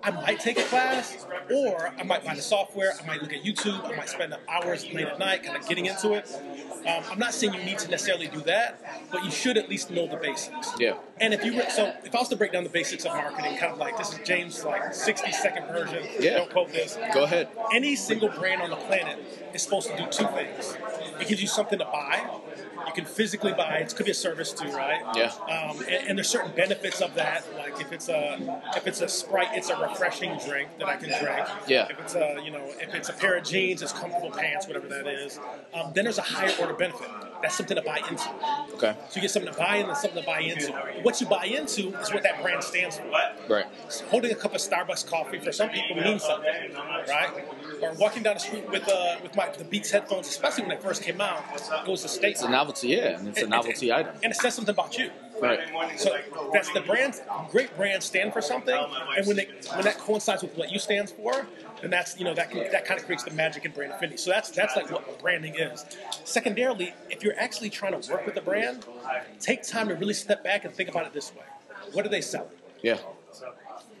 I 0.05 0.11
might 0.11 0.39
take 0.39 0.59
a 0.59 0.63
class, 0.63 1.25
or 1.51 1.91
I 1.97 2.03
might 2.03 2.23
buy 2.23 2.35
the 2.35 2.41
software. 2.41 2.93
I 3.01 3.07
might 3.07 3.23
look 3.23 3.33
at 3.33 3.43
YouTube. 3.43 3.83
I 3.83 3.95
might 3.95 4.07
spend 4.07 4.35
hours 4.47 4.85
late 4.93 5.07
at 5.07 5.17
night, 5.17 5.41
kind 5.43 5.57
of 5.57 5.67
getting 5.67 5.87
into 5.87 6.13
it. 6.13 6.31
Um, 6.87 7.03
I'm 7.09 7.17
not 7.17 7.33
saying 7.33 7.55
you 7.55 7.63
need 7.63 7.79
to 7.79 7.89
necessarily 7.89 8.27
do 8.27 8.41
that, 8.41 9.09
but 9.11 9.25
you 9.25 9.31
should 9.31 9.57
at 9.57 9.67
least 9.67 9.89
know 9.89 10.05
the 10.07 10.17
basics. 10.17 10.71
Yeah. 10.77 10.97
And 11.19 11.33
if 11.33 11.43
you 11.43 11.55
were, 11.55 11.65
so 11.69 11.91
if 12.03 12.13
I 12.13 12.19
was 12.19 12.29
to 12.29 12.35
break 12.35 12.51
down 12.51 12.63
the 12.63 12.69
basics 12.69 13.03
of 13.05 13.13
marketing, 13.13 13.57
kind 13.57 13.73
of 13.73 13.79
like 13.79 13.97
this 13.97 14.13
is 14.13 14.19
James' 14.23 14.63
like 14.63 14.93
60 14.93 15.31
second 15.31 15.65
version. 15.65 16.03
Yeah. 16.19 16.37
Don't 16.37 16.51
quote 16.51 16.71
this. 16.71 16.99
Go 17.11 17.23
ahead. 17.23 17.47
Any 17.73 17.95
single 17.95 18.29
brand 18.29 18.61
on 18.61 18.69
the 18.69 18.75
planet 18.75 19.17
is 19.55 19.63
supposed 19.63 19.89
to 19.89 19.97
do 19.97 20.05
two 20.11 20.27
things. 20.27 20.77
It 21.19 21.27
gives 21.27 21.41
you 21.41 21.47
something 21.47 21.79
to 21.79 21.85
buy. 21.85 22.29
Can 22.95 23.03
physically 23.03 23.51
buy. 23.51 23.79
It 23.79 23.93
could 23.93 24.05
be 24.05 24.13
a 24.13 24.15
service 24.15 24.53
too, 24.53 24.69
right? 24.69 25.01
Yeah. 25.15 25.31
Um, 25.49 25.79
and, 25.79 26.07
and 26.07 26.17
there's 26.17 26.29
certain 26.29 26.51
benefits 26.55 27.01
of 27.01 27.13
that. 27.15 27.43
Like 27.57 27.81
if 27.81 27.91
it's 27.91 28.07
a 28.07 28.61
if 28.75 28.87
it's 28.87 29.01
a 29.01 29.09
Sprite, 29.09 29.49
it's 29.51 29.69
a 29.69 29.75
refreshing 29.77 30.37
drink 30.47 30.69
that 30.79 30.87
I 30.87 30.95
can 30.95 31.09
drink. 31.09 31.45
Yeah. 31.67 31.87
If 31.89 31.99
it's 31.99 32.15
a 32.15 32.39
you 32.43 32.51
know 32.51 32.63
if 32.79 32.95
it's 32.95 33.09
a 33.09 33.13
pair 33.13 33.35
of 33.35 33.43
jeans, 33.43 33.81
it's 33.81 33.91
comfortable 33.91 34.31
pants, 34.31 34.65
whatever 34.67 34.87
that 34.87 35.07
is. 35.07 35.39
Um, 35.73 35.91
then 35.93 36.05
there's 36.05 36.19
a 36.19 36.21
higher 36.21 36.53
order 36.61 36.73
benefit. 36.73 37.09
That's 37.41 37.57
something 37.57 37.75
to 37.75 37.83
buy 37.83 37.99
into. 38.09 38.29
Okay. 38.75 38.95
So 39.09 39.15
you 39.15 39.21
get 39.21 39.31
something 39.31 39.51
to 39.51 39.59
buy 39.59 39.75
in 39.75 39.87
and 39.87 39.97
something 39.97 40.21
to 40.21 40.25
buy 40.25 40.39
into. 40.39 40.71
What 41.01 41.19
you 41.19 41.27
buy 41.27 41.45
into 41.45 41.93
is 41.99 42.13
what 42.13 42.23
that 42.23 42.41
brand 42.41 42.63
stands 42.63 42.97
for. 42.97 43.09
Right. 43.49 43.65
Holding 44.09 44.31
a 44.31 44.35
cup 44.35 44.53
of 44.55 44.61
Starbucks 44.61 45.05
coffee 45.07 45.39
for 45.39 45.51
some 45.51 45.69
people 45.69 45.97
means 45.97 46.23
something, 46.23 46.73
right? 47.09 47.45
Or 47.81 47.93
walking 47.95 48.23
down 48.23 48.35
the 48.35 48.39
street 48.39 48.69
with 48.69 48.87
uh, 48.87 49.17
with 49.21 49.35
my 49.35 49.49
the 49.49 49.65
Beats 49.65 49.91
headphones, 49.91 50.27
especially 50.27 50.63
when 50.63 50.75
they 50.77 50.81
first 50.81 51.03
came 51.03 51.19
out, 51.21 51.43
was 51.87 52.03
a 52.03 52.07
statement. 52.07 52.35
It's 52.35 52.43
a 52.43 52.49
novelty, 52.49 52.84
yeah, 52.85 53.19
and 53.19 53.27
it's 53.27 53.41
a 53.41 53.47
novelty 53.47 53.91
item. 53.91 54.15
and 54.23 54.31
it 54.31 54.35
says 54.35 54.55
something 54.55 54.73
about 54.73 54.97
you. 54.97 55.09
Right. 55.41 55.59
So 55.97 56.15
that's 56.53 56.71
the 56.71 56.81
brand. 56.81 57.21
Great 57.51 57.75
brands 57.75 58.05
stand 58.05 58.31
for 58.31 58.41
something, 58.41 58.75
and 59.17 59.27
when 59.27 59.35
they 59.35 59.47
when 59.73 59.83
that 59.83 59.97
coincides 59.97 60.41
with 60.41 60.55
what 60.57 60.71
you 60.71 60.79
stand 60.79 61.09
for, 61.09 61.45
then 61.81 61.91
that's 61.91 62.17
you 62.17 62.23
know 62.23 62.33
that 62.33 62.51
can, 62.51 62.71
that 62.71 62.85
kind 62.85 62.99
of 62.99 63.05
creates 63.05 63.23
the 63.23 63.31
magic 63.31 63.65
in 63.65 63.71
brand 63.71 63.91
affinity. 63.91 64.17
So 64.17 64.31
that's 64.31 64.49
that's 64.51 64.75
like 64.75 64.89
what 64.91 65.19
branding 65.19 65.55
is. 65.55 65.85
Secondarily, 66.23 66.93
if 67.09 67.23
you're 67.23 67.37
actually 67.37 67.69
trying 67.69 67.99
to 67.99 68.11
work 68.11 68.25
with 68.25 68.37
a 68.37 68.41
brand, 68.41 68.85
take 69.39 69.63
time 69.63 69.89
to 69.89 69.95
really 69.95 70.13
step 70.13 70.43
back 70.43 70.63
and 70.63 70.73
think 70.73 70.89
about 70.89 71.05
it 71.05 71.13
this 71.13 71.33
way: 71.33 71.43
What 71.91 72.05
are 72.05 72.09
they 72.09 72.21
selling? 72.21 72.49
Yeah. 72.81 72.97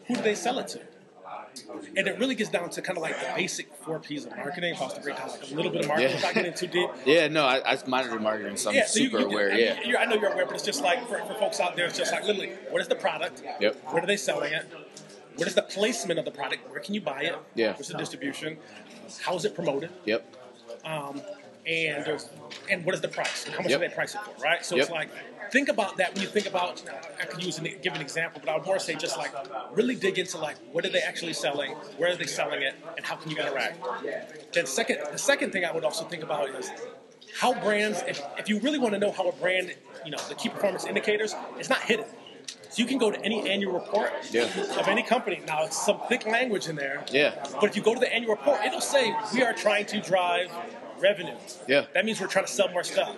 Who 0.07 0.15
do 0.15 0.21
they 0.21 0.35
sell 0.35 0.59
it 0.59 0.67
to? 0.69 0.79
And 1.97 2.07
it 2.07 2.19
really 2.19 2.35
gets 2.35 2.49
down 2.49 2.69
to 2.71 2.81
kind 2.81 2.97
of 2.97 3.01
like 3.03 3.19
the 3.19 3.27
basic 3.35 3.73
four 3.75 3.99
P's 3.99 4.25
of 4.25 4.35
marketing. 4.35 4.73
If 4.73 4.81
I 4.81 4.85
was 4.85 4.93
to 4.93 5.01
break 5.01 5.17
down 5.17 5.29
like 5.29 5.51
a 5.51 5.53
little 5.55 5.71
bit 5.71 5.81
of 5.81 5.87
marketing 5.87 6.09
Yeah. 6.11 6.15
without 6.17 6.33
getting 6.33 6.53
too 6.53 6.67
deep, 6.67 6.89
Yeah, 7.05 7.27
no, 7.27 7.45
I, 7.45 7.73
I 7.73 7.77
monitor 7.87 8.19
marketing, 8.19 8.57
so 8.57 8.69
I'm 8.69 8.75
yeah, 8.75 8.85
so 8.85 8.99
super 8.99 9.19
you, 9.19 9.25
aware. 9.27 9.51
I, 9.51 9.55
mean, 9.55 9.65
Yeah. 9.65 9.79
you're- 9.83 9.97
I 9.97 10.05
know 10.05 10.15
you're 10.15 10.31
aware, 10.31 10.45
but 10.45 10.55
it's 10.55 10.63
just 10.65 10.81
like 10.83 11.07
for, 11.07 11.17
for 11.25 11.33
folks 11.35 11.59
out 11.59 11.75
there, 11.75 11.85
it's 11.85 11.97
just 11.97 12.11
like 12.11 12.23
literally, 12.23 12.51
what 12.69 12.81
is 12.81 12.87
the 12.87 12.95
product? 12.95 13.43
Yep. 13.59 13.75
Where 13.91 14.03
are 14.03 14.07
they 14.07 14.17
selling 14.17 14.53
it? 14.53 14.65
What 15.37 15.47
is 15.47 15.55
the 15.55 15.61
placement 15.63 16.17
of 16.19 16.25
the 16.25 16.31
product? 16.31 16.69
Where 16.71 16.79
can 16.79 16.93
you 16.93 17.01
buy 17.01 17.21
it? 17.23 17.35
Yeah. 17.55 17.73
What's 17.73 17.89
the 17.89 17.97
distribution? 17.97 18.57
How 19.21 19.35
is 19.35 19.45
it 19.45 19.53
promoted? 19.53 19.89
Yep. 20.05 20.35
Um, 20.85 21.21
and 21.67 22.05
there's 22.05 22.29
and 22.69 22.85
what 22.85 22.95
is 22.95 23.01
the 23.01 23.07
price? 23.07 23.45
How 23.45 23.61
much 23.61 23.71
Yep. 23.71 23.81
are 23.81 23.87
they 23.87 23.93
pricing 23.93 24.21
for? 24.23 24.31
Right. 24.43 24.65
So 24.65 24.75
Yep. 24.75 24.83
it's 24.83 24.91
like 24.91 25.09
think 25.51 25.69
about 25.69 25.97
that 25.97 26.13
when 26.13 26.21
you 26.23 26.27
think 26.27 26.47
about. 26.47 26.83
I 27.21 27.25
could 27.25 27.43
use 27.43 27.57
an, 27.57 27.67
give 27.81 27.93
an 27.93 28.01
example, 28.01 28.41
but 28.43 28.49
I 28.51 28.57
would 28.57 28.65
more 28.65 28.79
say 28.79 28.95
just 28.95 29.17
like 29.17 29.31
really 29.73 29.95
dig 29.95 30.17
into 30.19 30.37
like 30.37 30.57
what 30.71 30.85
are 30.85 30.89
they 30.89 31.01
actually 31.01 31.33
selling, 31.33 31.71
where 31.97 32.11
are 32.11 32.15
they 32.15 32.25
selling 32.25 32.61
it, 32.61 32.75
and 32.97 33.05
how 33.05 33.15
can 33.15 33.31
you 33.31 33.37
interact. 33.37 33.79
Then 34.53 34.65
second, 34.65 34.99
the 35.11 35.17
second 35.17 35.51
thing 35.51 35.65
I 35.65 35.71
would 35.71 35.83
also 35.85 36.03
think 36.05 36.23
about 36.23 36.49
is 36.49 36.69
how 37.39 37.53
brands. 37.53 38.03
If, 38.07 38.21
if 38.37 38.47
you 38.49 38.59
really 38.59 38.79
want 38.79 38.93
to 38.93 38.99
know 38.99 39.11
how 39.11 39.27
a 39.27 39.31
brand, 39.33 39.75
you 40.05 40.11
know, 40.11 40.17
the 40.29 40.35
key 40.35 40.49
performance 40.49 40.85
indicators, 40.85 41.35
it's 41.59 41.69
not 41.69 41.81
hidden. 41.81 42.05
So 42.69 42.81
you 42.81 42.87
can 42.87 42.97
go 42.97 43.09
to 43.11 43.19
any 43.23 43.49
annual 43.49 43.73
report 43.73 44.11
Yeah. 44.31 44.43
of 44.79 44.87
any 44.87 45.03
company. 45.03 45.41
Now 45.47 45.63
it's 45.65 45.77
some 45.85 45.99
thick 46.09 46.25
language 46.25 46.67
in 46.67 46.75
there. 46.75 47.05
Yeah. 47.11 47.31
But 47.59 47.69
if 47.69 47.75
you 47.75 47.81
go 47.81 47.93
to 47.93 47.99
the 47.99 48.11
annual 48.13 48.35
report, 48.35 48.59
it'll 48.65 48.81
say 48.81 49.15
we 49.33 49.43
are 49.43 49.53
trying 49.53 49.85
to 49.87 50.01
drive 50.01 50.49
revenue. 50.99 51.35
Yeah. 51.67 51.85
That 51.93 52.05
means 52.05 52.19
we're 52.19 52.27
trying 52.27 52.45
to 52.45 52.51
sell 52.51 52.69
more 52.69 52.83
stuff. 52.83 53.15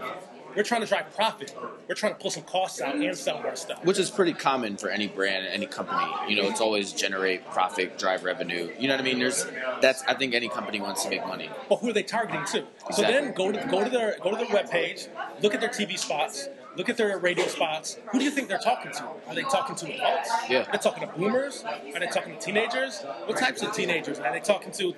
We're 0.56 0.64
trying 0.64 0.82
to 0.82 0.88
drive 0.88 1.14
profit. 1.16 1.56
We're 1.88 1.94
trying 1.94 2.14
to 2.16 2.20
pull 2.20 2.32
some 2.32 2.42
costs 2.42 2.82
out 2.82 2.96
and 2.96 3.16
sell 3.16 3.42
more 3.44 3.56
stuff. 3.56 3.86
which 3.86 4.00
is 4.00 4.10
pretty 4.10 4.34
common 4.34 4.76
for 4.78 4.90
any 4.90 5.08
brand 5.08 5.46
and 5.46 5.54
any 5.54 5.68
company. 5.68 6.12
You 6.28 6.42
know, 6.42 6.50
it's 6.50 6.62
always 6.62 6.94
generate 6.94 7.46
profit, 7.52 8.00
drive 8.00 8.24
revenue. 8.24 8.72
You 8.80 8.88
know 8.88 8.96
what 8.96 9.02
I 9.02 9.04
mean? 9.04 9.20
There's 9.20 9.46
that's 9.82 10.02
I 10.08 10.16
think 10.16 10.34
any 10.34 10.50
company 10.50 10.82
wants 10.82 11.04
to 11.04 11.10
make 11.12 11.26
money. 11.28 11.52
But 11.70 11.78
who 11.78 11.90
are 11.90 11.94
they 11.94 12.02
targeting 12.02 12.44
to? 12.46 12.66
So 12.92 13.04
then 13.04 13.34
go 13.34 13.52
to 13.52 13.68
go 13.70 13.84
to 13.84 13.90
their 13.90 14.18
go 14.20 14.32
to 14.32 14.38
their 14.38 14.48
webpage, 14.48 15.10
look 15.44 15.54
at 15.54 15.60
their 15.62 15.70
TV 15.70 15.96
spots, 15.98 16.50
look 16.78 16.90
at 16.90 16.98
their 16.98 17.18
radio 17.18 17.48
spots. 17.48 17.98
Who 18.12 18.20
do 18.20 18.26
you 18.26 18.32
think 18.32 18.48
they're 18.48 18.58
talking 18.60 18.92
to? 18.92 19.04
Are 19.28 19.36
they 19.36 19.42
talking 19.42 19.76
to 19.76 19.94
adults? 19.94 20.30
Yeah. 20.50 20.60
Are 20.62 20.72
they 20.72 20.78
talking 20.78 21.08
to 21.08 21.14
boomers? 21.14 21.64
Are 21.66 22.00
they 22.00 22.08
talking 22.08 22.36
to 22.36 22.40
teenagers? 22.40 23.02
What 23.26 23.38
types 23.38 23.64
of 23.64 23.74
teenagers? 23.74 24.20
Are 24.20 24.32
they 24.32 24.40
talking 24.40 24.72
to 24.74 24.94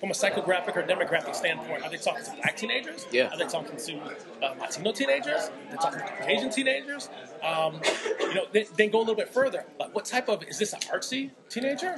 from 0.00 0.10
a 0.10 0.14
psychographic 0.14 0.76
or 0.76 0.82
demographic 0.82 1.34
standpoint? 1.34 1.82
Are 1.82 1.90
they 1.90 1.96
talking 1.96 2.24
to 2.24 2.30
black 2.36 2.56
teenagers? 2.56 3.06
Yeah. 3.10 3.28
Are 3.28 3.38
they 3.38 3.46
talking 3.46 3.76
to 3.76 4.00
uh, 4.42 4.54
Latino 4.60 4.92
teenagers? 4.92 5.50
Are 5.50 5.70
they 5.70 5.76
talking 5.76 5.98
to 5.98 6.06
Caucasian 6.06 6.50
teenagers? 6.50 7.08
Um, 7.42 7.80
you 8.20 8.34
know, 8.34 8.46
then, 8.52 8.64
then 8.76 8.90
go 8.90 8.98
a 8.98 9.00
little 9.00 9.14
bit 9.14 9.28
further. 9.28 9.66
Like, 9.78 9.94
what 9.94 10.04
type 10.04 10.28
of 10.28 10.42
is 10.44 10.58
this 10.58 10.72
an 10.72 10.80
artsy 10.80 11.30
teenager? 11.48 11.96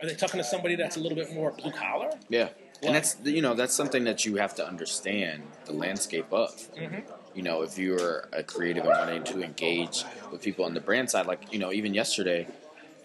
Are 0.00 0.06
they 0.08 0.14
talking 0.14 0.38
to 0.38 0.44
somebody 0.44 0.76
that's 0.76 0.96
a 0.96 1.00
little 1.00 1.16
bit 1.16 1.34
more 1.34 1.50
blue 1.50 1.72
collar? 1.72 2.10
Yeah. 2.28 2.48
And 2.82 2.94
that's 2.94 3.16
you 3.24 3.42
know 3.42 3.54
that's 3.54 3.74
something 3.74 4.04
that 4.04 4.24
you 4.24 4.36
have 4.36 4.54
to 4.56 4.66
understand 4.66 5.42
the 5.64 5.72
landscape 5.72 6.32
of. 6.32 6.68
You 7.38 7.44
know, 7.44 7.62
if 7.62 7.78
you're 7.78 8.26
a 8.32 8.42
creative 8.42 8.84
and 8.84 8.98
wanting 8.98 9.22
to 9.32 9.44
engage 9.44 10.02
with 10.32 10.42
people 10.42 10.64
on 10.64 10.74
the 10.74 10.80
brand 10.80 11.08
side, 11.08 11.26
like 11.26 11.52
you 11.52 11.60
know, 11.60 11.70
even 11.70 11.94
yesterday 11.94 12.48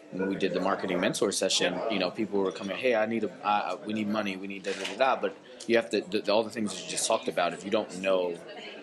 when 0.09 0.27
we 0.27 0.35
did 0.35 0.53
the 0.53 0.59
marketing 0.59 0.99
mentor 0.99 1.31
session, 1.31 1.79
you 1.91 1.99
know, 1.99 2.09
people 2.09 2.39
were 2.39 2.51
coming, 2.51 2.75
"Hey, 2.75 2.95
I 2.95 3.05
need 3.05 3.25
a, 3.25 3.29
uh, 3.47 3.77
we 3.85 3.93
need 3.93 4.07
money, 4.07 4.35
we 4.35 4.47
need 4.47 4.63
da 4.63 4.71
da 4.71 4.85
da 4.85 4.95
da." 4.97 5.21
But 5.21 5.37
you 5.67 5.75
have 5.75 5.91
to 5.91 6.01
the, 6.01 6.33
all 6.33 6.41
the 6.41 6.49
things 6.49 6.73
that 6.73 6.83
you 6.83 6.89
just 6.89 7.05
talked 7.05 7.27
about. 7.27 7.53
If 7.53 7.63
you 7.63 7.69
don't 7.69 8.01
know, 8.01 8.33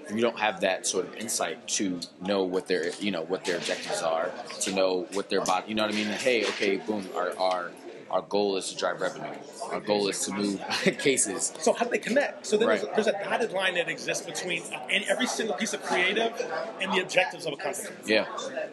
if 0.09 0.13
you 0.13 0.21
don't 0.21 0.39
have 0.39 0.61
that 0.61 0.87
sort 0.87 1.07
of 1.09 1.17
insight 1.17 1.67
to 1.79 1.99
know 2.21 2.45
what 2.45 2.69
their 2.69 2.93
you 3.01 3.11
know 3.11 3.23
what 3.23 3.45
their 3.45 3.57
objectives 3.57 4.03
are, 4.03 4.31
to 4.61 4.73
know 4.73 5.09
what 5.15 5.31
their 5.31 5.45
body, 5.45 5.65
you 5.71 5.75
know 5.75 5.83
what 5.83 5.93
I 5.93 5.97
mean? 5.97 6.07
Hey, 6.07 6.45
okay, 6.45 6.77
boom, 6.77 7.09
our 7.17 7.37
our 7.39 7.73
our 8.11 8.23
goal 8.23 8.57
is 8.57 8.69
to 8.71 8.77
drive 8.77 9.01
revenue. 9.01 9.31
Our 9.71 9.81
goal 9.81 10.09
is 10.09 10.19
to 10.27 10.33
move 10.33 10.61
cases. 10.99 11.53
So 11.59 11.73
how 11.73 11.85
do 11.85 11.91
they 11.91 11.99
connect? 11.99 12.47
So 12.47 12.57
then 12.57 12.69
Right. 12.69 12.81
there's, 12.81 13.07
there's 13.07 13.17
a 13.17 13.25
dotted 13.25 13.53
line 13.53 13.75
that 13.75 13.89
exists 13.89 14.27
between 14.27 14.63
in 14.91 15.05
every 15.09 15.27
single 15.27 15.57
piece 15.57 15.73
of 15.73 15.83
creative 15.83 16.33
and 16.81 16.93
the 16.93 17.01
objectives 17.01 17.47
of 17.47 17.53
a 17.53 17.57
company. 17.57 17.89
Yeah, 18.05 18.27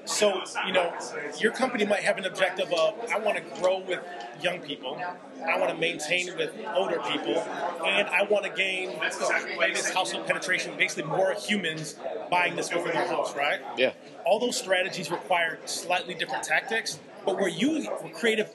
So 0.05 0.41
you 0.65 0.73
know, 0.73 0.93
your 1.39 1.51
company 1.51 1.85
might 1.85 2.01
have 2.01 2.17
an 2.17 2.25
objective 2.25 2.71
of 2.73 2.95
I 3.13 3.19
want 3.19 3.37
to 3.37 3.43
grow 3.61 3.79
with 3.79 3.99
young 4.41 4.59
people, 4.59 4.99
I 5.47 5.59
want 5.59 5.71
to 5.71 5.77
maintain 5.77 6.35
with 6.35 6.51
older 6.75 6.99
people, 6.99 7.37
and 7.85 8.07
I 8.09 8.23
want 8.23 8.45
to 8.45 8.51
gain 8.51 8.99
this 8.99 9.91
household 9.93 10.25
penetration. 10.27 10.75
Basically, 10.77 11.03
more 11.09 11.33
humans 11.33 11.95
buying 12.31 12.55
this 12.55 12.73
within 12.73 12.93
their 12.93 13.07
house, 13.07 13.35
right? 13.35 13.59
yeah, 13.77 13.91
all 14.25 14.39
those 14.39 14.57
strategies 14.57 15.09
require 15.11 15.59
slightly 15.65 16.13
different 16.13 16.43
tactics, 16.43 16.99
but 17.25 17.35
where 17.39 17.49
you 17.49 17.83
where 17.83 18.13
creative 18.13 18.49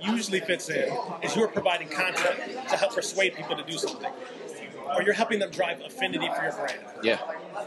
usually 0.00 0.40
fits 0.40 0.68
in 0.68 0.92
is 1.22 1.34
you're 1.36 1.48
providing 1.48 1.88
content 1.88 2.38
to 2.68 2.76
help 2.76 2.94
persuade 2.94 3.34
people 3.34 3.56
to 3.56 3.62
do 3.64 3.78
something. 3.78 4.10
Or 4.94 5.02
you're 5.02 5.14
helping 5.14 5.40
them 5.40 5.50
drive 5.50 5.80
affinity 5.80 6.28
for 6.36 6.42
your 6.44 6.52
brand. 6.52 6.78
yeah, 7.02 7.18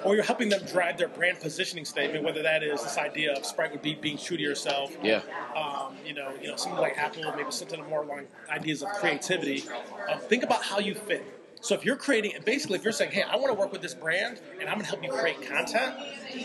Or 0.05 0.15
you're 0.15 0.23
helping 0.23 0.47
them 0.47 0.61
drive 0.65 0.97
their 0.97 1.09
brand 1.09 1.39
positioning 1.41 1.83
statement, 1.83 2.23
whether 2.23 2.41
that 2.43 2.63
is 2.63 2.81
this 2.81 2.97
idea 2.97 3.33
of 3.33 3.45
Sprite 3.45 3.71
would 3.71 3.81
be 3.81 3.93
being 3.95 4.17
true 4.17 4.37
to 4.37 4.41
yourself. 4.43 4.95
yeah, 5.03 5.21
Um, 5.55 5.95
you 6.05 6.13
know, 6.13 6.31
you 6.41 6.47
know, 6.47 6.55
something 6.55 6.79
like 6.79 6.97
Apple, 6.97 7.23
maybe 7.35 7.51
something 7.51 7.83
more 7.89 8.03
along 8.03 8.27
ideas 8.49 8.81
of 8.81 8.87
creativity. 8.89 9.63
Um, 10.09 10.19
think 10.19 10.43
about 10.43 10.63
how 10.63 10.79
you 10.79 10.95
fit. 10.95 11.25
So 11.61 11.75
if 11.75 11.83
you're 11.83 11.97
creating, 11.97 12.35
basically, 12.45 12.77
if 12.77 12.85
you're 12.85 12.93
saying, 12.93 13.11
"Hey, 13.11 13.21
I 13.23 13.35
want 13.35 13.47
to 13.47 13.53
work 13.53 13.73
with 13.73 13.81
this 13.81 13.93
brand, 13.93 14.39
and 14.61 14.69
I'm 14.69 14.75
going 14.75 14.85
to 14.85 14.87
help 14.87 15.03
you 15.03 15.09
create 15.11 15.41
content 15.45 15.93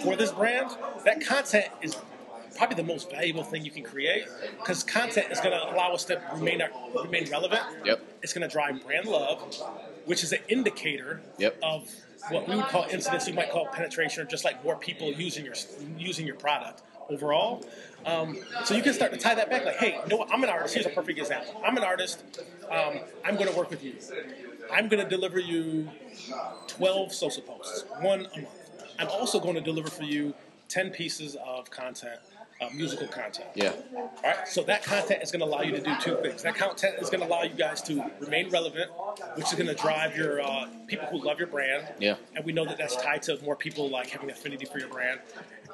for 0.03 0.17
this 0.17 0.33
brand," 0.33 0.71
that 1.05 1.25
content 1.25 1.67
is 1.83 1.97
probably 2.57 2.77
the 2.77 2.83
most 2.85 3.11
valuable 3.11 3.43
thing 3.45 3.65
you 3.65 3.71
can 3.71 3.83
create 3.83 4.25
because 4.59 4.83
content 4.83 5.31
is 5.31 5.41
going 5.41 5.53
to 5.53 5.75
allow 5.75 5.93
us 5.93 6.05
to 6.07 6.21
remain 6.35 6.63
remain 7.03 7.29
relevant. 7.31 7.63
Yep. 7.85 8.03
It's 8.23 8.33
going 8.33 8.47
to 8.49 8.53
drive 8.53 8.83
brand 8.85 9.07
love, 9.07 9.43
which 10.07 10.23
is 10.25 10.33
an 10.33 10.41
indicator 10.49 11.21
Yep. 11.39 11.59
of 11.63 11.91
what 12.31 12.49
we 12.49 12.57
would 12.57 12.67
call 12.67 12.87
incidents. 12.91 13.27
You 13.29 13.35
might 13.35 13.51
call 13.51 13.67
penetration, 13.67 14.23
or 14.23 14.27
just 14.27 14.45
like 14.45 14.63
more 14.65 14.77
people 14.77 15.13
using 15.13 15.45
your 15.45 15.55
using 15.99 16.27
your 16.27 16.37
product 16.37 16.83
overall. 17.11 17.65
Um, 18.07 18.39
so 18.65 18.75
you 18.75 18.83
can 18.83 18.95
start 18.95 19.13
to 19.13 19.19
tie 19.19 19.35
that 19.35 19.51
back. 19.51 19.65
Like, 19.65 19.77
hey, 19.77 19.99
you 20.03 20.09
know 20.09 20.17
what? 20.17 20.31
I'm 20.33 20.43
an 20.43 20.51
artist. 20.51 20.75
Here's 20.75 20.87
a 20.87 20.91
perfect 20.91 21.19
example. 21.19 21.61
I'm 21.65 21.77
an 21.77 21.85
artist. 21.85 22.23
Um, 22.71 23.01
I'm 23.25 23.35
going 23.37 23.51
to 23.51 23.57
work 23.57 23.71
with 23.71 23.83
you. 23.85 23.95
I'm 24.73 24.89
going 24.89 25.03
to 25.03 25.09
deliver 25.09 25.39
you 25.39 25.89
12 26.69 27.13
social 27.13 27.43
posts, 27.43 27.85
one 28.01 28.27
a 28.35 28.41
month. 28.41 28.49
I'm 28.99 29.09
also 29.09 29.41
going 29.41 29.55
to 29.57 29.61
deliver 29.61 29.89
for 29.91 30.05
you 30.05 30.35
10 30.69 30.91
pieces 30.91 31.37
of 31.47 31.71
content, 31.71 32.19
uh, 32.61 32.69
musical 32.75 33.07
content. 33.09 33.49
yeah, 33.55 33.73
All 33.97 34.13
right, 34.23 34.47
so 34.49 34.63
that 34.63 34.85
content 34.85 35.23
is 35.23 35.31
going 35.31 35.41
to 35.41 35.47
allow 35.47 35.63
you 35.63 35.73
to 35.73 35.81
do 35.81 35.95
two 36.01 36.17
things. 36.23 36.43
That 36.43 36.55
content 36.55 36.97
is 37.01 37.11
going 37.11 37.21
to 37.21 37.27
allow 37.27 37.43
you 37.43 37.55
guys 37.55 37.83
to 37.83 38.05
remain 38.21 38.49
relevant, 38.51 38.91
which 39.35 39.47
is 39.47 39.55
going 39.55 39.67
to 39.67 39.75
drive 39.75 40.17
your 40.17 40.41
uh, 40.41 40.67
people 40.87 41.07
who 41.09 41.25
love 41.25 41.39
your 41.39 41.49
brand. 41.49 41.87
Yeah. 41.99 42.17
And 42.37 42.45
we 42.45 42.53
know 42.53 42.65
that 42.65 42.79
that's 42.79 42.97
tied 42.97 43.23
to 43.25 43.41
more 43.43 43.57
people 43.57 43.91
like 43.91 44.09
having 44.11 44.31
affinity 44.31 44.67
for 44.67 44.79
your 44.79 44.89
brand. 44.89 45.21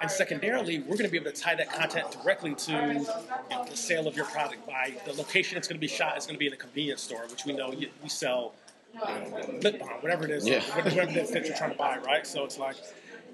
And 0.00 0.10
secondarily, 0.10 0.78
we're 0.78 0.96
going 0.96 1.04
to 1.04 1.10
be 1.10 1.18
able 1.18 1.30
to 1.30 1.36
tie 1.38 1.54
that 1.56 1.70
content 1.70 2.10
directly 2.10 2.54
to 2.54 2.72
you 2.72 3.04
know, 3.50 3.64
the 3.68 3.76
sale 3.76 4.08
of 4.08 4.16
your 4.16 4.24
product 4.26 4.66
by 4.66 4.94
the 5.04 5.12
location 5.12 5.58
it's 5.58 5.68
going 5.68 5.76
to 5.76 5.80
be 5.80 5.88
shot. 5.88 6.16
is 6.16 6.24
going 6.26 6.36
to 6.36 6.38
be 6.38 6.46
in 6.46 6.54
a 6.54 6.56
convenience 6.56 7.02
store, 7.02 7.26
which 7.30 7.44
we 7.44 7.52
know 7.52 7.72
you- 7.72 7.90
we 8.02 8.08
sell 8.08 8.54
you 8.94 9.00
know, 9.00 9.58
lip 9.62 9.78
balm, 9.78 9.90
whatever 10.00 10.24
it 10.24 10.30
is, 10.30 10.48
Yeah. 10.48 10.62
whatever 10.74 11.02
it 11.02 11.16
is 11.16 11.30
that 11.32 11.44
you're 11.46 11.56
trying 11.56 11.72
to 11.72 11.76
buy, 11.76 11.98
right? 11.98 12.26
So 12.26 12.44
it's 12.44 12.58
like 12.58 12.76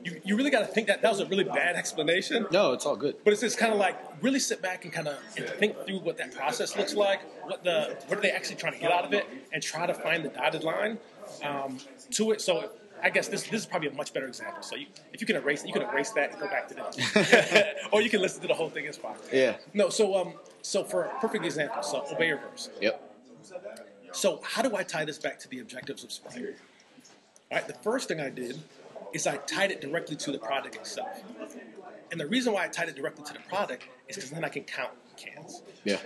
you, 0.04 0.20
you 0.24 0.36
really 0.36 0.50
got 0.50 0.60
to 0.60 0.66
think 0.66 0.86
that 0.86 1.02
that 1.02 1.10
was 1.10 1.20
a 1.20 1.26
really 1.26 1.44
bad 1.44 1.76
explanation. 1.76 2.46
no, 2.50 2.72
it's 2.72 2.86
all 2.86 2.96
good. 2.96 3.16
But 3.24 3.32
it's 3.32 3.42
just 3.42 3.58
kind 3.58 3.72
of 3.72 3.78
like 3.78 3.96
really 4.22 4.38
sit 4.38 4.62
back 4.62 4.84
and 4.84 4.92
kind 4.92 5.08
of 5.08 5.18
think 5.58 5.76
through 5.86 6.00
what 6.00 6.16
that 6.18 6.34
process 6.34 6.76
looks 6.76 6.94
like, 6.94 7.20
what 7.44 7.64
the 7.64 7.96
what 8.06 8.18
are 8.18 8.22
they 8.22 8.30
actually 8.30 8.56
trying 8.56 8.74
to 8.74 8.78
get 8.78 8.92
out 8.92 9.04
of 9.04 9.12
it, 9.12 9.26
and 9.52 9.62
try 9.62 9.86
to 9.86 9.94
find 9.94 10.24
the 10.24 10.28
dotted 10.28 10.64
line 10.64 10.98
um, 11.44 11.78
to 12.12 12.30
it. 12.32 12.40
So 12.40 12.70
I 13.02 13.10
guess 13.10 13.28
this 13.28 13.42
this 13.44 13.60
is 13.62 13.66
probably 13.66 13.88
a 13.88 13.92
much 13.94 14.12
better 14.12 14.26
example. 14.26 14.62
So 14.62 14.76
you, 14.76 14.86
if 15.12 15.20
you 15.20 15.26
can 15.26 15.36
erase 15.36 15.62
it, 15.64 15.68
you 15.68 15.72
can 15.72 15.82
erase 15.82 16.10
that 16.12 16.30
and 16.32 16.40
go 16.40 16.46
back 16.48 16.68
to 16.68 16.74
this, 16.74 17.74
or 17.92 18.00
you 18.00 18.08
can 18.10 18.20
listen 18.22 18.40
to 18.42 18.48
the 18.48 18.54
whole 18.54 18.70
thing. 18.70 18.84
It's 18.86 18.96
fine. 18.98 19.16
Yeah. 19.32 19.56
No. 19.74 19.88
So 19.90 20.16
um. 20.16 20.34
So 20.62 20.82
for 20.82 21.04
a 21.04 21.20
perfect 21.20 21.44
example, 21.44 21.82
so 21.82 22.04
obey 22.12 22.26
your 22.28 22.38
verse. 22.38 22.70
Yep, 22.80 23.00
So 24.12 24.40
how 24.42 24.62
do 24.62 24.74
I 24.74 24.82
tie 24.82 25.04
this 25.04 25.16
back 25.18 25.38
to 25.40 25.48
the 25.48 25.60
objectives 25.60 26.02
of 26.02 26.10
Sprite? 26.10 26.56
All 27.52 27.58
right, 27.58 27.68
the 27.68 27.74
first 27.74 28.08
thing 28.08 28.20
I 28.20 28.30
did 28.30 28.58
is 29.16 29.26
I 29.26 29.38
tied 29.38 29.70
it 29.72 29.80
directly 29.80 30.14
to 30.16 30.30
the 30.30 30.38
product 30.38 30.76
itself. 30.76 31.22
And 32.12 32.20
the 32.20 32.26
reason 32.26 32.52
why 32.52 32.64
I 32.64 32.68
tied 32.68 32.88
it 32.88 32.94
directly 32.94 33.24
to 33.24 33.32
the 33.32 33.40
product 33.40 33.88
is 34.08 34.16
because 34.16 34.30
then 34.30 34.44
I 34.44 34.48
can 34.48 34.62
count 34.62 34.92
cans. 35.16 35.62
yeah. 35.84 35.96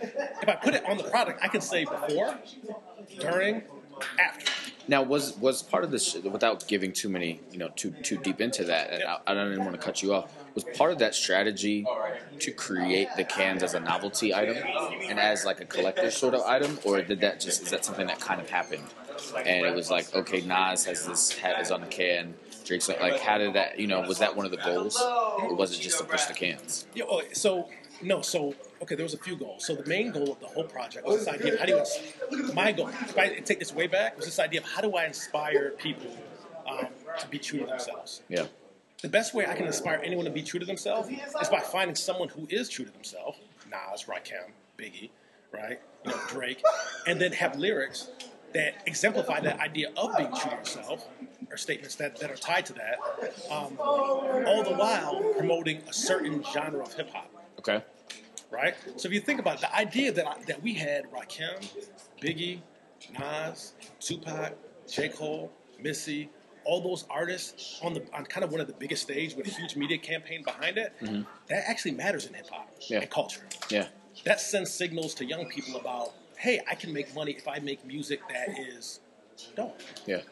If 0.43 0.49
I 0.49 0.55
put 0.55 0.75
it 0.75 0.89
on 0.89 0.97
the 0.97 1.05
product, 1.05 1.41
I 1.43 1.49
can 1.49 1.61
say 1.61 1.85
before, 1.85 2.39
during, 3.19 3.65
after. 4.19 4.47
Now, 4.87 5.03
was 5.03 5.37
was 5.39 5.63
part 5.63 5.85
of 5.85 5.91
this 5.91 6.15
without 6.15 6.67
giving 6.67 6.93
too 6.93 7.09
many, 7.09 7.41
you 7.53 7.59
know, 7.59 7.69
too 7.75 7.91
too 7.91 8.17
deep 8.17 8.41
into 8.41 8.65
that? 8.65 8.91
And 8.93 9.03
I, 9.03 9.19
I 9.27 9.35
don't 9.35 9.53
even 9.53 9.65
want 9.65 9.75
to 9.79 9.85
cut 9.85 10.03
you 10.03 10.15
off. 10.15 10.33
Was 10.55 10.65
part 10.77 10.93
of 10.93 10.99
that 10.99 11.15
strategy 11.15 11.87
to 12.39 12.51
create 12.53 13.09
the 13.17 13.25
cans 13.25 13.63
as 13.63 13.75
a 13.75 13.81
novelty 13.81 14.35
item 14.35 14.57
and 15.09 15.21
as 15.21 15.45
like 15.45 15.61
a 15.61 15.65
collector 15.65 16.11
sort 16.11 16.35
of 16.35 16.43
item, 16.43 16.79
or 16.85 17.03
did 17.03 17.21
that 17.21 17.41
just 17.41 17.63
is 17.63 17.71
that 17.71 17.85
something 17.85 18.07
that 18.07 18.21
kind 18.21 18.41
of 18.41 18.49
happened? 18.49 18.85
And 19.37 19.67
it 19.67 19.75
was 19.75 19.91
like, 19.91 20.15
okay, 20.15 20.41
Nas 20.41 20.87
has 20.87 21.07
this 21.07 21.37
hat 21.39 21.61
is 21.61 21.71
on 21.71 21.83
the 21.83 21.87
can. 21.87 22.35
Like, 22.71 23.01
like, 23.01 23.21
how 23.21 23.39
did 23.39 23.55
that? 23.55 23.79
You 23.79 23.87
know, 23.87 24.01
was 24.03 24.19
that 24.19 24.37
one 24.37 24.45
of 24.45 24.53
the 24.53 24.59
goals, 24.59 25.01
or 25.01 25.55
was 25.55 25.73
it 25.77 25.81
just 25.81 25.99
to 25.99 26.05
push 26.05 26.25
the 26.27 26.35
cans? 26.35 26.87
Yeah, 26.95 27.05
well, 27.09 27.23
so 27.33 27.69
no, 28.03 28.23
so 28.23 28.55
okay, 28.83 28.95
there 28.95 29.05
was 29.05 29.15
a 29.15 29.19
few 29.19 29.37
goals. 29.37 29.67
So 29.67 29.75
the 29.75 29.87
main 29.87 30.11
goal 30.11 30.33
of 30.33 30.41
the 30.41 30.47
whole 30.47 30.65
project 30.65 31.07
was 31.07 31.25
this 31.25 31.29
idea 31.29 31.55
of 31.55 31.61
how 31.61 31.67
do 31.67 31.73
you 31.73 32.53
my 32.55 32.73
goal. 32.73 32.89
If 32.89 33.19
I 33.19 33.29
take 33.41 33.59
this 33.59 33.75
way 33.75 33.87
back, 33.87 34.17
was 34.17 34.27
this 34.27 34.39
idea 34.39 34.61
of 34.61 34.67
how 34.67 34.81
do 34.81 34.95
I 34.97 35.07
inspire 35.07 35.71
people 35.71 36.11
um, 36.69 36.87
to 37.19 37.27
be 37.29 37.39
true 37.39 37.61
to 37.61 37.67
themselves. 37.67 38.23
Yeah, 38.29 38.47
The 39.03 39.09
best 39.09 39.35
way 39.35 39.47
I 39.47 39.55
can 39.55 39.67
inspire 39.67 40.01
anyone 40.03 40.25
to 40.25 40.31
be 40.31 40.43
true 40.43 40.61
to 40.61 40.67
themselves 40.67 41.09
is 41.09 41.49
by 41.49 41.61
finding 41.61 41.97
someone 41.97 42.29
who 42.29 42.47
is 42.51 42.69
true 42.69 42.85
to 42.85 42.91
themselves. 42.91 43.39
Nas, 43.71 44.05
Rakim, 44.05 44.51
Biggie, 44.79 45.11
right? 45.53 45.81
You 46.05 46.11
know, 46.13 46.21
Drake, 46.29 46.63
and 47.07 47.21
then 47.21 47.33
have 47.33 47.57
lyrics 47.57 48.09
that 48.53 48.83
exemplify 48.87 49.41
that 49.41 49.61
idea 49.61 49.91
of 49.97 50.17
being 50.17 50.31
true 50.33 50.51
to 50.51 50.57
yourself, 50.57 51.07
or 51.51 51.57
statements 51.57 51.95
that, 51.97 52.19
that 52.21 52.31
are 52.31 52.37
tied 52.37 52.67
to 52.67 52.73
that, 52.75 52.99
um, 53.51 53.77
all 53.81 54.63
the 54.65 54.75
while 54.75 55.21
promoting 55.37 55.79
a 55.89 55.93
certain 55.93 56.43
genre 56.53 56.83
of 56.83 56.93
hip 56.95 57.11
hop. 57.13 57.31
Okay. 57.59 57.83
Right? 58.51 58.75
So 58.97 59.07
if 59.07 59.15
you 59.15 59.21
think 59.21 59.39
about 59.41 59.57
it, 59.57 59.61
the 59.61 59.75
idea 59.75 60.13
that, 60.13 60.27
I, 60.27 60.43
that 60.45 60.63
we 60.63 60.75
had 60.75 61.05
Rakim, 61.13 61.65
Biggie, 62.21 62.61
Nas, 63.19 63.75
Tupac, 64.01 64.55
J. 64.91 65.09
Cole, 65.09 65.53
Missy, 65.81 66.31
all 66.65 66.81
those 66.83 67.05
artists 67.09 67.81
on 67.83 67.95
the 67.95 68.03
on 68.13 68.25
kind 68.27 68.45
of 68.45 68.53
one 68.53 68.61
of 68.61 68.67
the 68.67 68.75
biggest 68.75 69.03
stage 69.03 69.35
with 69.35 69.47
a 69.47 69.51
huge 69.51 69.77
media 69.77 69.97
campaign 69.97 70.43
behind 70.45 70.77
it, 70.77 70.93
that 71.47 71.65
actually 71.69 71.93
matters 71.93 72.27
in 72.27 72.35
hip 72.35 72.49
hop 72.51 72.69
Yeah. 72.89 73.01
and 73.01 73.11
culture. 73.11 73.47
Yeah. 73.71 73.87
That 74.25 74.41
sends 74.41 74.71
signals 74.71 75.15
to 75.15 75.25
young 75.25 75.47
people 75.49 75.81
about, 75.81 76.13
hey, 76.41 76.59
I 76.69 76.75
can 76.75 76.93
make 76.93 77.15
money 77.15 77.33
if 77.33 77.47
I 77.47 77.59
make 77.59 77.85
music 77.85 78.21
that 78.31 78.59
is 78.59 79.01
dope. 79.55 79.79
Yeah. 80.07 80.23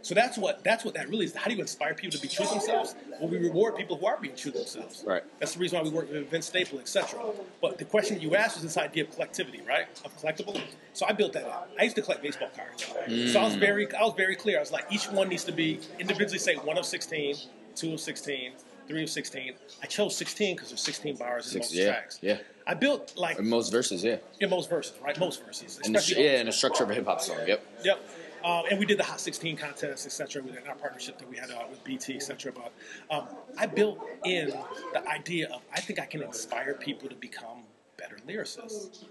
So 0.00 0.14
that's 0.14 0.38
what 0.38 0.62
that's 0.62 0.84
what 0.84 0.94
that 0.94 1.08
really 1.08 1.24
is. 1.24 1.34
How 1.34 1.50
do 1.50 1.56
you 1.56 1.60
inspire 1.60 1.92
people 1.92 2.16
to 2.16 2.22
be 2.22 2.28
true 2.28 2.46
to 2.46 2.52
themselves? 2.52 2.94
Well, 3.18 3.28
we 3.28 3.38
reward 3.38 3.74
people 3.76 3.96
who 3.96 4.06
are 4.06 4.16
being 4.16 4.36
true 4.36 4.52
to 4.52 4.58
themselves. 4.58 5.02
Right. 5.04 5.24
That's 5.40 5.54
the 5.54 5.58
reason 5.58 5.78
why 5.78 5.82
we 5.82 5.90
work 5.90 6.10
with 6.10 6.30
Vince 6.30 6.46
Staple, 6.46 6.78
etc. 6.78 7.20
But 7.60 7.78
the 7.78 7.84
question 7.84 8.20
you 8.20 8.36
asked 8.36 8.54
was 8.54 8.62
this 8.62 8.76
idea 8.76 9.04
of 9.04 9.10
collectivity, 9.10 9.62
right? 9.66 9.88
Of 10.04 10.16
collectible. 10.18 10.60
So 10.92 11.04
I 11.06 11.12
built 11.12 11.32
that 11.32 11.44
out. 11.44 11.68
I 11.78 11.82
used 11.82 11.96
to 11.96 12.02
collect 12.02 12.22
baseball 12.22 12.50
cards. 12.54 12.84
So 13.32 13.40
I 13.40 13.44
was 13.44 13.56
mm. 13.56 13.60
very 13.60 13.92
I 13.92 14.02
was 14.02 14.14
very 14.16 14.36
clear. 14.36 14.58
I 14.58 14.60
was 14.60 14.70
like, 14.70 14.86
each 14.92 15.10
one 15.10 15.28
needs 15.28 15.44
to 15.44 15.52
be 15.52 15.80
individually 15.98 16.38
say 16.38 16.54
one 16.54 16.78
of 16.78 16.86
16, 16.86 17.36
two 17.74 17.94
of 17.94 18.00
16, 18.00 18.52
three 18.86 19.02
of 19.02 19.10
16. 19.10 19.52
I 19.82 19.86
chose 19.86 20.16
16 20.16 20.54
because 20.54 20.68
there's 20.68 20.82
16 20.82 21.16
bars 21.16 21.46
in 21.46 21.52
Six- 21.52 21.66
most 21.66 21.74
yeah, 21.74 21.86
tracks. 21.86 22.18
yeah. 22.22 22.38
I 22.66 22.74
built 22.74 23.14
like 23.16 23.38
In 23.38 23.48
most 23.48 23.70
verses, 23.70 24.02
yeah. 24.02 24.16
in 24.40 24.50
most 24.50 24.68
verses, 24.68 24.98
right? 25.00 25.18
Most 25.18 25.44
verses. 25.44 25.80
And 25.84 25.94
the, 25.94 26.14
yeah, 26.16 26.38
and 26.40 26.48
the 26.48 26.52
structure 26.52 26.82
of 26.82 26.90
a 26.90 26.94
hip 26.94 27.06
hop 27.06 27.20
song. 27.20 27.38
Yep. 27.46 27.64
Yep. 27.84 28.08
Um, 28.44 28.64
and 28.70 28.78
we 28.78 28.86
did 28.86 28.98
the 28.98 29.02
Hot 29.02 29.18
16 29.18 29.56
contest, 29.56 30.06
etc., 30.06 30.42
with 30.42 30.56
our 30.68 30.74
partnership 30.76 31.18
that 31.18 31.28
we 31.28 31.36
had 31.36 31.50
uh, 31.50 31.64
with 31.68 31.82
BT, 31.82 32.16
etc. 32.16 32.52
But 32.52 32.72
um, 33.10 33.26
I 33.58 33.66
built 33.66 33.98
in 34.24 34.52
the 34.92 35.08
idea 35.08 35.48
of 35.48 35.62
I 35.72 35.80
think 35.80 35.98
I 35.98 36.06
can 36.06 36.22
inspire 36.22 36.74
people 36.74 37.08
to 37.08 37.16
become 37.16 37.64
better 37.96 38.18
lyricists. 38.26 39.04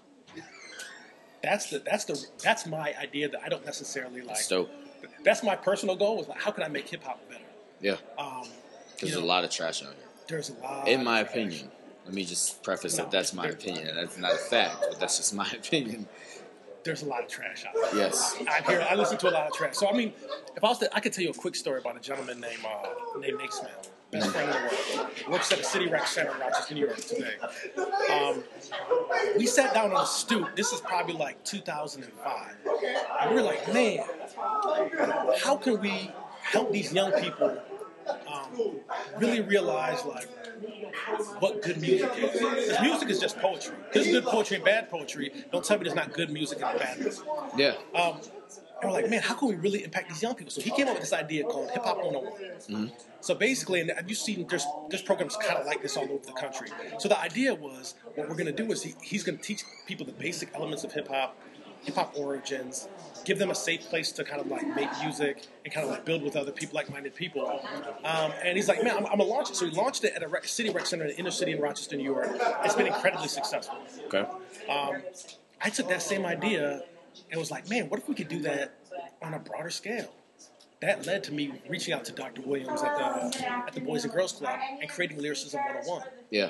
That's 1.43 1.69
the 1.69 1.79
that's 1.79 2.05
the 2.05 2.25
that's 2.41 2.65
my 2.65 2.95
idea 2.97 3.29
that 3.29 3.41
I 3.43 3.49
don't 3.49 3.65
necessarily 3.65 4.21
like. 4.21 4.35
That's 4.35 4.47
dope. 4.47 4.71
That's 5.23 5.43
my 5.43 5.55
personal 5.55 5.95
goal. 5.95 6.17
Was 6.17 6.27
like, 6.27 6.41
how 6.41 6.51
can 6.51 6.63
I 6.63 6.67
make 6.67 6.87
hip 6.87 7.03
hop 7.03 7.19
better? 7.29 7.43
Yeah. 7.81 7.97
Um, 8.17 8.43
There's 8.99 9.13
you 9.13 9.19
know, 9.19 9.25
a 9.25 9.27
lot 9.27 9.43
of 9.43 9.49
trash 9.49 9.83
out 9.83 9.89
here. 9.89 10.07
There's 10.27 10.49
a 10.49 10.53
lot. 10.61 10.87
In 10.87 11.03
my 11.03 11.19
opinion. 11.19 11.69
Let 12.05 12.13
me 12.13 12.23
just 12.23 12.61
preface 12.63 12.97
No, 12.97 13.03
that 13.03 13.11
that's 13.11 13.33
my 13.33 13.47
opinion. 13.47 13.87
and 13.87 13.97
That's 13.97 14.17
not 14.17 14.33
a 14.33 14.37
fact, 14.37 14.77
but 14.89 14.99
that's 14.99 15.17
just 15.17 15.33
my 15.33 15.47
opinion. 15.59 16.07
there's 16.83 17.01
a 17.01 17.05
lot 17.07 17.23
of 17.23 17.27
trash 17.29 17.65
out 17.65 17.73
there. 17.91 17.95
Yes. 18.03 18.35
I 18.47 18.61
hear, 18.61 18.85
I 18.87 18.93
listen 18.95 19.17
to 19.17 19.29
a 19.29 19.31
lot 19.31 19.47
of 19.47 19.53
trash. 19.53 19.75
So 19.75 19.89
I 19.89 19.93
mean, 19.93 20.13
if 20.55 20.63
I 20.63 20.67
was 20.67 20.77
to, 20.79 20.95
I 20.95 20.99
could 20.99 21.13
tell 21.13 21.23
you 21.23 21.31
a 21.31 21.33
quick 21.33 21.55
story 21.55 21.79
about 21.79 21.97
a 21.97 21.99
gentleman 21.99 22.39
named 22.39 22.63
uh, 22.63 23.17
named 23.19 23.39
Nick 23.39 23.51
Smith, 23.51 23.91
best 24.11 24.29
friend 24.29 24.47
in 24.49 24.55
the 24.55 24.97
world. 24.97 25.09
Works 25.31 25.51
at 25.51 25.59
a 25.59 25.63
City 25.63 25.87
Rec 25.87 26.05
Center 26.05 26.31
in 26.35 26.39
Rochester, 26.39 26.75
New 26.75 26.85
York 26.85 26.97
today. 26.97 27.33
Um, 28.13 28.43
we 29.35 29.47
sat 29.47 29.73
down 29.73 29.91
on 29.91 30.03
a 30.03 30.05
stoop. 30.05 30.55
This 30.55 30.71
is 30.73 30.81
probably 30.81 31.15
like 31.15 31.43
2005. 31.43 32.55
And 33.21 33.29
we 33.31 33.35
were 33.37 33.41
like, 33.41 33.73
man, 33.73 33.99
how 35.41 35.57
can 35.57 35.81
we 35.81 36.11
help 36.43 36.71
these 36.71 36.93
young 36.93 37.11
people 37.13 37.57
um, 38.31 38.75
really 39.17 39.41
realize 39.41 40.05
like 40.05 40.29
what 41.39 41.61
good 41.61 41.81
music 41.81 42.11
is? 42.17 42.31
Because 42.31 42.81
music 42.81 43.09
is 43.09 43.19
just 43.19 43.37
poetry. 43.37 43.75
There's 43.93 44.07
good 44.07 44.25
poetry 44.25 44.57
and 44.57 44.65
bad 44.65 44.89
poetry. 44.89 45.31
Don't 45.51 45.63
tell 45.63 45.77
me 45.77 45.83
there's 45.83 45.95
not 45.95 46.13
good 46.13 46.29
music 46.29 46.61
and 46.61 46.79
bad 46.79 46.99
music. 46.99 47.25
Yeah. 47.57 47.73
Um, 47.93 48.19
and 48.81 48.91
we're 48.91 49.01
like, 49.01 49.09
man, 49.09 49.21
how 49.21 49.35
can 49.35 49.47
we 49.47 49.55
really 49.55 49.83
impact 49.83 50.09
these 50.09 50.21
young 50.21 50.35
people? 50.35 50.51
So 50.51 50.61
he 50.61 50.69
came 50.69 50.87
up 50.87 50.93
with 50.93 51.01
this 51.01 51.13
idea 51.13 51.43
called 51.43 51.71
Hip 51.71 51.83
Hop 51.83 51.97
101. 51.97 52.91
So 53.21 53.33
basically, 53.33 53.79
and 53.81 53.91
you've 54.07 54.17
seen 54.17 54.45
there's 54.47 54.65
there's 54.89 55.01
programs 55.01 55.35
kind 55.37 55.57
of 55.57 55.65
like 55.65 55.81
this 55.81 55.97
all 55.97 56.03
over 56.03 56.25
the 56.25 56.33
country. 56.33 56.67
So 56.99 57.07
the 57.09 57.19
idea 57.19 57.55
was 57.55 57.95
what 58.15 58.29
we're 58.29 58.35
going 58.35 58.45
to 58.45 58.51
do 58.51 58.71
is 58.71 58.83
he, 58.83 58.93
he's 59.01 59.23
going 59.23 59.37
to 59.37 59.43
teach 59.43 59.63
people 59.87 60.05
the 60.05 60.11
basic 60.11 60.53
elements 60.53 60.83
of 60.83 60.91
hip 60.91 61.07
hop, 61.07 61.35
hip 61.85 61.95
hop 61.95 62.13
origins, 62.17 62.87
give 63.25 63.39
them 63.39 63.51
a 63.51 63.55
safe 63.55 63.81
place 63.89 64.11
to 64.13 64.23
kind 64.23 64.41
of 64.41 64.47
like 64.47 64.67
make 64.75 64.89
music 65.01 65.45
and 65.63 65.73
kind 65.73 65.85
of 65.85 65.91
like 65.91 66.03
build 66.05 66.23
with 66.23 66.35
other 66.35 66.51
people, 66.51 66.75
like-minded 66.75 67.15
people. 67.15 67.61
Um, 68.03 68.31
and 68.43 68.57
he's 68.57 68.67
like, 68.67 68.83
man, 68.83 68.97
I'm, 68.97 69.05
I'm 69.05 69.17
gonna 69.17 69.23
launch 69.23 69.49
it. 69.51 69.55
So 69.55 69.65
he 69.67 69.71
launched 69.75 70.03
it 70.03 70.13
at 70.15 70.23
a 70.23 70.27
rec- 70.27 70.45
city 70.45 70.69
rec 70.71 70.85
center 70.85 71.03
in 71.05 71.11
the 71.11 71.17
inner 71.17 71.31
city 71.31 71.51
in 71.53 71.61
Rochester, 71.61 71.95
New 71.95 72.03
York. 72.03 72.27
It's 72.63 72.75
been 72.75 72.87
incredibly 72.87 73.27
successful. 73.27 73.77
Okay. 74.07 74.25
Um, 74.69 75.01
I 75.61 75.69
took 75.69 75.87
that 75.89 76.01
same 76.01 76.25
idea 76.25 76.81
and 77.31 77.39
was 77.39 77.51
like, 77.51 77.69
man, 77.69 77.89
what 77.89 77.99
if 77.99 78.09
we 78.09 78.15
could 78.15 78.27
do 78.27 78.39
that 78.39 78.73
on 79.21 79.33
a 79.33 79.39
broader 79.39 79.69
scale? 79.69 80.11
That 80.81 81.05
led 81.07 81.23
to 81.23 81.33
me 81.33 81.53
reaching 81.69 81.93
out 81.93 82.03
to 82.05 82.11
Dr. 82.11 82.41
Williams 82.41 82.81
at 82.83 82.97
the 82.97 83.47
at 83.49 83.73
the 83.73 83.79
Boys 83.79 84.03
and 84.03 84.13
Girls 84.13 84.33
Club 84.33 84.59
and 84.81 84.89
creating 84.89 85.17
Lyricism 85.19 85.59
101, 85.59 86.03
Yeah. 86.31 86.49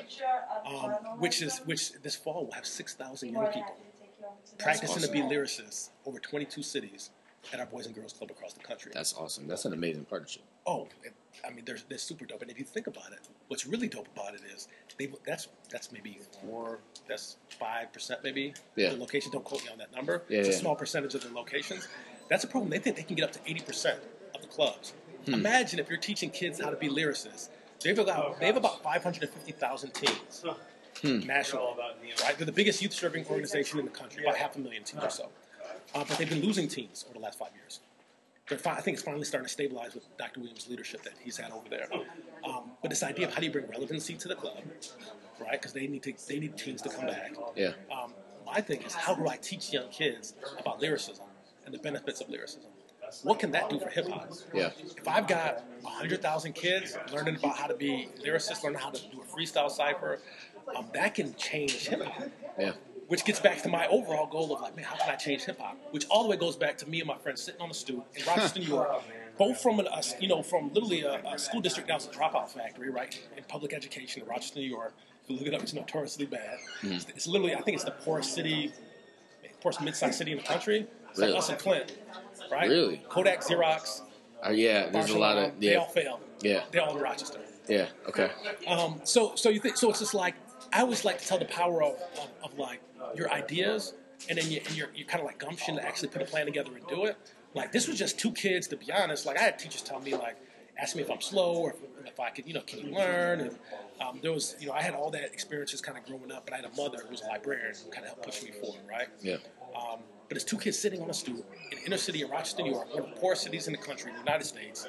um, 0.65 0.89
which 1.19 1.41
is 1.41 1.59
which 1.59 1.93
this 2.01 2.15
fall 2.15 2.45
will 2.45 2.51
have 2.53 2.65
6,000 2.65 3.31
young 3.31 3.45
people 3.47 3.77
practicing 4.57 5.01
to 5.01 5.11
be 5.11 5.19
lyricists 5.19 5.89
over 6.05 6.19
22 6.19 6.61
cities 6.63 7.11
at 7.53 7.59
our 7.59 7.65
Boys 7.65 7.85
and 7.85 7.95
Girls 7.95 8.13
Club 8.13 8.31
across 8.31 8.53
the 8.53 8.63
country. 8.63 8.91
That's 8.93 9.13
awesome. 9.13 9.47
That's 9.47 9.65
an 9.65 9.73
amazing 9.73 10.05
partnership. 10.05 10.43
Oh, 10.65 10.87
it, 11.03 11.13
I 11.47 11.51
mean, 11.51 11.63
they're, 11.65 11.77
they're 11.89 11.97
super 11.97 12.25
dope. 12.25 12.41
And 12.41 12.49
if 12.49 12.57
you 12.57 12.65
think 12.65 12.87
about 12.87 13.11
it, 13.11 13.19
what's 13.47 13.67
really 13.67 13.87
dope 13.87 14.07
about 14.15 14.33
it 14.33 14.41
is 14.53 14.67
they 14.97 15.11
that's 15.25 15.47
that's 15.69 15.91
maybe 15.91 16.19
four, 16.41 16.79
that's 17.07 17.37
five 17.59 17.91
percent 17.93 18.21
maybe. 18.23 18.53
Yeah. 18.75 18.89
The 18.91 18.97
location. 18.97 19.31
Don't 19.31 19.43
quote 19.43 19.63
me 19.63 19.69
on 19.71 19.77
that 19.77 19.93
number. 19.93 20.23
Yeah, 20.29 20.39
it's 20.39 20.49
a 20.49 20.53
small 20.53 20.75
percentage 20.75 21.13
of 21.15 21.23
the 21.23 21.33
locations. 21.33 21.87
That's 22.29 22.43
a 22.43 22.47
problem. 22.47 22.71
They 22.71 22.79
think 22.79 22.95
they 22.95 23.03
can 23.03 23.15
get 23.15 23.25
up 23.25 23.31
to 23.33 23.39
eighty 23.45 23.61
percent 23.61 23.99
of 24.33 24.41
the 24.41 24.47
clubs. 24.47 24.93
Hmm. 25.25 25.35
Imagine 25.35 25.79
if 25.79 25.89
you're 25.89 25.99
teaching 25.99 26.29
kids 26.29 26.59
how 26.59 26.69
to 26.69 26.77
be 26.77 26.89
lyricists. 26.89 27.49
They've 27.83 27.97
about 27.97 28.39
they 28.39 28.47
have 28.47 28.57
about 28.57 28.81
five 28.81 29.03
hundred 29.03 29.23
and 29.23 29.31
fifty 29.31 29.51
thousand 29.51 29.93
teens. 29.93 30.43
Hmm. 31.05 31.27
National, 31.27 31.77
right? 32.23 32.37
They're 32.37 32.45
the 32.45 32.51
biggest 32.51 32.81
youth 32.81 32.93
serving 32.93 33.25
organization 33.27 33.79
in 33.79 33.85
the 33.85 33.91
country, 33.91 34.23
about 34.23 34.37
half 34.37 34.55
a 34.55 34.59
million 34.59 34.83
teams 34.83 35.03
or 35.03 35.09
so. 35.09 35.29
Uh, 35.93 36.03
but 36.07 36.17
they've 36.17 36.29
been 36.29 36.41
losing 36.41 36.67
teams 36.67 37.05
over 37.07 37.19
the 37.19 37.23
last 37.23 37.37
five 37.37 37.51
years 37.55 37.79
they're 38.47 38.57
fi- 38.57 38.75
I 38.75 38.81
think 38.81 38.95
it's 38.95 39.03
finally 39.03 39.25
starting 39.25 39.47
to 39.47 39.51
stabilize 39.51 39.95
with 39.95 40.05
Dr. 40.17 40.39
Williams' 40.39 40.67
leadership 40.69 41.03
that 41.03 41.13
he's 41.19 41.37
had 41.37 41.51
over 41.51 41.67
there. 41.69 41.87
Um, 42.43 42.71
but 42.81 42.89
this 42.89 43.03
idea 43.03 43.27
of 43.27 43.33
how 43.33 43.39
do 43.39 43.45
you 43.47 43.51
bring 43.51 43.67
relevancy 43.67 44.13
to 44.15 44.27
the 44.27 44.35
club, 44.35 44.63
right? 45.39 45.53
Because 45.53 45.73
they 45.73 45.87
need 45.87 46.03
to 46.03 46.13
they 46.27 46.39
need 46.39 46.57
teens 46.57 46.81
to 46.83 46.89
come 46.89 47.07
back. 47.07 47.33
Yeah. 47.55 47.71
Um, 47.91 48.13
my 48.45 48.61
thing 48.61 48.83
is 48.83 48.93
how 48.93 49.15
do 49.15 49.27
I 49.27 49.37
teach 49.37 49.73
young 49.73 49.89
kids 49.89 50.35
about 50.59 50.79
lyricism 50.79 51.25
and 51.65 51.73
the 51.73 51.79
benefits 51.79 52.21
of 52.21 52.29
lyricism? 52.29 52.69
What 53.23 53.39
can 53.39 53.51
that 53.51 53.69
do 53.69 53.79
for 53.79 53.89
hip 53.89 54.07
hop? 54.09 54.31
Yeah. 54.53 54.71
If 54.97 55.07
I've 55.07 55.27
got 55.27 55.63
hundred 55.83 56.21
thousand 56.21 56.53
kids 56.53 56.97
learning 57.11 57.37
about 57.37 57.57
how 57.57 57.67
to 57.67 57.75
be 57.75 58.09
lyricists, 58.23 58.63
learning 58.63 58.79
how 58.79 58.91
to 58.91 59.01
do 59.09 59.21
a 59.21 59.25
freestyle 59.25 59.71
cipher, 59.71 60.19
um, 60.75 60.87
that 60.93 61.15
can 61.15 61.35
change 61.35 61.87
hip 61.87 62.01
hop 62.03 62.23
Yeah. 62.59 62.71
which 63.07 63.23
gets 63.25 63.39
back 63.39 63.61
to 63.63 63.69
my 63.69 63.87
overall 63.87 64.25
goal 64.27 64.53
of 64.55 64.61
like, 64.61 64.75
man, 64.75 64.85
how 64.85 64.95
can 64.95 65.09
I 65.09 65.15
change 65.15 65.43
hip 65.43 65.59
hop? 65.59 65.77
Which 65.91 66.05
all 66.09 66.23
the 66.23 66.29
way 66.29 66.37
goes 66.37 66.55
back 66.55 66.77
to 66.79 66.89
me 66.89 66.99
and 66.99 67.07
my 67.07 67.17
friends 67.17 67.41
sitting 67.41 67.61
on 67.61 67.69
the 67.69 67.75
stoop 67.75 68.05
in 68.15 68.25
Rochester, 68.25 68.59
New 68.59 68.65
York, 68.67 68.89
both 69.37 69.61
from 69.61 69.79
an, 69.79 69.87
a, 69.87 70.01
you 70.19 70.27
know, 70.27 70.41
from 70.41 70.71
literally 70.73 71.01
a, 71.01 71.21
a 71.25 71.37
school 71.37 71.61
district 71.61 71.87
that 71.89 71.95
was 71.95 72.07
a 72.07 72.09
dropout 72.09 72.49
factory, 72.49 72.89
right, 72.89 73.19
in 73.37 73.43
public 73.45 73.73
education 73.73 74.21
in 74.23 74.27
Rochester, 74.27 74.59
New 74.59 74.65
York. 74.69 74.93
If 75.23 75.29
you 75.29 75.37
look 75.37 75.47
it 75.47 75.53
up, 75.53 75.61
it's 75.63 75.73
notoriously 75.73 76.25
bad. 76.25 76.57
It's, 76.83 77.05
it's 77.09 77.27
literally, 77.27 77.53
I 77.55 77.61
think 77.61 77.75
it's 77.75 77.83
the 77.83 77.91
poorest 77.91 78.33
city, 78.33 78.71
poorest 79.61 79.81
mid-sized 79.81 80.15
city 80.15 80.31
in 80.31 80.37
the 80.37 80.43
country. 80.43 80.87
It's 81.09 81.19
Really? 81.19 81.31
like 81.31 81.39
us 81.39 81.49
and 81.49 81.59
Flint, 81.59 81.97
right? 82.51 82.69
Really? 82.69 83.01
Kodak, 83.09 83.41
Xerox, 83.41 84.01
Uh, 84.45 84.49
yeah. 84.51 84.89
There's 84.89 85.09
a 85.09 85.17
lot 85.17 85.37
of 85.37 85.43
Bausch 85.45 85.53
and 85.53 85.53
Lomb, 85.53 85.59
They 85.61 85.75
all 85.75 85.85
yeah. 85.95 86.01
failed. 86.03 86.19
Yeah. 86.41 86.63
They're 86.71 86.81
all 86.83 86.95
in 86.95 87.01
Rochester. 87.01 87.39
Yeah. 87.67 87.87
Okay. 88.09 88.29
Um, 88.67 89.01
so, 89.03 89.33
so 89.35 89.49
you 89.49 89.59
think 89.59 89.77
so? 89.77 89.89
It's 89.89 89.99
just 89.99 90.13
like 90.13 90.35
I 90.75 90.81
always 90.81 91.05
like 91.05 91.19
to 91.19 91.25
tell 91.25 91.39
the 91.39 91.45
power 91.45 91.81
of, 91.81 91.95
of, 92.21 92.29
of 92.43 92.59
like 92.59 92.81
your 93.15 93.31
ideas, 93.31 93.93
and 94.27 94.37
then 94.37 94.51
you, 94.51 94.59
and 94.65 94.75
your 94.75 94.89
you 94.93 95.05
kind 95.05 95.21
of 95.21 95.25
like 95.25 95.39
gumption 95.39 95.75
to 95.75 95.85
actually 95.85 96.09
put 96.09 96.21
a 96.21 96.25
plan 96.25 96.45
together 96.45 96.71
and 96.75 96.85
do 96.87 97.05
it. 97.05 97.15
Like 97.53 97.71
this 97.71 97.87
was 97.87 97.97
just 97.97 98.19
two 98.19 98.33
kids, 98.33 98.67
to 98.67 98.75
be 98.75 98.91
honest. 98.91 99.25
Like 99.25 99.37
I 99.39 99.43
had 99.43 99.57
teachers 99.57 99.81
tell 99.81 100.01
me 100.01 100.13
like, 100.13 100.35
ask 100.77 100.93
me 100.97 101.01
if 101.01 101.09
I'm 101.09 101.21
slow 101.21 101.55
or 101.55 101.69
if, 101.71 102.07
if 102.07 102.19
I 102.19 102.29
could, 102.29 102.45
you 102.45 102.53
know, 102.53 102.61
can 102.61 102.79
you 102.79 102.93
learn? 102.93 103.39
And 103.39 103.51
um, 104.01 104.19
there 104.21 104.33
was, 104.33 104.57
you 104.59 104.67
know, 104.67 104.73
I 104.73 104.81
had 104.81 104.93
all 104.93 105.09
that 105.11 105.23
experiences 105.23 105.79
kind 105.79 105.97
of 105.97 106.05
growing 106.05 106.29
up, 106.29 106.45
but 106.45 106.53
I 106.53 106.57
had 106.57 106.65
a 106.65 106.75
mother 106.75 106.97
who 107.01 107.09
was 107.09 107.21
a 107.21 107.27
librarian 107.27 107.73
who 107.73 107.89
kind 107.89 108.03
of 108.03 108.09
helped 108.09 108.25
push 108.25 108.43
me 108.43 108.51
forward, 108.51 108.81
right? 108.89 109.07
Yeah. 109.21 109.37
Um, 109.73 109.99
but 110.27 110.35
it's 110.35 110.43
two 110.43 110.57
kids 110.57 110.77
sitting 110.77 111.01
on 111.01 111.09
a 111.09 111.13
stool 111.13 111.45
in 111.71 111.77
the 111.79 111.85
inner 111.85 111.97
city 111.97 112.21
of 112.23 112.31
Rochester, 112.31 112.63
New 112.63 112.71
York, 112.71 112.93
one 112.93 113.03
of 113.03 113.09
the 113.11 113.15
poorest 113.21 113.43
cities 113.43 113.67
in 113.67 113.73
the 113.73 113.79
country, 113.79 114.09
in 114.09 114.17
the 114.17 114.23
United 114.23 114.45
States, 114.45 114.85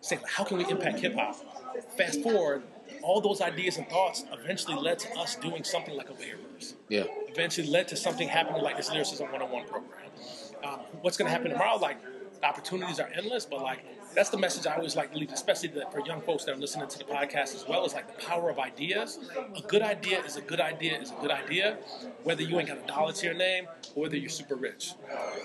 saying, 0.00 0.22
how 0.26 0.44
can 0.44 0.56
we 0.56 0.64
impact 0.70 1.00
hip 1.00 1.14
hop? 1.14 1.36
Fast 1.96 2.22
forward, 2.22 2.62
all 3.02 3.20
those 3.20 3.40
ideas 3.40 3.76
and 3.76 3.88
thoughts 3.88 4.24
eventually 4.32 4.76
led 4.76 4.98
to 5.00 5.12
us 5.18 5.36
doing 5.36 5.64
something 5.64 5.96
like 5.96 6.10
Obey 6.10 6.28
Your 6.28 6.38
Verse. 6.52 6.74
Yeah. 6.88 7.04
Eventually 7.28 7.68
led 7.68 7.88
to 7.88 7.96
something 7.96 8.28
happening 8.28 8.62
like 8.62 8.76
this 8.76 8.90
Lyricism 8.90 9.30
101 9.30 9.66
program. 9.66 10.10
Um, 10.64 10.80
what's 11.02 11.16
going 11.16 11.26
to 11.26 11.32
happen 11.32 11.50
tomorrow? 11.50 11.76
Like, 11.76 11.98
opportunities 12.42 13.00
are 13.00 13.10
endless, 13.14 13.44
but 13.44 13.62
like, 13.62 13.84
that's 14.14 14.30
the 14.30 14.38
message 14.38 14.66
I 14.66 14.74
always 14.74 14.96
like 14.96 15.12
to 15.12 15.18
leave, 15.18 15.32
especially 15.32 15.68
the, 15.68 15.86
for 15.92 16.04
young 16.04 16.20
folks 16.22 16.44
that 16.44 16.54
are 16.54 16.58
listening 16.58 16.88
to 16.88 16.98
the 16.98 17.04
podcast 17.04 17.54
as 17.54 17.64
well. 17.68 17.84
Is 17.84 17.94
like 17.94 18.08
the 18.08 18.26
power 18.26 18.50
of 18.50 18.58
ideas. 18.58 19.18
A 19.56 19.60
good 19.62 19.82
idea 19.82 20.24
is 20.24 20.36
a 20.36 20.40
good 20.40 20.60
idea 20.60 20.98
is 21.00 21.10
a 21.10 21.20
good 21.20 21.30
idea, 21.30 21.78
whether 22.24 22.42
you 22.42 22.58
ain't 22.58 22.68
got 22.68 22.78
a 22.82 22.86
dollar 22.86 23.12
to 23.12 23.26
your 23.26 23.34
name 23.34 23.66
or 23.94 24.02
whether 24.02 24.16
you're 24.16 24.30
super 24.30 24.56
rich. 24.56 24.92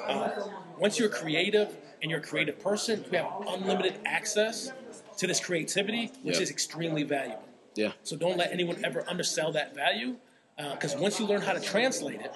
Um, 0.08 0.32
once 0.80 0.98
you're 0.98 1.10
creative 1.10 1.76
and 2.02 2.10
you're 2.10 2.20
a 2.20 2.24
creative 2.24 2.60
person, 2.60 3.04
you 3.12 3.18
have 3.18 3.32
unlimited 3.48 4.00
access 4.06 4.72
to 5.18 5.28
this 5.28 5.40
creativity, 5.40 6.12
which 6.24 6.36
Yeah. 6.38 6.42
is 6.44 6.50
extremely 6.52 7.04
valuable. 7.04 7.44
Yeah. 7.76 7.92
So 8.04 8.16
don't 8.16 8.38
let 8.38 8.52
anyone 8.52 8.84
ever 8.86 9.04
undersell 9.08 9.52
that 9.54 9.74
value, 9.76 10.18
uh, 10.60 10.72
because 10.76 10.96
once 10.96 11.20
you 11.20 11.26
learn 11.26 11.42
how 11.42 11.54
to 11.54 11.60
translate 11.60 12.22
it 12.22 12.32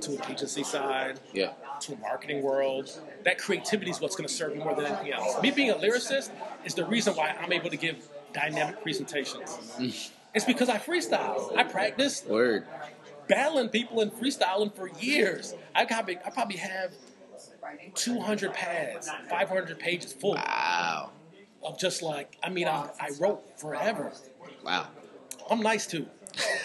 to 0.00 0.12
an 0.12 0.22
agency 0.30 0.64
side, 0.64 1.20
Yeah. 1.32 1.52
to 1.80 1.92
a 1.92 1.96
marketing 1.96 2.42
world, 2.42 2.90
that 3.24 3.38
creativity 3.38 3.90
is 3.90 4.00
what's 4.00 4.16
going 4.16 4.26
to 4.28 4.32
serve 4.34 4.54
you 4.56 4.62
more 4.62 4.74
than 4.74 4.86
anything 4.86 5.12
else. 5.12 5.40
Me 5.42 5.50
being 5.50 5.70
a 5.70 5.74
lyricist 5.74 6.30
is 6.64 6.74
the 6.74 6.84
reason 6.84 7.14
why 7.14 7.28
I'm 7.30 7.52
able 7.52 7.70
to 7.70 7.76
give 7.76 8.08
dynamic 8.32 8.82
presentations. 8.82 9.50
Mm. 9.78 10.10
it's 10.34 10.44
because 10.44 10.68
I 10.68 10.76
freestyle. 10.78 11.56
I 11.56 11.64
practice 11.64 12.24
Word. 12.24 12.66
battling 13.28 13.70
people 13.70 14.00
and 14.00 14.12
freestyling 14.12 14.74
for 14.74 14.88
years. 15.00 15.54
I 15.74 15.84
got 15.84 16.08
I 16.08 16.14
probably 16.30 16.56
have 16.58 16.92
200 17.94 18.52
pads, 18.54 19.08
500 19.28 19.78
pages 19.78 20.12
full 20.12 20.34
Wow. 20.34 21.10
Of 21.68 21.78
just 21.78 22.02
like 22.02 22.36
I 22.42 22.50
mean 22.50 22.68
I, 22.68 22.90
I 23.00 23.10
wrote 23.20 23.58
forever. 23.60 24.12
Wow. 24.64 24.88
I'm 25.50 25.60
nice 25.60 25.86
too. 25.86 26.06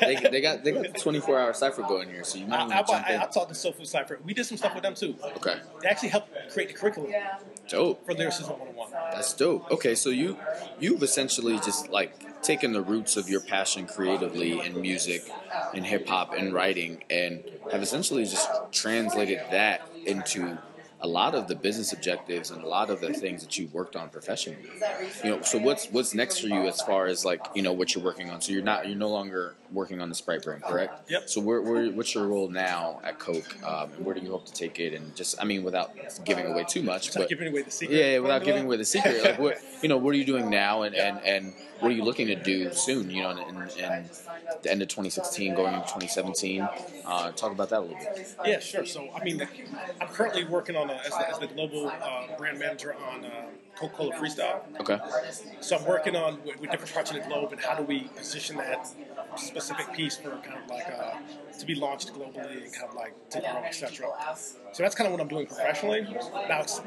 they, 0.00 0.16
they 0.30 0.40
got 0.40 0.62
they 0.62 0.72
got 0.72 0.82
the 0.92 1.00
24 1.00 1.38
hour 1.40 1.52
cipher 1.54 1.82
going 1.82 2.08
here, 2.08 2.22
so 2.24 2.38
you 2.38 2.46
might 2.46 2.58
I, 2.58 2.64
want 2.64 2.72
I, 2.72 2.82
to 2.82 2.86
jump 2.86 3.06
I, 3.06 3.14
in. 3.14 3.20
I 3.20 3.26
talked 3.26 3.48
to 3.48 3.54
Soul 3.54 3.72
Food 3.72 3.86
Cypher. 3.88 4.20
We 4.24 4.34
did 4.34 4.44
some 4.44 4.56
stuff 4.58 4.74
with 4.74 4.82
them 4.82 4.94
too. 4.94 5.16
Okay. 5.36 5.56
They 5.82 5.88
actually 5.88 6.10
helped 6.10 6.30
create 6.52 6.68
the 6.68 6.74
curriculum 6.74 7.10
Yeah. 7.10 7.38
Dope. 7.68 8.04
for 8.04 8.14
Lyricism 8.14 8.50
101. 8.58 8.90
That's 9.12 9.32
dope. 9.34 9.70
Okay, 9.70 9.94
so 9.94 10.10
you 10.10 10.38
you've 10.78 11.02
essentially 11.02 11.56
just 11.56 11.88
like 11.88 12.42
taken 12.42 12.72
the 12.72 12.82
roots 12.82 13.16
of 13.16 13.28
your 13.28 13.40
passion 13.40 13.86
creatively 13.86 14.60
in 14.64 14.80
music, 14.80 15.24
in 15.74 15.82
hip 15.82 16.06
hop, 16.06 16.32
and 16.34 16.52
writing, 16.52 17.02
and 17.10 17.42
have 17.72 17.82
essentially 17.82 18.24
just 18.24 18.48
translated 18.70 19.40
that 19.50 19.88
into 20.04 20.58
a 21.00 21.06
lot 21.06 21.34
of 21.34 21.46
the 21.46 21.54
business 21.54 21.92
objectives 21.92 22.50
and 22.50 22.62
a 22.62 22.66
lot 22.66 22.90
of 22.90 23.00
the 23.00 23.12
things 23.12 23.42
that 23.42 23.58
you 23.58 23.68
worked 23.72 23.96
on 23.96 24.08
professionally. 24.08 24.68
You 25.22 25.30
know, 25.30 25.42
so 25.42 25.58
what's 25.58 25.86
what's 25.88 26.14
next 26.14 26.38
for 26.40 26.46
you 26.48 26.66
as 26.66 26.80
far 26.80 27.06
as 27.06 27.24
like 27.24 27.46
you 27.54 27.62
know 27.62 27.72
what 27.72 27.94
you're 27.94 28.04
working 28.04 28.30
on? 28.30 28.40
So 28.40 28.52
you're 28.52 28.62
not 28.62 28.88
you're 28.88 28.96
no 28.96 29.08
longer 29.08 29.56
working 29.72 30.00
on 30.00 30.08
the 30.08 30.14
Sprite 30.14 30.42
brand, 30.42 30.62
correct? 30.62 31.10
Yep. 31.10 31.28
So 31.28 31.40
where, 31.40 31.60
where 31.60 31.90
what's 31.90 32.14
your 32.14 32.26
role 32.26 32.48
now 32.48 33.00
at 33.04 33.18
Coke, 33.18 33.56
um, 33.64 33.90
and 33.96 34.04
where 34.04 34.14
do 34.14 34.20
you 34.20 34.30
hope 34.30 34.46
to 34.46 34.52
take 34.52 34.78
it? 34.80 34.94
And 34.94 35.14
just 35.16 35.40
I 35.40 35.44
mean, 35.44 35.62
without 35.64 35.92
giving 36.24 36.46
away 36.46 36.64
too 36.64 36.82
much, 36.82 37.08
Without 37.08 37.20
but 37.22 37.28
giving 37.28 37.48
away 37.48 37.62
the 37.62 37.70
secret. 37.70 37.96
yeah, 37.96 38.18
without 38.18 38.44
giving 38.44 38.64
away 38.64 38.76
the 38.76 38.84
secret, 38.84 39.22
like 39.22 39.38
what 39.38 39.58
you 39.82 39.88
know, 39.88 39.96
what 39.96 40.10
are 40.14 40.18
you 40.18 40.24
doing 40.24 40.50
now, 40.50 40.82
and 40.82 40.94
and, 40.94 41.18
and 41.24 41.54
what 41.80 41.90
are 41.90 41.94
you 41.94 42.04
looking 42.04 42.26
to 42.28 42.36
do 42.36 42.72
soon? 42.72 43.10
You 43.10 43.22
know, 43.22 43.30
in 43.30 43.36
the 44.62 44.70
end 44.70 44.82
of 44.82 44.88
2016, 44.88 45.54
going 45.54 45.74
into 45.74 45.86
2017. 45.86 46.66
Uh, 47.04 47.30
talk 47.32 47.52
about 47.52 47.70
that 47.70 47.80
a 47.80 47.82
little 47.82 47.96
bit. 47.98 48.34
Yeah, 48.44 48.60
sure. 48.60 48.86
So, 48.86 49.08
I 49.14 49.22
mean, 49.22 49.46
I'm 50.00 50.08
currently 50.08 50.44
working 50.44 50.76
on 50.76 50.90
a, 50.90 50.94
as, 50.94 51.10
the, 51.10 51.30
as 51.30 51.38
the 51.38 51.46
global 51.46 51.88
uh, 51.88 52.36
brand 52.36 52.58
manager 52.58 52.94
on 52.94 53.24
uh, 53.24 53.30
Coca-Cola 53.76 54.14
Freestyle. 54.14 54.60
Okay. 54.80 54.98
So 55.60 55.76
I'm 55.76 55.84
working 55.84 56.16
on 56.16 56.42
with, 56.44 56.60
with 56.60 56.70
different 56.70 56.92
parts 56.92 57.10
of 57.10 57.16
the 57.16 57.28
globe 57.28 57.52
and 57.52 57.60
how 57.60 57.74
do 57.74 57.82
we 57.82 58.04
position 58.16 58.56
that 58.56 58.88
specific 59.36 59.92
piece 59.92 60.16
for 60.16 60.30
kind 60.30 60.58
of 60.62 60.68
like 60.70 60.86
uh, 60.88 61.14
to 61.58 61.66
be 61.66 61.74
launched 61.74 62.12
globally 62.14 62.64
and 62.64 62.72
kind 62.72 62.88
of 62.88 62.94
like 62.94 63.14
to 63.30 63.40
grow, 63.40 63.62
etc. 63.64 64.08
So 64.72 64.82
that's 64.82 64.94
kind 64.94 65.06
of 65.06 65.12
what 65.12 65.20
I'm 65.20 65.28
doing 65.28 65.46
professionally. 65.46 66.02
Now, 66.48 66.60
it's, 66.60 66.80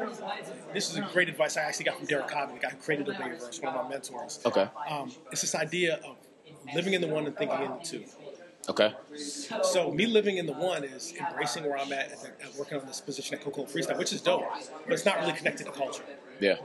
this 0.74 0.90
is 0.90 0.98
a 0.98 1.08
great 1.14 1.30
advice 1.30 1.58
I 1.58 1.62
actually 1.62 1.86
got 1.86 1.98
from 1.98 2.08
Darryl 2.08 2.28
Cobbin, 2.28 2.56
the 2.56 2.62
guy 2.62 2.70
who 2.70 2.78
created 2.78 3.08
Obey 3.10 3.28
Your 3.28 3.36
Verse, 3.38 3.62
one 3.62 3.76
of 3.76 3.84
my 3.84 3.90
mentors. 3.90 4.40
Okay. 4.46 4.68
Um, 4.90 5.12
it's 5.32 5.42
this 5.42 5.56
idea 5.56 6.00
of 6.06 6.16
living 6.74 6.94
in 6.94 7.02
the 7.02 7.08
one 7.08 7.26
and 7.26 7.36
thinking 7.38 7.62
in 7.62 7.72
the 7.72 7.80
two. 7.84 8.04
Okay. 8.68 8.94
So 9.64 9.92
me 9.92 10.06
living 10.06 10.38
in 10.38 10.46
the 10.46 10.54
one 10.54 10.84
is 10.84 11.14
embracing 11.20 11.64
where 11.64 11.78
I'm 11.78 11.92
at, 11.92 12.12
and 12.12 12.56
working 12.58 12.80
on 12.80 12.86
this 12.86 13.02
position 13.02 13.36
at 13.36 13.44
Coca-Cola 13.44 13.68
Freestyle, 13.68 13.98
which 13.98 14.14
is 14.14 14.22
dope, 14.22 14.46
but 14.84 14.94
it's 14.94 15.06
not 15.06 15.20
really 15.20 15.34
connected 15.34 15.66
to 15.66 15.72
culture. 15.72 16.04
Yeah. 16.40 16.56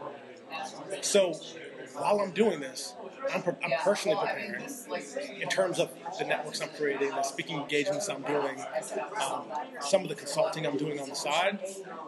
So 1.00 1.32
while 1.94 2.20
I'm 2.20 2.32
doing 2.32 2.60
this, 2.60 2.94
I'm, 3.32 3.42
I'm 3.64 3.72
personally 3.82 4.18
preparing 4.18 4.62
in 5.40 5.48
terms 5.48 5.78
of 5.78 5.90
the 6.18 6.24
networks 6.24 6.60
I'm 6.60 6.68
creating, 6.70 7.10
the 7.10 7.22
speaking 7.22 7.58
engagements 7.58 8.08
I'm 8.08 8.22
doing, 8.22 8.62
um, 9.22 9.44
some 9.80 10.02
of 10.02 10.08
the 10.08 10.14
consulting 10.14 10.66
I'm 10.66 10.76
doing 10.76 11.00
on 11.00 11.08
the 11.08 11.14
side 11.14 11.58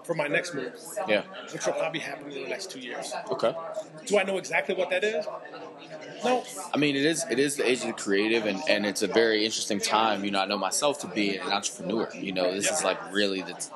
for 0.05 0.15
my 0.15 0.27
next 0.27 0.55
move, 0.55 0.73
Yeah. 1.09 1.23
which 1.53 1.67
will 1.67 1.73
probably 1.75 2.01
happen 2.01 2.31
in 2.31 2.43
the 2.43 2.49
next 2.49 2.71
two 2.71 2.81
years. 2.81 3.13
Okay. 3.31 3.55
Do 4.07 4.19
I 4.19 4.25
know 4.25 4.37
exactly 4.37 4.75
what 4.75 4.91
that 4.91 5.05
is? 5.05 5.27
No. 6.25 6.45
I 6.73 6.79
mean, 6.79 6.97
it 6.97 7.05
is 7.05 7.25
it 7.31 7.39
is 7.39 7.57
the 7.57 7.69
age 7.69 7.81
of 7.81 7.89
the 7.89 7.93
creative, 7.93 8.47
and, 8.47 8.61
and 8.69 8.87
it's 8.87 9.03
a 9.03 9.07
very 9.07 9.45
interesting 9.45 9.79
time. 9.79 10.25
You 10.25 10.31
know, 10.31 10.41
I 10.41 10.47
know 10.47 10.59
myself 10.59 11.01
to 11.01 11.07
be 11.07 11.37
an 11.37 11.53
entrepreneur. 11.53 12.09
You 12.15 12.33
know, 12.33 12.53
this 12.53 12.71
is 12.71 12.83
like 12.83 12.99
really 13.13 13.43
the 13.43 13.69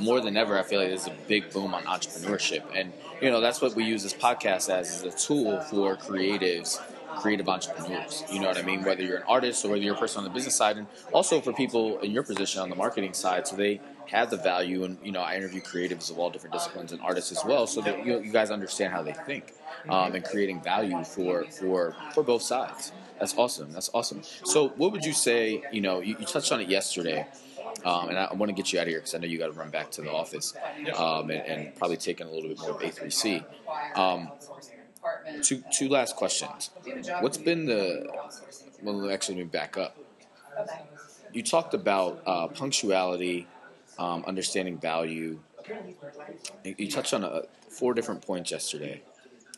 more 0.00 0.20
than 0.20 0.36
ever. 0.36 0.58
I 0.58 0.62
feel 0.62 0.80
like 0.80 0.88
there's 0.88 1.06
a 1.06 1.14
big 1.28 1.52
boom 1.52 1.74
on 1.74 1.84
entrepreneurship, 1.84 2.62
and 2.74 2.92
you 3.20 3.30
know 3.30 3.40
that's 3.40 3.60
what 3.60 3.74
we 3.74 3.84
use 3.84 4.02
this 4.02 4.14
podcast 4.14 4.70
as 4.70 4.90
is 4.90 5.02
a 5.02 5.16
tool 5.16 5.60
for 5.62 5.96
creatives, 5.96 6.80
creative 7.16 7.48
entrepreneurs. 7.48 8.24
You 8.32 8.40
know 8.40 8.48
what 8.48 8.58
I 8.58 8.62
mean? 8.62 8.82
Whether 8.82 9.02
you're 9.02 9.18
an 9.18 9.24
artist 9.28 9.64
or 9.64 9.68
whether 9.68 9.82
you're 9.82 9.94
a 9.94 9.98
person 9.98 10.18
on 10.18 10.24
the 10.24 10.30
business 10.30 10.56
side, 10.56 10.76
and 10.76 10.86
also 11.12 11.40
for 11.40 11.52
people 11.52 11.98
in 12.00 12.10
your 12.10 12.22
position 12.22 12.60
on 12.60 12.70
the 12.70 12.76
marketing 12.76 13.12
side, 13.12 13.46
so 13.46 13.56
they 13.56 13.80
have 14.08 14.30
the 14.30 14.36
value. 14.36 14.84
And 14.84 14.98
you 15.02 15.12
know, 15.12 15.20
I 15.20 15.36
interview 15.36 15.60
creatives 15.60 16.10
of 16.10 16.18
all 16.18 16.30
different 16.30 16.52
disciplines 16.52 16.92
and 16.92 17.00
artists 17.00 17.32
as 17.32 17.44
well, 17.44 17.66
so 17.66 17.80
that 17.80 18.04
you, 18.04 18.20
you 18.20 18.32
guys 18.32 18.50
understand 18.50 18.92
how 18.92 19.02
they 19.02 19.12
think 19.12 19.54
um, 19.88 20.14
and 20.14 20.24
creating 20.24 20.62
value 20.62 21.02
for 21.04 21.44
for 21.44 21.94
for 22.12 22.22
both 22.22 22.42
sides. 22.42 22.92
That's 23.18 23.36
awesome. 23.36 23.72
That's 23.72 23.90
awesome. 23.94 24.22
So, 24.44 24.68
what 24.70 24.92
would 24.92 25.04
you 25.04 25.12
say? 25.12 25.62
You 25.72 25.80
know, 25.80 26.00
you, 26.00 26.16
you 26.18 26.26
touched 26.26 26.52
on 26.52 26.60
it 26.60 26.68
yesterday, 26.68 27.26
um, 27.84 28.08
and 28.08 28.18
I, 28.18 28.24
I 28.24 28.34
want 28.34 28.50
to 28.50 28.54
get 28.54 28.72
you 28.72 28.80
out 28.80 28.82
of 28.82 28.88
here 28.88 28.98
because 28.98 29.14
I 29.14 29.18
know 29.18 29.26
you 29.26 29.38
got 29.38 29.46
to 29.46 29.52
run 29.52 29.70
back 29.70 29.90
to 29.92 30.02
the 30.02 30.10
office 30.10 30.54
um, 30.96 31.30
and, 31.30 31.40
and 31.46 31.74
probably 31.76 31.96
taking 31.96 32.26
a 32.26 32.30
little 32.30 32.48
bit 32.48 32.58
more 32.58 32.70
of 32.70 32.80
A3C. 32.80 33.44
Um, 33.96 34.30
two 35.42 35.62
two 35.72 35.88
last 35.88 36.16
questions. 36.16 36.70
What's 37.20 37.38
been 37.38 37.66
the? 37.66 38.06
Well, 38.82 39.10
actually, 39.10 39.36
let 39.36 39.44
me 39.44 39.50
back 39.50 39.76
up. 39.76 39.96
You 41.32 41.42
talked 41.42 41.74
about 41.74 42.22
uh, 42.26 42.48
punctuality, 42.48 43.46
um, 43.98 44.24
understanding 44.26 44.78
value. 44.78 45.38
You 46.64 46.90
touched 46.90 47.14
on 47.14 47.24
uh 47.24 47.42
four 47.68 47.94
different 47.94 48.22
points 48.26 48.50
yesterday. 48.50 49.02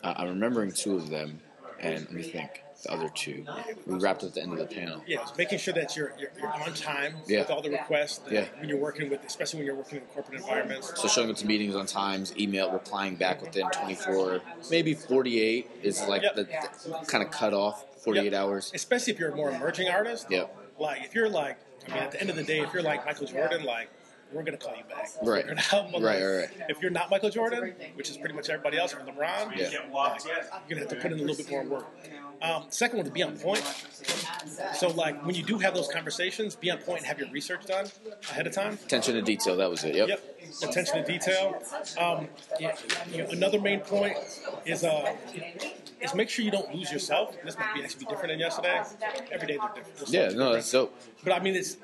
Uh, 0.03 0.15
I'm 0.17 0.29
remembering 0.29 0.73
two 0.73 0.97
of 0.97 1.09
them, 1.11 1.41
and 1.81 2.01
let 2.05 2.13
me 2.13 2.23
think 2.23 2.63
the 2.85 2.93
other 2.93 3.09
two. 3.15 3.45
We 3.87 3.99
wrapped 3.99 4.23
up 4.23 4.29
at 4.29 4.35
the 4.35 4.43
end 4.43 4.53
of 4.53 4.59
the 4.59 4.67
panel. 4.67 5.03
Yeah, 5.07 5.25
making 5.39 5.59
sure 5.59 5.73
that 5.75 5.97
you're, 5.97 6.13
you're, 6.19 6.31
you're 6.39 6.53
on 6.53 6.75
time 6.75 7.17
Yeah. 7.27 7.41
with 7.41 7.51
all 7.51 7.63
the 7.63 7.71
requests 7.71 8.21
Yeah. 8.31 8.45
when 8.61 8.69
you're 8.69 8.79
working 8.79 9.09
with, 9.11 9.25
especially 9.25 9.61
when 9.61 9.67
you're 9.67 9.75
working 9.77 9.99
in 9.99 10.05
corporate 10.07 10.39
environments. 10.41 10.93
So 11.01 11.09
showing 11.09 11.31
up 11.31 11.37
to 11.37 11.47
meetings 11.47 11.75
on 11.75 11.87
times, 11.87 12.35
email, 12.39 12.71
replying 12.71 13.17
back 13.17 13.41
within 13.43 13.67
24, 13.71 14.41
maybe 14.71 14.95
48 14.95 15.71
is 15.83 16.07
like 16.07 16.23
Yep. 16.23 16.35
the, 16.37 16.43
the 16.45 17.05
kind 17.07 17.25
of 17.25 17.31
cutoff. 17.31 17.85
48 18.05 18.25
Yep. 18.27 18.35
hours. 18.35 18.71
Especially 18.75 19.13
if 19.15 19.19
you're 19.19 19.31
a 19.33 19.37
more 19.37 19.51
emerging 19.51 19.89
artist. 19.89 20.27
Yep. 20.31 20.55
Like 20.79 21.03
if 21.05 21.15
you're 21.15 21.29
like, 21.31 21.57
I 21.89 21.95
mean, 21.95 22.03
at 22.05 22.13
the 22.13 22.21
end 22.21 22.31
of 22.31 22.37
the 22.37 22.45
day, 22.45 22.61
if 22.61 22.73
you're 22.73 22.83
like 22.85 23.05
Michael 23.05 23.27
Jordan, 23.27 23.65
like 23.65 23.89
we're 24.33 24.43
gonna 24.43 24.57
call 24.57 24.75
you 24.77 24.83
back. 24.85 25.09
Right. 25.23 25.43
Figure 25.47 25.59
it 25.59 25.75
out. 25.75 25.93
Right, 25.93 26.03
right, 26.03 26.25
right. 26.25 26.49
If 26.69 26.83
you're 26.83 26.91
not 26.91 27.11
Michael 27.11 27.31
Jordan, 27.31 27.75
which 27.95 28.11
is 28.11 28.17
pretty 28.17 28.35
much 28.35 28.49
everybody 28.51 28.79
else, 28.79 28.93
or 28.95 28.99
LeBron, 28.99 29.57
Yeah. 29.57 29.71
you're 29.71 29.83
gonna 30.69 30.81
have 30.81 30.89
to 30.89 30.97
put 30.97 31.13
in 31.13 31.19
a 31.19 31.23
little 31.23 31.37
bit 31.37 31.51
more 31.51 31.63
work. 31.65 31.87
Um, 32.43 32.65
second 32.69 32.99
one 32.99 33.07
to 33.07 33.13
be 33.13 33.23
on 33.23 33.39
point. 33.39 33.63
So 34.75 34.89
like 34.89 35.25
when 35.25 35.35
you 35.35 35.43
do 35.43 35.59
have 35.59 35.75
those 35.75 35.89
conversations, 35.89 36.55
be 36.55 36.71
on 36.71 36.79
point 36.79 36.99
and 36.99 37.07
have 37.07 37.19
your 37.19 37.31
research 37.31 37.65
done 37.67 37.87
ahead 38.31 38.47
of 38.47 38.53
time. 38.53 38.75
Attention 38.75 39.15
to 39.15 39.23
detail. 39.23 39.57
That 39.57 39.71
was 39.71 39.85
it. 39.85 39.95
Yep. 39.95 40.09
Yep. 40.09 40.41
Attention 40.63 40.97
to 40.97 41.05
detail. 41.05 41.63
Um, 41.99 42.29
yeah, 42.61 42.77
you 43.11 43.19
know, 43.23 43.31
another 43.31 43.61
main 43.61 43.81
point 43.81 44.17
is 44.67 44.85
uh, 44.85 45.17
is 46.01 46.15
make 46.15 46.29
sure 46.29 46.45
you 46.45 46.51
don't 46.51 46.75
lose 46.75 46.93
yourself. 46.93 47.37
This 47.45 47.59
might 47.59 47.75
be 47.75 47.83
actually 47.83 48.05
be 48.05 48.11
different 48.11 48.33
than 48.33 48.39
yesterday. 48.39 48.83
Every 49.33 49.49
day 49.49 49.59
they're 49.59 49.83
different. 49.83 50.09
Yeah. 50.09 50.29
No, 50.29 50.53
that's 50.53 50.71
dope. 50.71 50.97
But 51.25 51.33
I 51.33 51.41
mean, 51.41 51.55
it's 51.55 51.77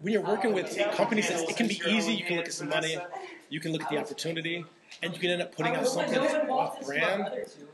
when 0.00 0.12
you're 0.12 0.22
working 0.22 0.52
with 0.52 0.76
companies, 0.94 1.30
it 1.30 1.56
can 1.56 1.68
be 1.68 1.80
easy. 1.86 2.14
You 2.14 2.24
can 2.24 2.36
look 2.36 2.46
at 2.46 2.54
some 2.54 2.68
money, 2.68 2.98
you 3.48 3.60
can 3.60 3.72
look 3.72 3.82
at 3.82 3.90
the 3.90 3.98
opportunity, 3.98 4.64
and 5.02 5.12
you 5.12 5.20
can 5.20 5.30
end 5.30 5.42
up 5.42 5.54
putting 5.54 5.74
out 5.74 5.86
something 5.86 6.20
that's 6.20 6.50
off 6.50 6.84
brand 6.84 7.28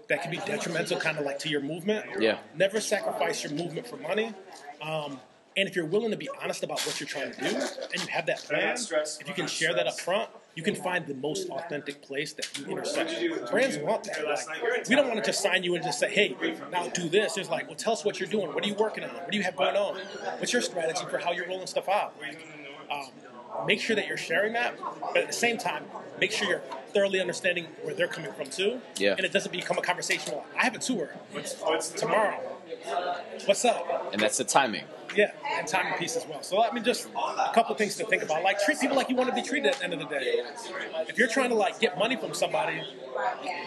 that 0.08 0.22
can 0.22 0.30
be 0.30 0.38
detrimental, 0.38 0.98
kind 0.98 1.18
of 1.18 1.24
like 1.24 1.38
to 1.40 1.48
your 1.48 1.60
movement. 1.60 2.04
Yeah. 2.18 2.38
Never 2.54 2.80
sacrifice 2.80 3.42
your 3.42 3.52
movement 3.52 3.86
for 3.86 3.96
money. 3.96 4.32
Um, 4.80 5.20
and 5.56 5.68
if 5.68 5.74
you're 5.74 5.86
willing 5.86 6.10
to 6.10 6.16
be 6.16 6.28
honest 6.42 6.62
about 6.62 6.80
what 6.82 7.00
you're 7.00 7.08
trying 7.08 7.32
to 7.32 7.40
do, 7.40 7.46
and 7.46 8.02
you 8.02 8.08
have 8.08 8.26
that 8.26 8.40
plan, 8.44 8.76
if 8.76 9.26
you 9.26 9.34
can 9.34 9.46
share 9.46 9.74
that 9.74 9.86
up 9.86 9.98
front, 9.98 10.28
you 10.56 10.62
can 10.62 10.74
find 10.74 11.06
the 11.06 11.14
most 11.14 11.48
authentic 11.50 12.00
place 12.02 12.32
that 12.32 12.58
you 12.58 12.66
intersect. 12.66 13.12
Brands 13.50 13.76
want 13.78 14.04
that. 14.04 14.24
Like, 14.24 14.88
we 14.88 14.96
don't 14.96 15.06
want 15.06 15.22
to 15.22 15.24
just 15.24 15.42
sign 15.42 15.62
you 15.62 15.74
and 15.74 15.84
just 15.84 15.98
say, 16.00 16.10
"Hey, 16.10 16.34
now 16.72 16.88
do 16.88 17.08
this." 17.08 17.36
It's 17.36 17.50
like, 17.50 17.66
"Well, 17.68 17.76
tell 17.76 17.92
us 17.92 18.04
what 18.04 18.18
you're 18.18 18.28
doing. 18.28 18.52
What 18.52 18.64
are 18.64 18.68
you 18.68 18.74
working 18.74 19.04
on? 19.04 19.10
What 19.10 19.30
do 19.30 19.36
you 19.36 19.44
have 19.44 19.54
going 19.54 19.76
on? 19.76 19.96
What's 20.38 20.52
your 20.52 20.62
strategy 20.62 21.04
for 21.08 21.18
how 21.18 21.32
you're 21.32 21.46
rolling 21.46 21.66
stuff 21.66 21.88
out?" 21.88 22.14
Um, 22.90 23.10
make 23.66 23.80
sure 23.80 23.94
that 23.96 24.06
you're 24.08 24.16
sharing 24.16 24.54
that, 24.54 24.74
but 25.12 25.18
at 25.18 25.26
the 25.26 25.32
same 25.32 25.58
time, 25.58 25.84
make 26.18 26.32
sure 26.32 26.48
you're 26.48 26.62
thoroughly 26.94 27.20
understanding 27.20 27.66
where 27.82 27.94
they're 27.94 28.08
coming 28.08 28.32
from 28.32 28.48
too. 28.48 28.80
Yeah. 28.96 29.14
And 29.16 29.26
it 29.26 29.32
doesn't 29.32 29.52
become 29.52 29.76
a 29.76 29.82
conversation. 29.82 30.32
Well, 30.32 30.46
I 30.56 30.64
have 30.64 30.74
a 30.74 30.78
tour 30.78 31.10
tomorrow. 31.96 32.55
What's 33.44 33.64
up? 33.64 34.10
And 34.12 34.20
that's 34.20 34.38
the 34.38 34.44
timing. 34.44 34.84
Yeah, 35.14 35.30
and 35.56 35.66
timing 35.66 35.94
piece 35.94 36.16
as 36.16 36.26
well. 36.26 36.42
So 36.42 36.62
I 36.62 36.72
mean, 36.72 36.84
just 36.84 37.08
a 37.08 37.52
couple 37.54 37.74
things 37.76 37.96
to 37.96 38.04
think 38.04 38.22
about. 38.22 38.42
Like 38.42 38.60
treat 38.60 38.80
people 38.80 38.96
like 38.96 39.08
you 39.08 39.16
want 39.16 39.28
to 39.28 39.34
be 39.34 39.42
treated 39.42 39.68
at 39.68 39.78
the 39.78 39.84
end 39.84 39.92
of 39.94 40.00
the 40.00 40.06
day. 40.06 40.42
If 41.08 41.16
you're 41.16 41.28
trying 41.28 41.50
to 41.50 41.54
like 41.54 41.78
get 41.80 41.98
money 41.98 42.16
from 42.16 42.34
somebody, 42.34 42.82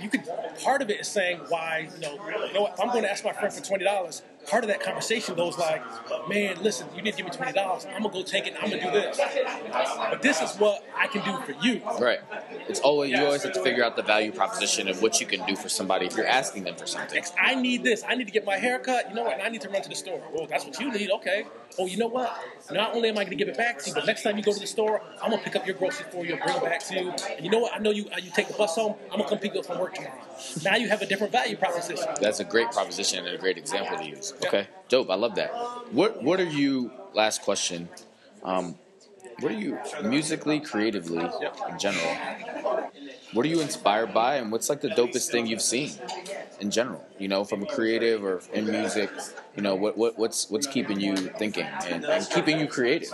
you 0.02 0.10
could. 0.10 0.24
Part 0.64 0.82
of 0.82 0.89
it 0.89 1.00
is 1.00 1.08
saying 1.08 1.39
why 1.50 1.89
you 1.95 2.02
know, 2.02 2.20
you 2.47 2.54
know 2.54 2.62
what, 2.64 2.74
if 2.74 2.80
I'm 2.80 2.89
going 2.89 3.04
to 3.04 3.12
ask 3.12 3.24
my 3.24 3.34
friend 3.34 3.54
for 3.54 3.64
twenty 3.64 3.86
dollars. 3.86 4.22
Part 4.48 4.64
of 4.64 4.70
that 4.70 4.82
conversation 4.82 5.36
goes 5.36 5.58
like, 5.58 5.84
man, 6.28 6.58
listen, 6.64 6.88
you 6.96 7.02
need 7.02 7.12
to 7.12 7.18
give 7.18 7.26
me 7.26 7.32
twenty 7.32 7.54
dollars. 7.54 7.86
I'm 7.86 8.02
gonna 8.02 8.14
go 8.14 8.24
take 8.24 8.48
it. 8.48 8.56
I'm 8.60 8.70
gonna 8.70 8.84
do 8.84 8.92
this. 8.92 9.20
But 10.10 10.22
this 10.22 10.42
is 10.42 10.56
what 10.58 10.84
I 10.98 11.08
can 11.08 11.24
do 11.24 11.40
for 11.42 11.60
you. 11.64 11.82
Right. 12.00 12.20
It's 12.68 12.80
always 12.80 13.12
you 13.12 13.24
always 13.24 13.44
have 13.44 13.54
to 13.54 13.64
figure 13.64 13.84
out 13.84 13.96
the 13.96 14.02
value 14.02 14.32
proposition 14.32 14.88
of 14.88 15.02
what 15.02 15.20
you 15.20 15.28
can 15.28 15.46
do 15.46 15.56
for 15.56 15.70
somebody 15.70 16.08
if 16.08 16.16
you're 16.16 16.26
asking 16.26 16.64
them 16.64 16.76
for 16.76 16.88
something. 16.88 17.24
I 17.40 17.56
need 17.56 17.84
this. 17.84 18.04
I 18.08 18.16
need 18.16 18.26
to 18.26 18.34
get 18.34 18.46
my 18.46 18.58
hair 18.58 18.80
cut. 18.80 19.10
You 19.10 19.16
know 19.16 19.24
what? 19.24 19.34
And 19.34 19.42
I 19.42 19.50
need 19.50 19.62
to 19.62 19.70
run 19.70 19.82
to 19.82 19.90
the 19.90 19.96
store. 19.96 20.22
Well, 20.34 20.48
that's 20.48 20.66
what 20.66 20.80
you 20.80 20.92
need. 20.92 21.12
Okay. 21.12 21.46
Oh, 21.78 21.86
you 21.86 21.98
know 21.98 22.08
what? 22.08 22.36
Not 22.72 22.96
only 22.96 23.10
am 23.10 23.18
I 23.18 23.24
going 23.24 23.30
to 23.30 23.36
give 23.36 23.48
it 23.48 23.58
back 23.58 23.80
to 23.80 23.90
you, 23.90 23.94
but 23.94 24.06
next 24.06 24.24
time 24.24 24.36
you 24.38 24.44
go 24.44 24.52
to 24.52 24.60
the 24.60 24.68
store, 24.68 25.02
I'm 25.22 25.30
going 25.30 25.42
to 25.42 25.50
pick 25.50 25.56
up 25.56 25.66
your 25.66 25.76
groceries 25.76 26.10
for 26.12 26.26
you 26.26 26.34
and 26.34 26.42
bring 26.42 26.56
it 26.56 26.64
back 26.64 26.84
to 26.88 26.96
you. 26.96 27.12
And 27.12 27.46
you 27.46 27.52
know 27.52 27.60
what? 27.60 27.74
I 27.74 27.80
know 27.80 27.92
you 27.92 28.08
uh, 28.14 28.18
you 28.22 28.32
take 28.32 28.48
the 28.48 28.54
bus 28.54 28.76
home. 28.76 28.96
I'm 29.06 29.20
going 29.20 29.24
to 29.24 29.30
come 29.30 29.40
pick 29.40 29.54
you 29.54 29.60
up 29.60 29.66
from 29.66 29.80
work 29.80 29.96
tomorrow. 29.96 30.16
Now 30.64 30.76
you 30.76 30.90
have 30.90 31.02
a 31.02 31.06
different 31.06 31.32
value 31.32 31.56
proposition. 31.58 32.08
That's 32.20 32.40
a 32.40 32.44
great 32.44 32.72
proposition 32.72 33.26
and 33.26 33.36
a 33.36 33.38
great 33.38 33.58
example 33.58 33.98
to 33.98 34.06
use. 34.06 34.28
Okay, 34.45 34.67
dope. 34.88 35.09
I 35.09 35.15
love 35.15 35.36
that. 35.36 35.49
What 35.91 36.23
What 36.23 36.39
are 36.39 36.49
you? 36.49 36.91
Last 37.13 37.41
question. 37.41 37.89
Um, 38.43 38.75
what 39.39 39.51
are 39.51 39.59
you 39.59 39.80
musically, 40.03 40.59
creatively, 40.59 41.23
in 41.69 41.80
general? 41.80 42.15
What 43.34 43.45
are 43.45 43.49
you 43.49 43.61
inspired 43.61 44.13
by, 44.13 44.36
and 44.36 44.51
what's 44.51 44.69
like 44.69 44.82
the 44.82 44.89
dopest 44.89 45.32
thing 45.32 45.47
you've 45.47 45.61
seen 45.61 45.91
in 46.60 46.72
general? 46.72 47.05
You 47.18 47.28
know, 47.28 47.43
from 47.43 47.64
a 47.64 47.66
creative 47.66 48.24
or 48.24 48.41
in 48.53 48.66
music. 48.66 49.10
You 49.55 49.64
know, 49.64 49.76
what, 49.76 49.97
what 49.97 50.18
what's 50.18 50.49
what's 50.49 50.68
keeping 50.68 50.99
you 50.99 51.16
thinking 51.16 51.66
and, 51.66 52.05
and 52.05 52.30
keeping 52.30 52.60
you 52.60 52.68
creative? 52.68 53.12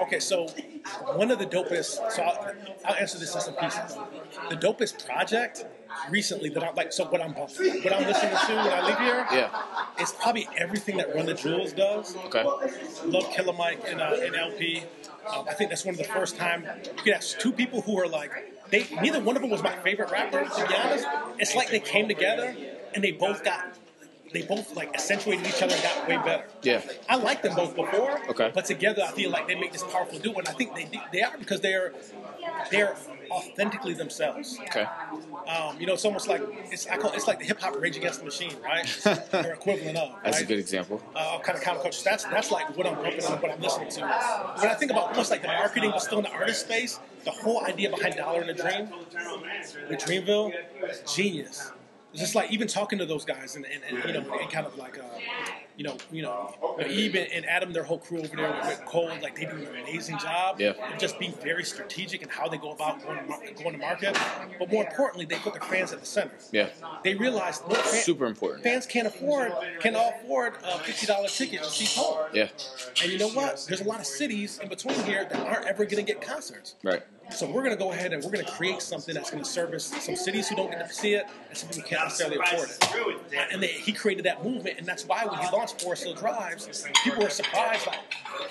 Okay, 0.00 0.20
so 0.20 0.46
one 1.14 1.30
of 1.30 1.38
the 1.38 1.46
dopest. 1.46 2.10
So 2.12 2.22
I'll, 2.22 2.54
I'll 2.84 2.94
answer 2.96 3.18
this 3.18 3.34
in 3.34 3.40
some 3.40 3.54
pieces. 3.54 3.96
The 4.50 4.56
dopest 4.56 5.04
project 5.06 5.64
recently 6.10 6.48
that 6.50 6.62
I'm 6.62 6.74
like. 6.74 6.92
So 6.92 7.04
what 7.06 7.20
I'm 7.20 7.32
what 7.34 7.92
I'm 7.92 8.06
listening 8.06 8.36
to 8.36 8.54
when 8.54 8.72
I 8.72 8.86
leave 8.86 8.98
here, 8.98 9.26
Yeah. 9.32 9.50
it's 9.98 10.12
probably 10.12 10.48
everything 10.56 10.96
that 10.98 11.14
Run 11.14 11.26
the 11.26 11.34
Jewels 11.34 11.72
does. 11.72 12.16
Okay. 12.26 12.44
Love 13.04 13.30
Killer 13.30 13.52
Mike 13.52 13.82
and, 13.86 14.00
uh, 14.00 14.16
and 14.22 14.34
El-P. 14.34 14.84
Um, 15.32 15.46
I 15.48 15.54
think 15.54 15.70
that's 15.70 15.84
one 15.84 15.94
of 15.94 15.98
the 15.98 16.04
first 16.12 16.36
time 16.36 16.66
you 16.96 17.02
could 17.02 17.12
ask 17.12 17.38
two 17.38 17.52
people 17.52 17.80
who 17.82 17.98
are 17.98 18.08
like 18.08 18.51
they. 18.72 18.88
Neither 19.00 19.20
one 19.20 19.36
of 19.36 19.42
them 19.42 19.50
was 19.50 19.62
my 19.62 19.76
favorite 19.76 20.10
rapper. 20.10 20.42
To 20.42 20.66
be 20.66 20.74
honest, 20.74 21.06
it's 21.38 21.54
like 21.54 21.70
they 21.70 21.78
came 21.78 22.08
together 22.08 22.56
and 22.94 23.04
they 23.04 23.12
both 23.12 23.44
got. 23.44 23.78
They 24.32 24.42
both 24.42 24.74
like 24.74 24.94
accentuated 24.94 25.46
each 25.46 25.62
other 25.62 25.74
and 25.74 25.82
got 25.82 26.08
way 26.08 26.16
better. 26.16 26.48
Yeah. 26.62 26.82
I 27.06 27.16
liked 27.16 27.42
them 27.42 27.54
both 27.54 27.76
before. 27.76 28.18
Okay. 28.30 28.50
But 28.54 28.64
together, 28.64 29.02
I 29.06 29.12
feel 29.12 29.30
like 29.30 29.46
they 29.46 29.54
make 29.54 29.72
this 29.72 29.84
powerful 29.84 30.18
duo, 30.18 30.38
and 30.38 30.48
I 30.48 30.52
think 30.52 30.74
they 30.74 30.90
they 31.12 31.22
are 31.22 31.36
because 31.38 31.60
they're 31.60 31.92
they're 32.70 32.96
authentically 33.32 33.94
themselves. 33.94 34.58
Okay. 34.60 34.86
Um, 35.46 35.78
you 35.80 35.86
know, 35.86 35.94
it's 35.94 36.04
almost 36.04 36.28
like 36.28 36.42
it's 36.70 36.86
I 36.86 36.96
call, 36.96 37.12
it's 37.12 37.26
like 37.26 37.38
the 37.38 37.44
hip 37.44 37.60
hop 37.60 37.78
Rage 37.80 37.96
Against 37.96 38.20
the 38.20 38.24
Machine, 38.24 38.54
right? 38.62 38.86
They're 39.30 39.54
equivalent 39.54 39.96
of. 39.96 40.10
That's 40.22 40.36
right? 40.36 40.44
a 40.44 40.46
good 40.46 40.58
example. 40.58 41.02
uh, 41.16 41.38
kind 41.40 41.58
of 41.58 41.64
counterculture. 41.64 42.02
That's 42.02 42.24
that's 42.24 42.50
like 42.50 42.76
what 42.76 42.86
I'm 42.86 42.94
bumping 42.94 43.24
on, 43.24 43.38
what 43.40 43.50
I'm 43.50 43.60
listening 43.60 43.90
to. 43.90 44.00
When 44.00 44.68
I 44.68 44.74
think 44.74 44.90
about 44.90 45.08
almost 45.08 45.30
like 45.30 45.42
the 45.42 45.48
marketing, 45.48 45.90
but 45.90 46.00
still 46.00 46.18
in 46.18 46.24
the 46.24 46.32
artist 46.32 46.66
space, 46.66 47.00
the 47.24 47.30
whole 47.30 47.64
idea 47.64 47.90
behind 47.90 48.16
Dollar 48.16 48.42
and 48.42 48.50
a 48.50 48.54
Dream, 48.54 48.88
with 49.88 49.98
Dreamville, 50.00 50.52
genius. 51.14 51.72
It's 52.12 52.20
just 52.20 52.34
like 52.34 52.50
even 52.50 52.68
talking 52.68 52.98
to 52.98 53.06
those 53.06 53.24
guys 53.24 53.56
and, 53.56 53.64
and, 53.66 53.82
and 53.88 54.04
you 54.04 54.12
know 54.12 54.34
and 54.38 54.50
kind 54.50 54.66
of 54.66 54.76
like 54.76 54.98
uh, 54.98 55.02
you 55.76 55.84
know 55.84 55.96
you 56.10 56.22
know 56.22 56.54
even 56.88 57.22
and, 57.24 57.32
and 57.32 57.46
Adam, 57.46 57.72
their 57.72 57.82
whole 57.84 57.98
crew 57.98 58.18
over 58.18 58.36
there 58.36 58.50
with 58.50 58.82
Cole, 58.86 59.10
like 59.22 59.34
they 59.36 59.44
do 59.44 59.56
an 59.56 59.66
amazing 59.82 60.18
job. 60.18 60.60
Yeah. 60.60 60.70
of 60.70 60.98
Just 60.98 61.18
being 61.18 61.32
very 61.42 61.64
strategic 61.64 62.22
in 62.22 62.28
how 62.28 62.48
they 62.48 62.58
go 62.58 62.72
about 62.72 63.02
going 63.02 63.18
to, 63.18 63.54
going 63.62 63.72
to 63.72 63.78
market, 63.78 64.16
but 64.58 64.70
more 64.70 64.84
importantly, 64.84 65.24
they 65.24 65.36
put 65.38 65.54
their 65.54 65.62
fans 65.62 65.92
at 65.92 66.00
the 66.00 66.06
center. 66.06 66.34
Yeah. 66.50 66.68
They 67.04 67.14
realize 67.14 67.62
look, 67.68 67.78
fan- 67.78 68.02
Super 68.02 68.26
important. 68.26 68.62
Fans 68.62 68.86
can't 68.86 69.06
afford 69.06 69.52
can 69.80 69.96
all 69.96 70.12
afford 70.22 70.54
a 70.64 70.78
fifty 70.80 71.06
dollar 71.06 71.28
ticket 71.28 71.62
to 71.62 71.70
see 71.70 71.98
Cole. 71.98 72.26
Yeah. 72.32 72.48
And 73.02 73.10
you 73.12 73.18
know 73.18 73.28
what? 73.30 73.64
There's 73.68 73.80
a 73.80 73.84
lot 73.84 74.00
of 74.00 74.06
cities 74.06 74.58
in 74.62 74.68
between 74.68 75.00
here 75.04 75.24
that 75.30 75.46
aren't 75.46 75.66
ever 75.66 75.84
going 75.84 76.04
to 76.04 76.12
get 76.12 76.20
concerts. 76.20 76.74
Right. 76.82 77.02
So 77.34 77.46
we're 77.46 77.62
going 77.62 77.76
to 77.76 77.82
go 77.82 77.92
ahead 77.92 78.12
and 78.12 78.22
we're 78.22 78.30
going 78.30 78.44
to 78.44 78.50
create 78.52 78.82
something 78.82 79.14
that's 79.14 79.30
going 79.30 79.42
to 79.42 79.48
service 79.48 79.84
some 79.86 80.16
cities 80.16 80.48
who 80.48 80.56
don't 80.56 80.70
get 80.70 80.86
to 80.86 80.94
see 80.94 81.14
it 81.14 81.26
and 81.48 81.56
some 81.56 81.68
people 81.68 81.82
who 81.82 81.88
can't 81.88 82.04
necessarily 82.04 82.36
afford 82.38 82.68
it. 82.70 83.52
And 83.52 83.62
they, 83.62 83.68
he 83.68 83.92
created 83.92 84.24
that 84.26 84.44
movement, 84.44 84.78
and 84.78 84.86
that's 84.86 85.06
why 85.06 85.24
when 85.24 85.38
he 85.38 85.50
launched 85.50 85.80
Forest 85.82 86.04
Hills 86.04 86.18
Drive, 86.18 86.58
people 87.04 87.22
were 87.24 87.30
surprised, 87.30 87.86
like, 87.86 87.98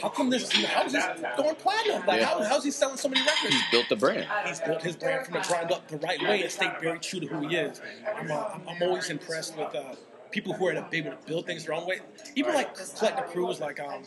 how 0.02 0.10
come 0.10 0.30
this? 0.30 0.52
How 0.66 0.86
is 0.86 0.94
this 0.94 1.06
going 1.38 1.56
platinum? 1.56 2.06
Like, 2.06 2.20
Yeah. 2.22 2.26
how, 2.26 2.44
how's 2.44 2.64
he 2.64 2.72
selling 2.72 2.98
so 2.98 3.08
many 3.10 3.22
records? 3.22 3.54
He's 3.54 3.64
built 3.72 3.90
the 3.90 3.96
brand. 3.96 4.28
He's 4.46 4.60
built 4.60 4.82
his 4.82 4.96
brand 4.96 5.26
from 5.26 5.36
the 5.36 5.42
ground 5.42 5.72
up 5.72 5.88
the 5.88 5.98
right 5.98 6.22
way 6.22 6.42
and 6.42 6.52
stayed 6.52 6.72
very 6.82 7.00
true 7.00 7.20
to 7.20 7.28
who 7.28 7.48
he 7.48 7.56
is. 7.56 7.82
I'm, 8.18 8.32
uh, 8.32 8.44
I'm 8.68 8.82
always 8.82 9.10
impressed 9.10 9.58
with 9.58 9.74
uh, 9.76 9.96
people 10.32 10.54
who 10.54 10.68
are 10.68 10.72
able 10.92 11.12
to 11.12 11.18
build 11.26 11.46
things 11.46 11.66
their 11.66 11.76
own 11.76 11.86
way. 11.88 12.00
Even 12.36 12.54
like 12.54 12.76
collective 12.98 13.26
crews, 13.28 13.60
like 13.60 13.80
um, 13.80 14.02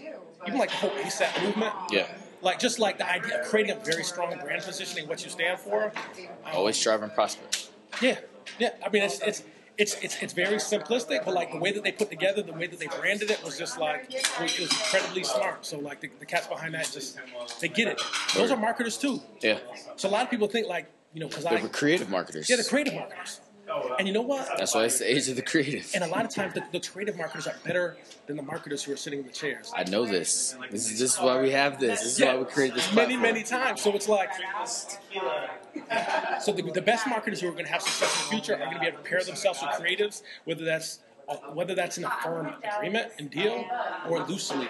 even 0.46 0.58
like 0.58 0.70
the 0.70 0.76
whole 0.76 0.90
ASAP 0.90 1.42
movement. 1.44 1.74
Yeah. 1.90 2.06
Like 2.44 2.58
just 2.58 2.78
like 2.78 2.98
the 2.98 3.10
idea 3.10 3.40
of 3.40 3.46
creating 3.46 3.72
a 3.72 3.80
very 3.80 4.04
strong 4.04 4.38
brand 4.38 4.62
positioning, 4.62 5.08
what 5.08 5.24
you 5.24 5.30
stand 5.30 5.58
for. 5.58 5.84
Um, 5.86 5.92
Always 6.52 6.76
strive 6.76 7.02
and 7.02 7.12
prosper. 7.12 7.44
yeah, 8.02 8.18
yeah. 8.58 8.70
I 8.84 8.90
mean, 8.90 9.02
it's 9.02 9.20
it's. 9.20 9.42
It's, 9.76 10.00
it's, 10.04 10.22
it's 10.22 10.32
very 10.32 10.58
simplistic, 10.58 11.24
but 11.24 11.34
like 11.34 11.50
the 11.50 11.58
way 11.58 11.72
that 11.72 11.82
they 11.82 11.90
put 11.90 12.08
together, 12.08 12.42
the 12.42 12.52
way 12.52 12.68
that 12.68 12.78
they 12.78 12.86
branded 12.86 13.28
it 13.28 13.42
was 13.42 13.58
just 13.58 13.76
like 13.76 14.06
it 14.08 14.24
was, 14.40 14.56
incredibly 14.60 15.24
smart. 15.24 15.66
So 15.66 15.80
like 15.80 16.00
the, 16.00 16.10
the 16.20 16.26
cats 16.26 16.46
behind 16.46 16.74
that 16.74 16.88
just 16.92 17.18
they 17.60 17.66
get 17.66 17.88
it. 17.88 18.00
Those 18.36 18.52
are 18.52 18.56
marketers 18.56 18.96
too. 18.96 19.20
Yeah. 19.40 19.58
So 19.96 20.08
a 20.08 20.12
lot 20.12 20.22
of 20.22 20.30
people 20.30 20.46
think 20.46 20.68
like 20.68 20.86
you 21.12 21.18
know 21.18 21.26
because 21.26 21.44
I 21.44 21.58
creative 21.66 22.08
marketers. 22.08 22.48
yeah, 22.48 22.54
the 22.54 22.62
creative 22.62 22.94
marketers. 22.94 23.40
And 23.98 24.06
you 24.06 24.14
know 24.14 24.22
what? 24.22 24.48
That's 24.58 24.74
why 24.74 24.84
it's 24.84 24.98
the 24.98 25.10
age 25.10 25.28
of 25.28 25.36
the 25.36 25.42
creative. 25.42 25.90
And 25.94 26.04
a 26.04 26.06
lot 26.06 26.24
of 26.24 26.30
times, 26.30 26.54
the, 26.54 26.62
the 26.72 26.80
creative 26.80 27.16
marketers 27.16 27.46
are 27.46 27.54
better 27.64 27.96
than 28.26 28.36
the 28.36 28.42
marketers 28.42 28.82
who 28.82 28.92
are 28.92 28.96
sitting 28.96 29.20
in 29.20 29.26
the 29.26 29.32
chairs. 29.32 29.72
I 29.74 29.84
know 29.84 30.04
this. 30.04 30.56
This 30.70 30.90
is 30.90 30.98
just 30.98 31.22
why 31.22 31.40
we 31.40 31.50
have 31.50 31.80
this. 31.80 32.00
This 32.00 32.18
is 32.18 32.24
why 32.24 32.36
we 32.36 32.44
created 32.44 32.76
this 32.76 32.92
many, 32.94 33.16
platform. 33.16 33.22
many 33.22 33.42
times. 33.42 33.82
So 33.82 33.92
it's 33.92 34.08
like, 34.08 34.30
so 36.40 36.52
the, 36.52 36.62
the 36.62 36.82
best 36.82 37.06
marketers 37.06 37.40
who 37.40 37.48
are 37.48 37.52
going 37.52 37.64
to 37.64 37.70
have 37.70 37.82
success 37.82 38.14
in 38.14 38.24
the 38.24 38.30
future 38.30 38.54
are 38.54 38.58
going 38.58 38.74
to 38.74 38.80
be 38.80 38.86
able 38.86 38.98
to 38.98 39.04
pair 39.04 39.22
themselves 39.22 39.60
with 39.62 39.70
creatives, 39.70 40.22
whether 40.44 40.64
that's 40.64 41.00
uh, 41.26 41.36
whether 41.54 41.74
that's 41.74 41.96
in 41.96 42.04
a 42.04 42.10
firm 42.22 42.52
agreement 42.62 43.10
and 43.18 43.30
deal 43.30 43.64
or 44.08 44.24
loosely 44.24 44.68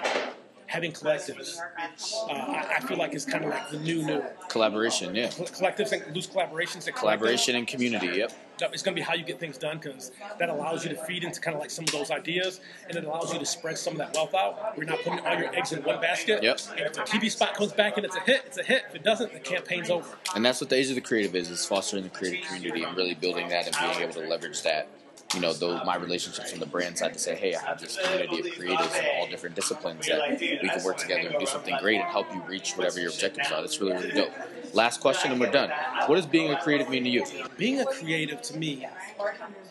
having 0.74 0.92
collectives. 0.92 1.56
Uh, 1.56 2.32
I, 2.32 2.74
I 2.76 2.80
feel 2.80 2.98
like 2.98 3.14
it's 3.14 3.24
kind 3.24 3.44
of 3.44 3.50
like 3.50 3.70
the 3.70 3.78
new 3.78 4.02
new 4.02 4.22
Collaboration, 4.48 5.14
yeah. 5.14 5.30
Coll- 5.30 5.46
collectives 5.46 5.92
and 5.92 6.14
loose 6.14 6.26
collaborations. 6.26 6.86
And. 6.86 6.96
Collaboration 6.96 7.54
and 7.54 7.66
community, 7.66 8.08
yep. 8.18 8.32
It's 8.72 8.82
going 8.82 8.94
to 8.94 9.00
be 9.00 9.04
how 9.04 9.14
you 9.14 9.24
get 9.24 9.40
things 9.40 9.58
done 9.58 9.78
because 9.78 10.12
that 10.38 10.48
allows 10.48 10.84
you 10.84 10.90
to 10.90 10.96
feed 11.04 11.24
into 11.24 11.40
kind 11.40 11.56
of 11.56 11.60
like 11.60 11.70
some 11.70 11.84
of 11.84 11.90
those 11.90 12.10
ideas 12.10 12.60
and 12.88 12.96
it 12.96 13.04
allows 13.04 13.32
you 13.32 13.38
to 13.38 13.46
spread 13.46 13.76
some 13.78 13.94
of 13.94 13.98
that 13.98 14.14
wealth 14.14 14.34
out. 14.34 14.74
You're 14.76 14.86
not 14.86 14.98
putting 15.02 15.18
all 15.20 15.38
your 15.38 15.54
eggs 15.56 15.72
in 15.72 15.82
one 15.82 16.00
basket. 16.00 16.42
Yep. 16.42 16.60
And 16.70 16.80
if 16.80 16.92
the 16.92 17.00
TV 17.00 17.30
spot 17.30 17.54
comes 17.54 17.72
back 17.72 17.96
and 17.96 18.06
it's 18.06 18.14
a 18.16 18.20
hit, 18.20 18.42
it's 18.46 18.58
a 18.58 18.62
hit. 18.62 18.84
If 18.88 18.94
it 18.96 19.02
doesn't, 19.02 19.32
the 19.32 19.40
campaign's 19.40 19.90
over. 19.90 20.08
And 20.36 20.44
that's 20.44 20.60
what 20.60 20.70
the 20.70 20.76
age 20.76 20.88
of 20.88 20.94
the 20.94 21.00
creative 21.00 21.34
is, 21.34 21.50
is 21.50 21.66
fostering 21.66 22.04
the 22.04 22.10
creative 22.10 22.46
community 22.46 22.84
and 22.84 22.96
really 22.96 23.14
building 23.14 23.48
that 23.48 23.66
and 23.66 23.76
being 23.80 24.08
able 24.08 24.20
to 24.22 24.28
leverage 24.28 24.62
that. 24.62 24.88
You 25.34 25.40
know, 25.40 25.52
though 25.52 25.82
my 25.84 25.96
relationships 25.96 26.52
on 26.52 26.60
the 26.60 26.66
brand 26.66 26.96
side 26.96 27.12
to 27.12 27.18
say, 27.18 27.34
hey, 27.34 27.54
I 27.54 27.60
have 27.62 27.80
this 27.80 27.96
community 27.96 28.40
of 28.40 28.54
creatives 28.54 28.98
in 28.98 29.04
all 29.16 29.26
different 29.26 29.56
disciplines 29.56 30.06
that 30.06 30.38
we 30.40 30.68
can 30.68 30.84
work 30.84 30.98
together 30.98 31.28
and 31.28 31.38
do 31.38 31.46
something 31.46 31.76
great 31.80 32.00
and 32.00 32.08
help 32.08 32.32
you 32.32 32.40
reach 32.42 32.74
whatever 32.74 33.00
your 33.00 33.10
objectives 33.10 33.50
are. 33.50 33.60
That's 33.60 33.80
really, 33.80 33.94
really 33.94 34.12
dope. 34.12 34.32
Last 34.72 35.00
question 35.00 35.32
and 35.32 35.40
we're 35.40 35.50
done. 35.50 35.70
What 36.06 36.16
does 36.16 36.26
being 36.26 36.52
a 36.52 36.60
creative 36.60 36.88
mean 36.88 37.04
to 37.04 37.10
you? 37.10 37.24
Being 37.56 37.80
a 37.80 37.84
creative 37.84 38.42
to 38.42 38.56
me 38.58 38.86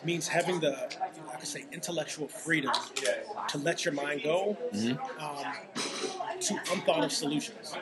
means 0.04 0.28
having 0.28 0.60
the, 0.60 0.74
I 1.32 1.36
could 1.36 1.48
say, 1.48 1.64
intellectual 1.72 2.28
freedom 2.28 2.72
to 3.48 3.58
let 3.58 3.84
your 3.84 3.94
mind 3.94 4.22
go 4.24 4.56
um, 5.20 5.44
to 6.40 6.54
unthought 6.72 7.04
of 7.04 7.12
solutions. 7.12 7.74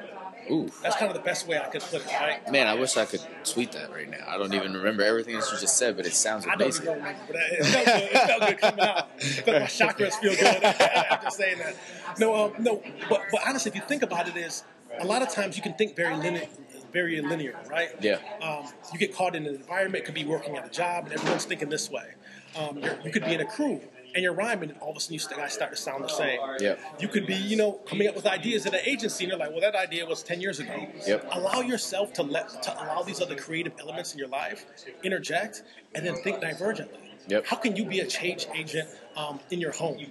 Ooh. 0.53 0.71
That's 0.83 0.97
kind 0.97 1.11
of 1.11 1.17
the 1.17 1.23
best 1.23 1.49
way 1.49 1.59
I 1.59 1.67
could 1.69 1.81
put 1.81 2.03
it, 2.03 2.13
right? 2.21 2.53
Man, 2.53 2.67
I 2.67 2.75
wish 2.75 2.97
I 2.99 3.07
could 3.07 3.23
tweet 3.45 3.73
that 3.73 3.91
right 3.91 4.09
now. 4.09 4.25
I 4.29 4.37
don't 4.37 4.53
even 4.53 4.75
remember 4.75 5.03
everything 5.03 5.35
that 5.39 5.51
you 5.51 5.59
just 5.59 5.79
said, 5.79 5.97
but 5.97 6.05
it 6.05 6.13
sounds 6.13 6.47
I 6.47 6.51
don't 6.51 6.63
amazing. 6.63 6.87
remember, 6.87 7.19
but 7.27 7.37
it 7.37 7.65
felt 7.65 7.87
good. 7.87 8.03
It 8.03 8.27
felt 8.27 8.41
good 8.49 8.59
coming 8.59 8.81
out. 8.85 9.23
Felt 9.23 9.47
my 9.47 9.67
chakras 9.67 10.13
feel 10.15 10.35
good 10.35 10.63
after 10.65 11.31
saying 11.31 11.59
that. 11.59 11.77
No, 12.19 12.35
um, 12.35 12.53
no, 12.59 12.83
but 13.09 13.23
but 13.31 13.41
honestly, 13.47 13.71
if 13.71 13.75
you 13.75 13.83
think 13.83 14.03
about 14.03 14.29
it, 14.29 14.37
is 14.37 14.63
a 15.01 15.07
lot 15.07 15.23
of 15.23 15.31
times 15.31 15.57
you 15.57 15.63
can 15.63 15.73
think 15.75 15.97
very 15.97 16.17
linear, 16.17 16.47
very 16.93 17.21
linear, 17.23 17.59
right? 17.71 17.89
Yeah. 18.03 18.19
Um, 18.43 18.67
you 18.93 18.99
get 18.99 19.15
caught 19.15 19.35
in 19.35 19.47
an 19.47 19.55
environment. 19.55 20.05
Could 20.05 20.15
be 20.15 20.27
working 20.27 20.57
at 20.57 20.67
a 20.67 20.71
job, 20.71 21.05
and 21.05 21.15
everyone's 21.15 21.47
thinking 21.47 21.71
this 21.71 21.91
way. 21.91 22.11
Um, 22.57 22.83
you 23.05 23.11
could 23.11 23.25
be 23.25 23.33
in 23.33 23.41
a 23.41 23.47
crew. 23.47 23.81
And 24.15 24.23
you're 24.23 24.33
rhyming, 24.33 24.71
and 24.71 24.79
all 24.81 24.91
of 24.91 24.97
a 24.97 25.01
sudden 25.01 25.15
you 25.15 25.37
guys 25.37 25.53
start 25.53 25.71
to 25.71 25.77
sound 25.77 26.05
the 26.05 26.09
same. 26.09 26.39
Yep. 26.61 26.81
You 27.01 27.09
could 27.09 27.27
be, 27.27 27.35
you 27.35 27.57
know, 27.57 27.73
coming 27.73 28.09
up 28.09 28.15
with 28.15 28.27
ideas 28.27 28.67
at 28.67 28.75
an 28.75 28.81
agency, 28.85 29.25
and 29.25 29.31
you're 29.31 29.39
like, 29.39 29.51
well, 29.51 29.61
that 29.61 29.75
idea 29.75 30.07
was 30.07 30.23
10 30.23 30.41
years 30.41 30.61
ago. 30.61 30.87
Yep. 31.07 31.29
Allow 31.33 31.61
yourself 31.61 32.13
to 32.15 32.23
let 32.23 32.63
to 32.63 32.75
allow 32.83 33.03
these 33.03 33.21
other 33.21 33.37
creative 33.37 33.73
elements 33.81 34.13
in 34.13 34.19
your 34.19 34.29
life 34.29 34.67
interject, 35.03 35.63
and 35.95 36.05
then 36.07 36.17
think 36.17 36.41
divergently. 36.41 36.99
Yep. 37.29 37.47
How 37.47 37.57
can 37.57 37.77
you 37.77 37.85
be 37.85 38.01
a 38.01 38.07
change 38.07 38.47
agent 38.55 38.89
um, 39.17 39.39
in 39.51 39.61
your 39.61 39.71
home? 39.73 40.05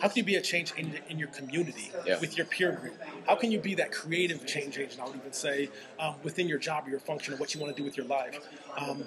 How 0.00 0.08
can 0.08 0.18
you 0.18 0.24
be 0.24 0.36
a 0.36 0.40
change 0.42 0.74
agent 0.76 0.96
in 1.08 1.18
your 1.18 1.28
community 1.28 1.90
Yep. 2.04 2.20
with 2.20 2.36
your 2.36 2.46
peer 2.46 2.72
group? 2.72 2.94
How 3.26 3.36
can 3.36 3.50
you 3.50 3.58
be 3.58 3.74
that 3.76 3.90
creative 3.90 4.46
change 4.46 4.78
agent? 4.78 5.00
I 5.00 5.06
would 5.06 5.16
even 5.16 5.32
say 5.32 5.70
um, 5.98 6.16
within 6.22 6.46
your 6.46 6.58
job 6.58 6.86
or 6.86 6.90
your 6.90 7.00
function 7.00 7.34
or 7.34 7.38
what 7.38 7.54
you 7.54 7.60
want 7.60 7.74
to 7.74 7.80
do 7.80 7.84
with 7.84 7.96
your 7.96 8.06
life. 8.06 8.38
Um, 8.76 9.04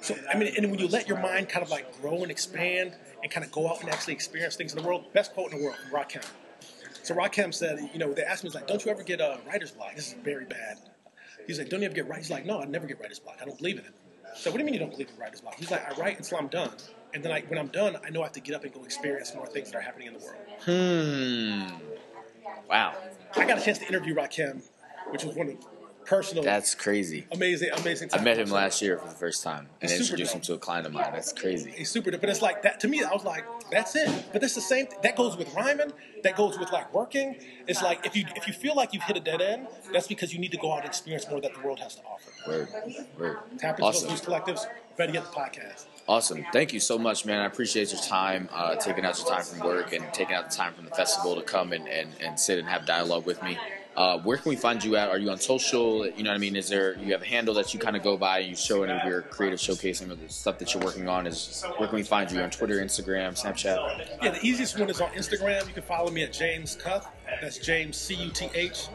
so 0.00 0.14
I 0.32 0.36
mean, 0.36 0.52
and 0.56 0.70
when 0.70 0.78
you 0.78 0.86
let 0.88 1.08
your 1.08 1.18
mind 1.18 1.48
kind 1.48 1.64
of 1.64 1.70
like 1.70 2.00
grow 2.00 2.22
and 2.22 2.30
expand 2.30 2.94
and 3.22 3.30
kind 3.30 3.44
of 3.44 3.52
go 3.52 3.68
out 3.68 3.80
and 3.80 3.90
actually 3.90 4.14
experience 4.14 4.56
things 4.56 4.72
in 4.72 4.80
the 4.80 4.86
world, 4.86 5.12
best 5.12 5.34
quote 5.34 5.52
in 5.52 5.58
the 5.58 5.64
world 5.64 5.76
from 5.76 5.98
Rakim. 5.98 6.24
So 7.02 7.14
Rakim 7.14 7.54
said, 7.54 7.90
you 7.92 7.98
know, 7.98 8.12
they 8.12 8.22
asked 8.22 8.44
me, 8.44 8.48
he's 8.48 8.54
like, 8.54 8.66
don't 8.66 8.84
you 8.84 8.90
ever 8.90 9.02
get 9.02 9.20
a 9.20 9.38
writer's 9.46 9.70
block? 9.70 9.94
This 9.96 10.08
is 10.08 10.14
very 10.22 10.44
bad. 10.44 10.78
He's 11.46 11.58
like, 11.58 11.70
don't 11.70 11.80
you 11.80 11.86
ever 11.86 11.94
get 11.94 12.06
writer's 12.06 12.26
He's 12.26 12.30
like, 12.30 12.44
no, 12.44 12.60
I 12.60 12.66
never 12.66 12.86
get 12.86 13.00
writer's 13.00 13.18
block. 13.18 13.38
I 13.40 13.46
don't 13.46 13.56
believe 13.56 13.78
in 13.78 13.84
it. 13.86 13.94
So 14.36 14.50
what 14.50 14.58
do 14.58 14.62
you 14.62 14.66
mean 14.66 14.74
you 14.74 14.80
don't 14.80 14.90
believe 14.90 15.08
in 15.08 15.16
writer's 15.18 15.40
block? 15.40 15.54
He's 15.54 15.70
like, 15.70 15.90
I 15.90 15.98
write 16.00 16.18
until 16.18 16.38
I'm 16.38 16.48
done. 16.48 16.70
And 17.14 17.24
then 17.24 17.32
I, 17.32 17.40
when 17.48 17.58
I'm 17.58 17.68
done, 17.68 17.96
I 18.04 18.10
know 18.10 18.20
I 18.20 18.24
have 18.24 18.32
to 18.32 18.40
get 18.40 18.54
up 18.54 18.64
and 18.64 18.72
go 18.72 18.84
experience 18.84 19.34
more 19.34 19.46
things 19.46 19.70
that 19.70 19.78
are 19.78 19.80
happening 19.80 20.08
in 20.08 20.14
the 20.14 20.20
world. 20.20 20.36
Hmm. 20.64 21.76
Wow. 22.68 22.94
I 23.34 23.46
got 23.46 23.58
a 23.58 23.64
chance 23.64 23.78
to 23.78 23.86
interview 23.86 24.14
Rakim, 24.14 24.62
which 25.10 25.24
was 25.24 25.34
one 25.34 25.48
of 25.48 25.58
the 25.58 25.66
personal, 26.08 26.42
That's 26.42 26.74
crazy. 26.74 27.26
amazing, 27.32 27.70
amazing. 27.76 28.08
I 28.12 28.20
met 28.20 28.38
him 28.38 28.48
last 28.50 28.80
year 28.80 28.98
for 28.98 29.06
the 29.08 29.14
first 29.14 29.44
time 29.44 29.68
and 29.80 29.90
He's 29.90 30.00
introduced 30.00 30.34
him 30.34 30.40
to 30.42 30.54
a 30.54 30.58
client 30.58 30.86
of 30.86 30.92
mine. 30.92 31.10
That's 31.12 31.32
crazy. 31.32 31.70
He's 31.70 31.90
super 31.90 32.10
dope. 32.10 32.20
But 32.20 32.30
it's 32.30 32.42
like 32.42 32.62
that 32.62 32.80
to 32.80 32.88
me. 32.88 33.02
I 33.04 33.12
was 33.12 33.24
like, 33.24 33.44
that's 33.70 33.94
it. 33.94 34.24
But 34.32 34.42
it's 34.42 34.54
the 34.54 34.60
same. 34.60 34.86
That 35.02 35.16
goes 35.16 35.36
with 35.36 35.52
rhyming. 35.54 35.92
That 36.24 36.34
goes 36.36 36.58
with 36.58 36.72
like 36.72 36.92
working. 36.94 37.36
It's 37.66 37.82
like 37.82 38.06
if 38.06 38.16
you 38.16 38.24
if 38.34 38.46
you 38.48 38.52
feel 38.54 38.74
like 38.74 38.92
you've 38.94 39.02
hit 39.04 39.16
a 39.16 39.20
dead 39.20 39.40
end, 39.42 39.68
that's 39.92 40.06
because 40.08 40.32
you 40.32 40.38
need 40.40 40.50
to 40.52 40.58
go 40.58 40.72
out 40.72 40.78
and 40.78 40.86
experience 40.86 41.28
more 41.30 41.40
that 41.40 41.54
the 41.54 41.60
world 41.60 41.78
has 41.80 41.94
to 41.96 42.02
offer. 42.02 42.30
Word. 42.48 42.68
Word. 43.18 43.38
Tap 43.58 43.76
into 43.78 43.84
Awesome. 43.84 44.08
those 44.08 44.20
collectives. 44.22 44.64
Ready 44.98 45.12
to 45.12 45.18
get 45.20 45.30
the 45.30 45.36
podcast. 45.38 45.84
Awesome. 46.08 46.44
Thank 46.52 46.72
you 46.72 46.80
so 46.80 46.98
much, 46.98 47.24
man. 47.26 47.40
I 47.40 47.44
appreciate 47.44 47.92
your 47.92 48.00
time, 48.00 48.48
uh, 48.52 48.74
taking 48.76 49.04
out 49.04 49.16
your 49.18 49.28
time 49.28 49.44
from 49.44 49.60
work 49.60 49.92
and 49.92 50.02
taking 50.12 50.34
out 50.34 50.50
the 50.50 50.56
time 50.56 50.72
from 50.72 50.86
the 50.86 50.90
festival 50.90 51.36
to 51.36 51.42
come 51.42 51.72
and, 51.72 51.86
and, 51.86 52.10
and 52.20 52.40
sit 52.40 52.58
and 52.58 52.66
have 52.66 52.86
dialogue 52.86 53.26
with 53.26 53.40
me. 53.42 53.58
Uh, 53.98 54.16
where 54.20 54.36
can 54.36 54.48
we 54.48 54.54
find 54.54 54.84
you 54.84 54.94
at? 54.94 55.08
Are 55.08 55.18
you 55.18 55.28
on 55.28 55.40
social? 55.40 56.06
You 56.06 56.22
know 56.22 56.30
what 56.30 56.36
I 56.36 56.38
mean? 56.38 56.54
Is 56.54 56.68
there 56.68 56.96
you 56.98 57.10
have 57.10 57.22
a 57.22 57.26
handle 57.26 57.52
that 57.54 57.74
you 57.74 57.80
kind 57.80 57.96
of 57.96 58.04
go 58.04 58.16
by 58.16 58.38
and 58.38 58.50
you 58.50 58.54
show 58.54 58.84
any 58.84 58.92
of 58.92 59.04
your 59.04 59.22
creative 59.22 59.58
showcasing 59.58 60.12
of 60.12 60.20
the 60.20 60.28
stuff 60.28 60.56
that 60.60 60.72
you're 60.72 60.84
working 60.84 61.08
on? 61.08 61.26
Is 61.26 61.64
where 61.78 61.88
can 61.88 61.96
we 61.96 62.04
find 62.04 62.30
you 62.30 62.40
on 62.40 62.48
Twitter, 62.50 62.76
Instagram, 62.76 63.30
Snapchat? 63.30 64.06
Yeah, 64.22 64.30
the 64.30 64.46
easiest 64.46 64.78
one 64.78 64.88
is 64.88 65.00
on 65.00 65.10
Instagram. 65.10 65.66
You 65.66 65.74
can 65.74 65.82
follow 65.82 66.12
me 66.12 66.22
at 66.22 66.32
James 66.32 66.76
Cuth. 66.76 67.08
That's 67.42 67.58
James 67.58 67.96
C 67.96 68.14
U 68.14 68.30
T 68.30 68.48
H. 68.54 68.86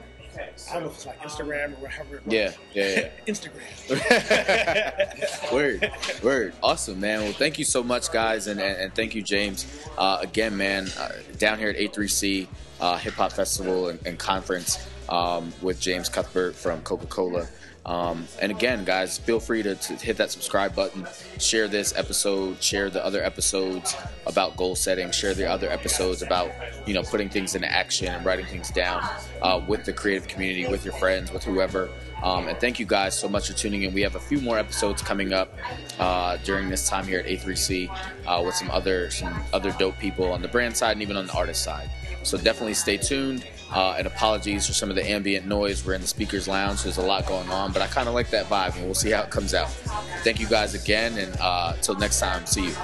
I 0.72 0.76
don't 0.76 0.84
know 0.84 0.90
if 0.90 0.96
it's 0.96 1.06
like 1.06 1.20
Instagram 1.20 1.74
or 1.74 1.82
whatever. 1.82 2.22
Yeah, 2.26 2.54
yeah, 2.74 3.10
Instagram. 3.28 3.60
word, 5.52 5.92
word, 6.24 6.54
awesome, 6.64 7.02
man. 7.02 7.24
Well, 7.24 7.34
thank 7.34 7.60
you 7.60 7.66
so 7.66 7.84
much, 7.84 8.10
guys, 8.10 8.48
and 8.48 8.58
and, 8.58 8.78
and 8.80 8.96
thank 8.96 9.16
you, 9.16 9.22
James. 9.22 9.66
Uh, 9.98 10.20
again, 10.22 10.56
man, 10.56 10.88
uh, 10.98 11.12
down 11.40 11.60
here 11.60 11.68
at 11.68 11.76
A3C 11.76 12.48
uh, 12.80 12.98
Hip 13.00 13.16
Hop 13.16 13.34
Festival 13.34 13.90
and, 13.90 14.00
and 14.08 14.18
Conference 14.18 14.78
um, 15.14 15.54
with 15.62 15.80
James 15.80 16.10
Cuthbert 16.10 16.56
from 16.56 16.82
Coca 16.82 17.06
Cola. 17.06 17.48
Um, 17.86 18.28
and 18.42 18.50
again, 18.52 18.86
guys, 18.86 19.18
feel 19.18 19.40
free 19.40 19.62
to, 19.62 19.76
to 19.76 19.94
hit 19.94 20.18
that 20.18 20.32
subscribe 20.32 20.74
button, 20.74 21.06
share 21.38 21.68
this 21.68 21.94
episode, 21.96 22.64
share 22.64 22.90
the 22.90 23.04
other 23.06 23.22
episodes 23.22 23.94
about 24.26 24.56
goal 24.56 24.76
setting, 24.76 25.12
share 25.12 25.34
the 25.34 25.48
other 25.48 25.70
episodes 25.70 26.22
about 26.22 26.50
you 26.88 26.94
know 26.94 27.04
putting 27.04 27.30
things 27.30 27.56
into 27.56 27.70
action 27.70 28.08
and 28.08 28.26
writing 28.26 28.46
things 28.46 28.72
down 28.72 29.04
uh, 29.42 29.62
with 29.68 29.84
the 29.84 29.92
creative 29.92 30.30
community, 30.30 30.66
with 30.66 30.86
your 30.86 30.94
friends, 30.96 31.32
with 31.32 31.44
whoever. 31.44 31.90
Um, 32.24 32.48
and 32.48 32.58
thank 32.58 32.80
you 32.80 32.86
guys 32.86 33.20
so 33.20 33.28
much 33.28 33.50
for 33.50 33.54
tuning 33.54 33.84
in. 33.84 33.94
We 33.94 34.02
have 34.02 34.16
a 34.16 34.20
few 34.20 34.40
more 34.40 34.58
episodes 34.58 35.02
coming 35.02 35.34
up 35.34 35.54
uh, 36.00 36.38
during 36.38 36.70
this 36.70 36.88
time 36.88 37.06
here 37.06 37.20
at 37.20 37.26
A3C 37.26 37.90
uh, 38.26 38.42
with 38.46 38.56
some 38.56 38.72
other 38.72 39.12
some 39.12 39.44
other 39.52 39.72
dope 39.74 40.00
people 40.00 40.32
on 40.32 40.42
the 40.42 40.48
brand 40.48 40.76
side 40.78 40.94
and 40.94 41.02
even 41.02 41.18
on 41.18 41.28
the 41.28 41.34
artist 41.34 41.64
side. 41.64 41.90
So 42.24 42.38
definitely 42.38 42.76
stay 42.76 42.96
tuned. 42.96 43.46
Uh, 43.74 43.96
and 43.98 44.06
apologies 44.06 44.68
for 44.68 44.74
some 44.74 44.92
of 44.92 44.96
the 44.96 45.04
ambient 45.10 45.48
noise. 45.48 45.84
We're 45.84 45.96
in 45.96 46.02
the 46.02 46.08
speakers 46.08 46.48
lounge. 46.48 46.84
There's 46.84 46.98
a 46.98 47.02
lot 47.02 47.26
going 47.26 47.50
on, 47.50 47.72
but 47.72 47.82
I 47.82 47.88
kind 47.88 48.08
of 48.08 48.14
like 48.14 48.30
that 48.30 48.46
vibe, 48.46 48.76
and 48.76 48.86
we'll 48.86 48.94
see 48.94 49.10
how 49.10 49.24
it 49.24 49.32
comes 49.32 49.56
out. 49.56 49.70
Thank 50.24 50.40
you 50.40 50.48
guys 50.48 50.76
again, 50.76 51.18
and 51.18 51.36
uh, 51.42 51.74
till 51.82 51.96
next 51.96 52.20
time, 52.20 52.46
see 52.46 52.68
you. 52.68 52.76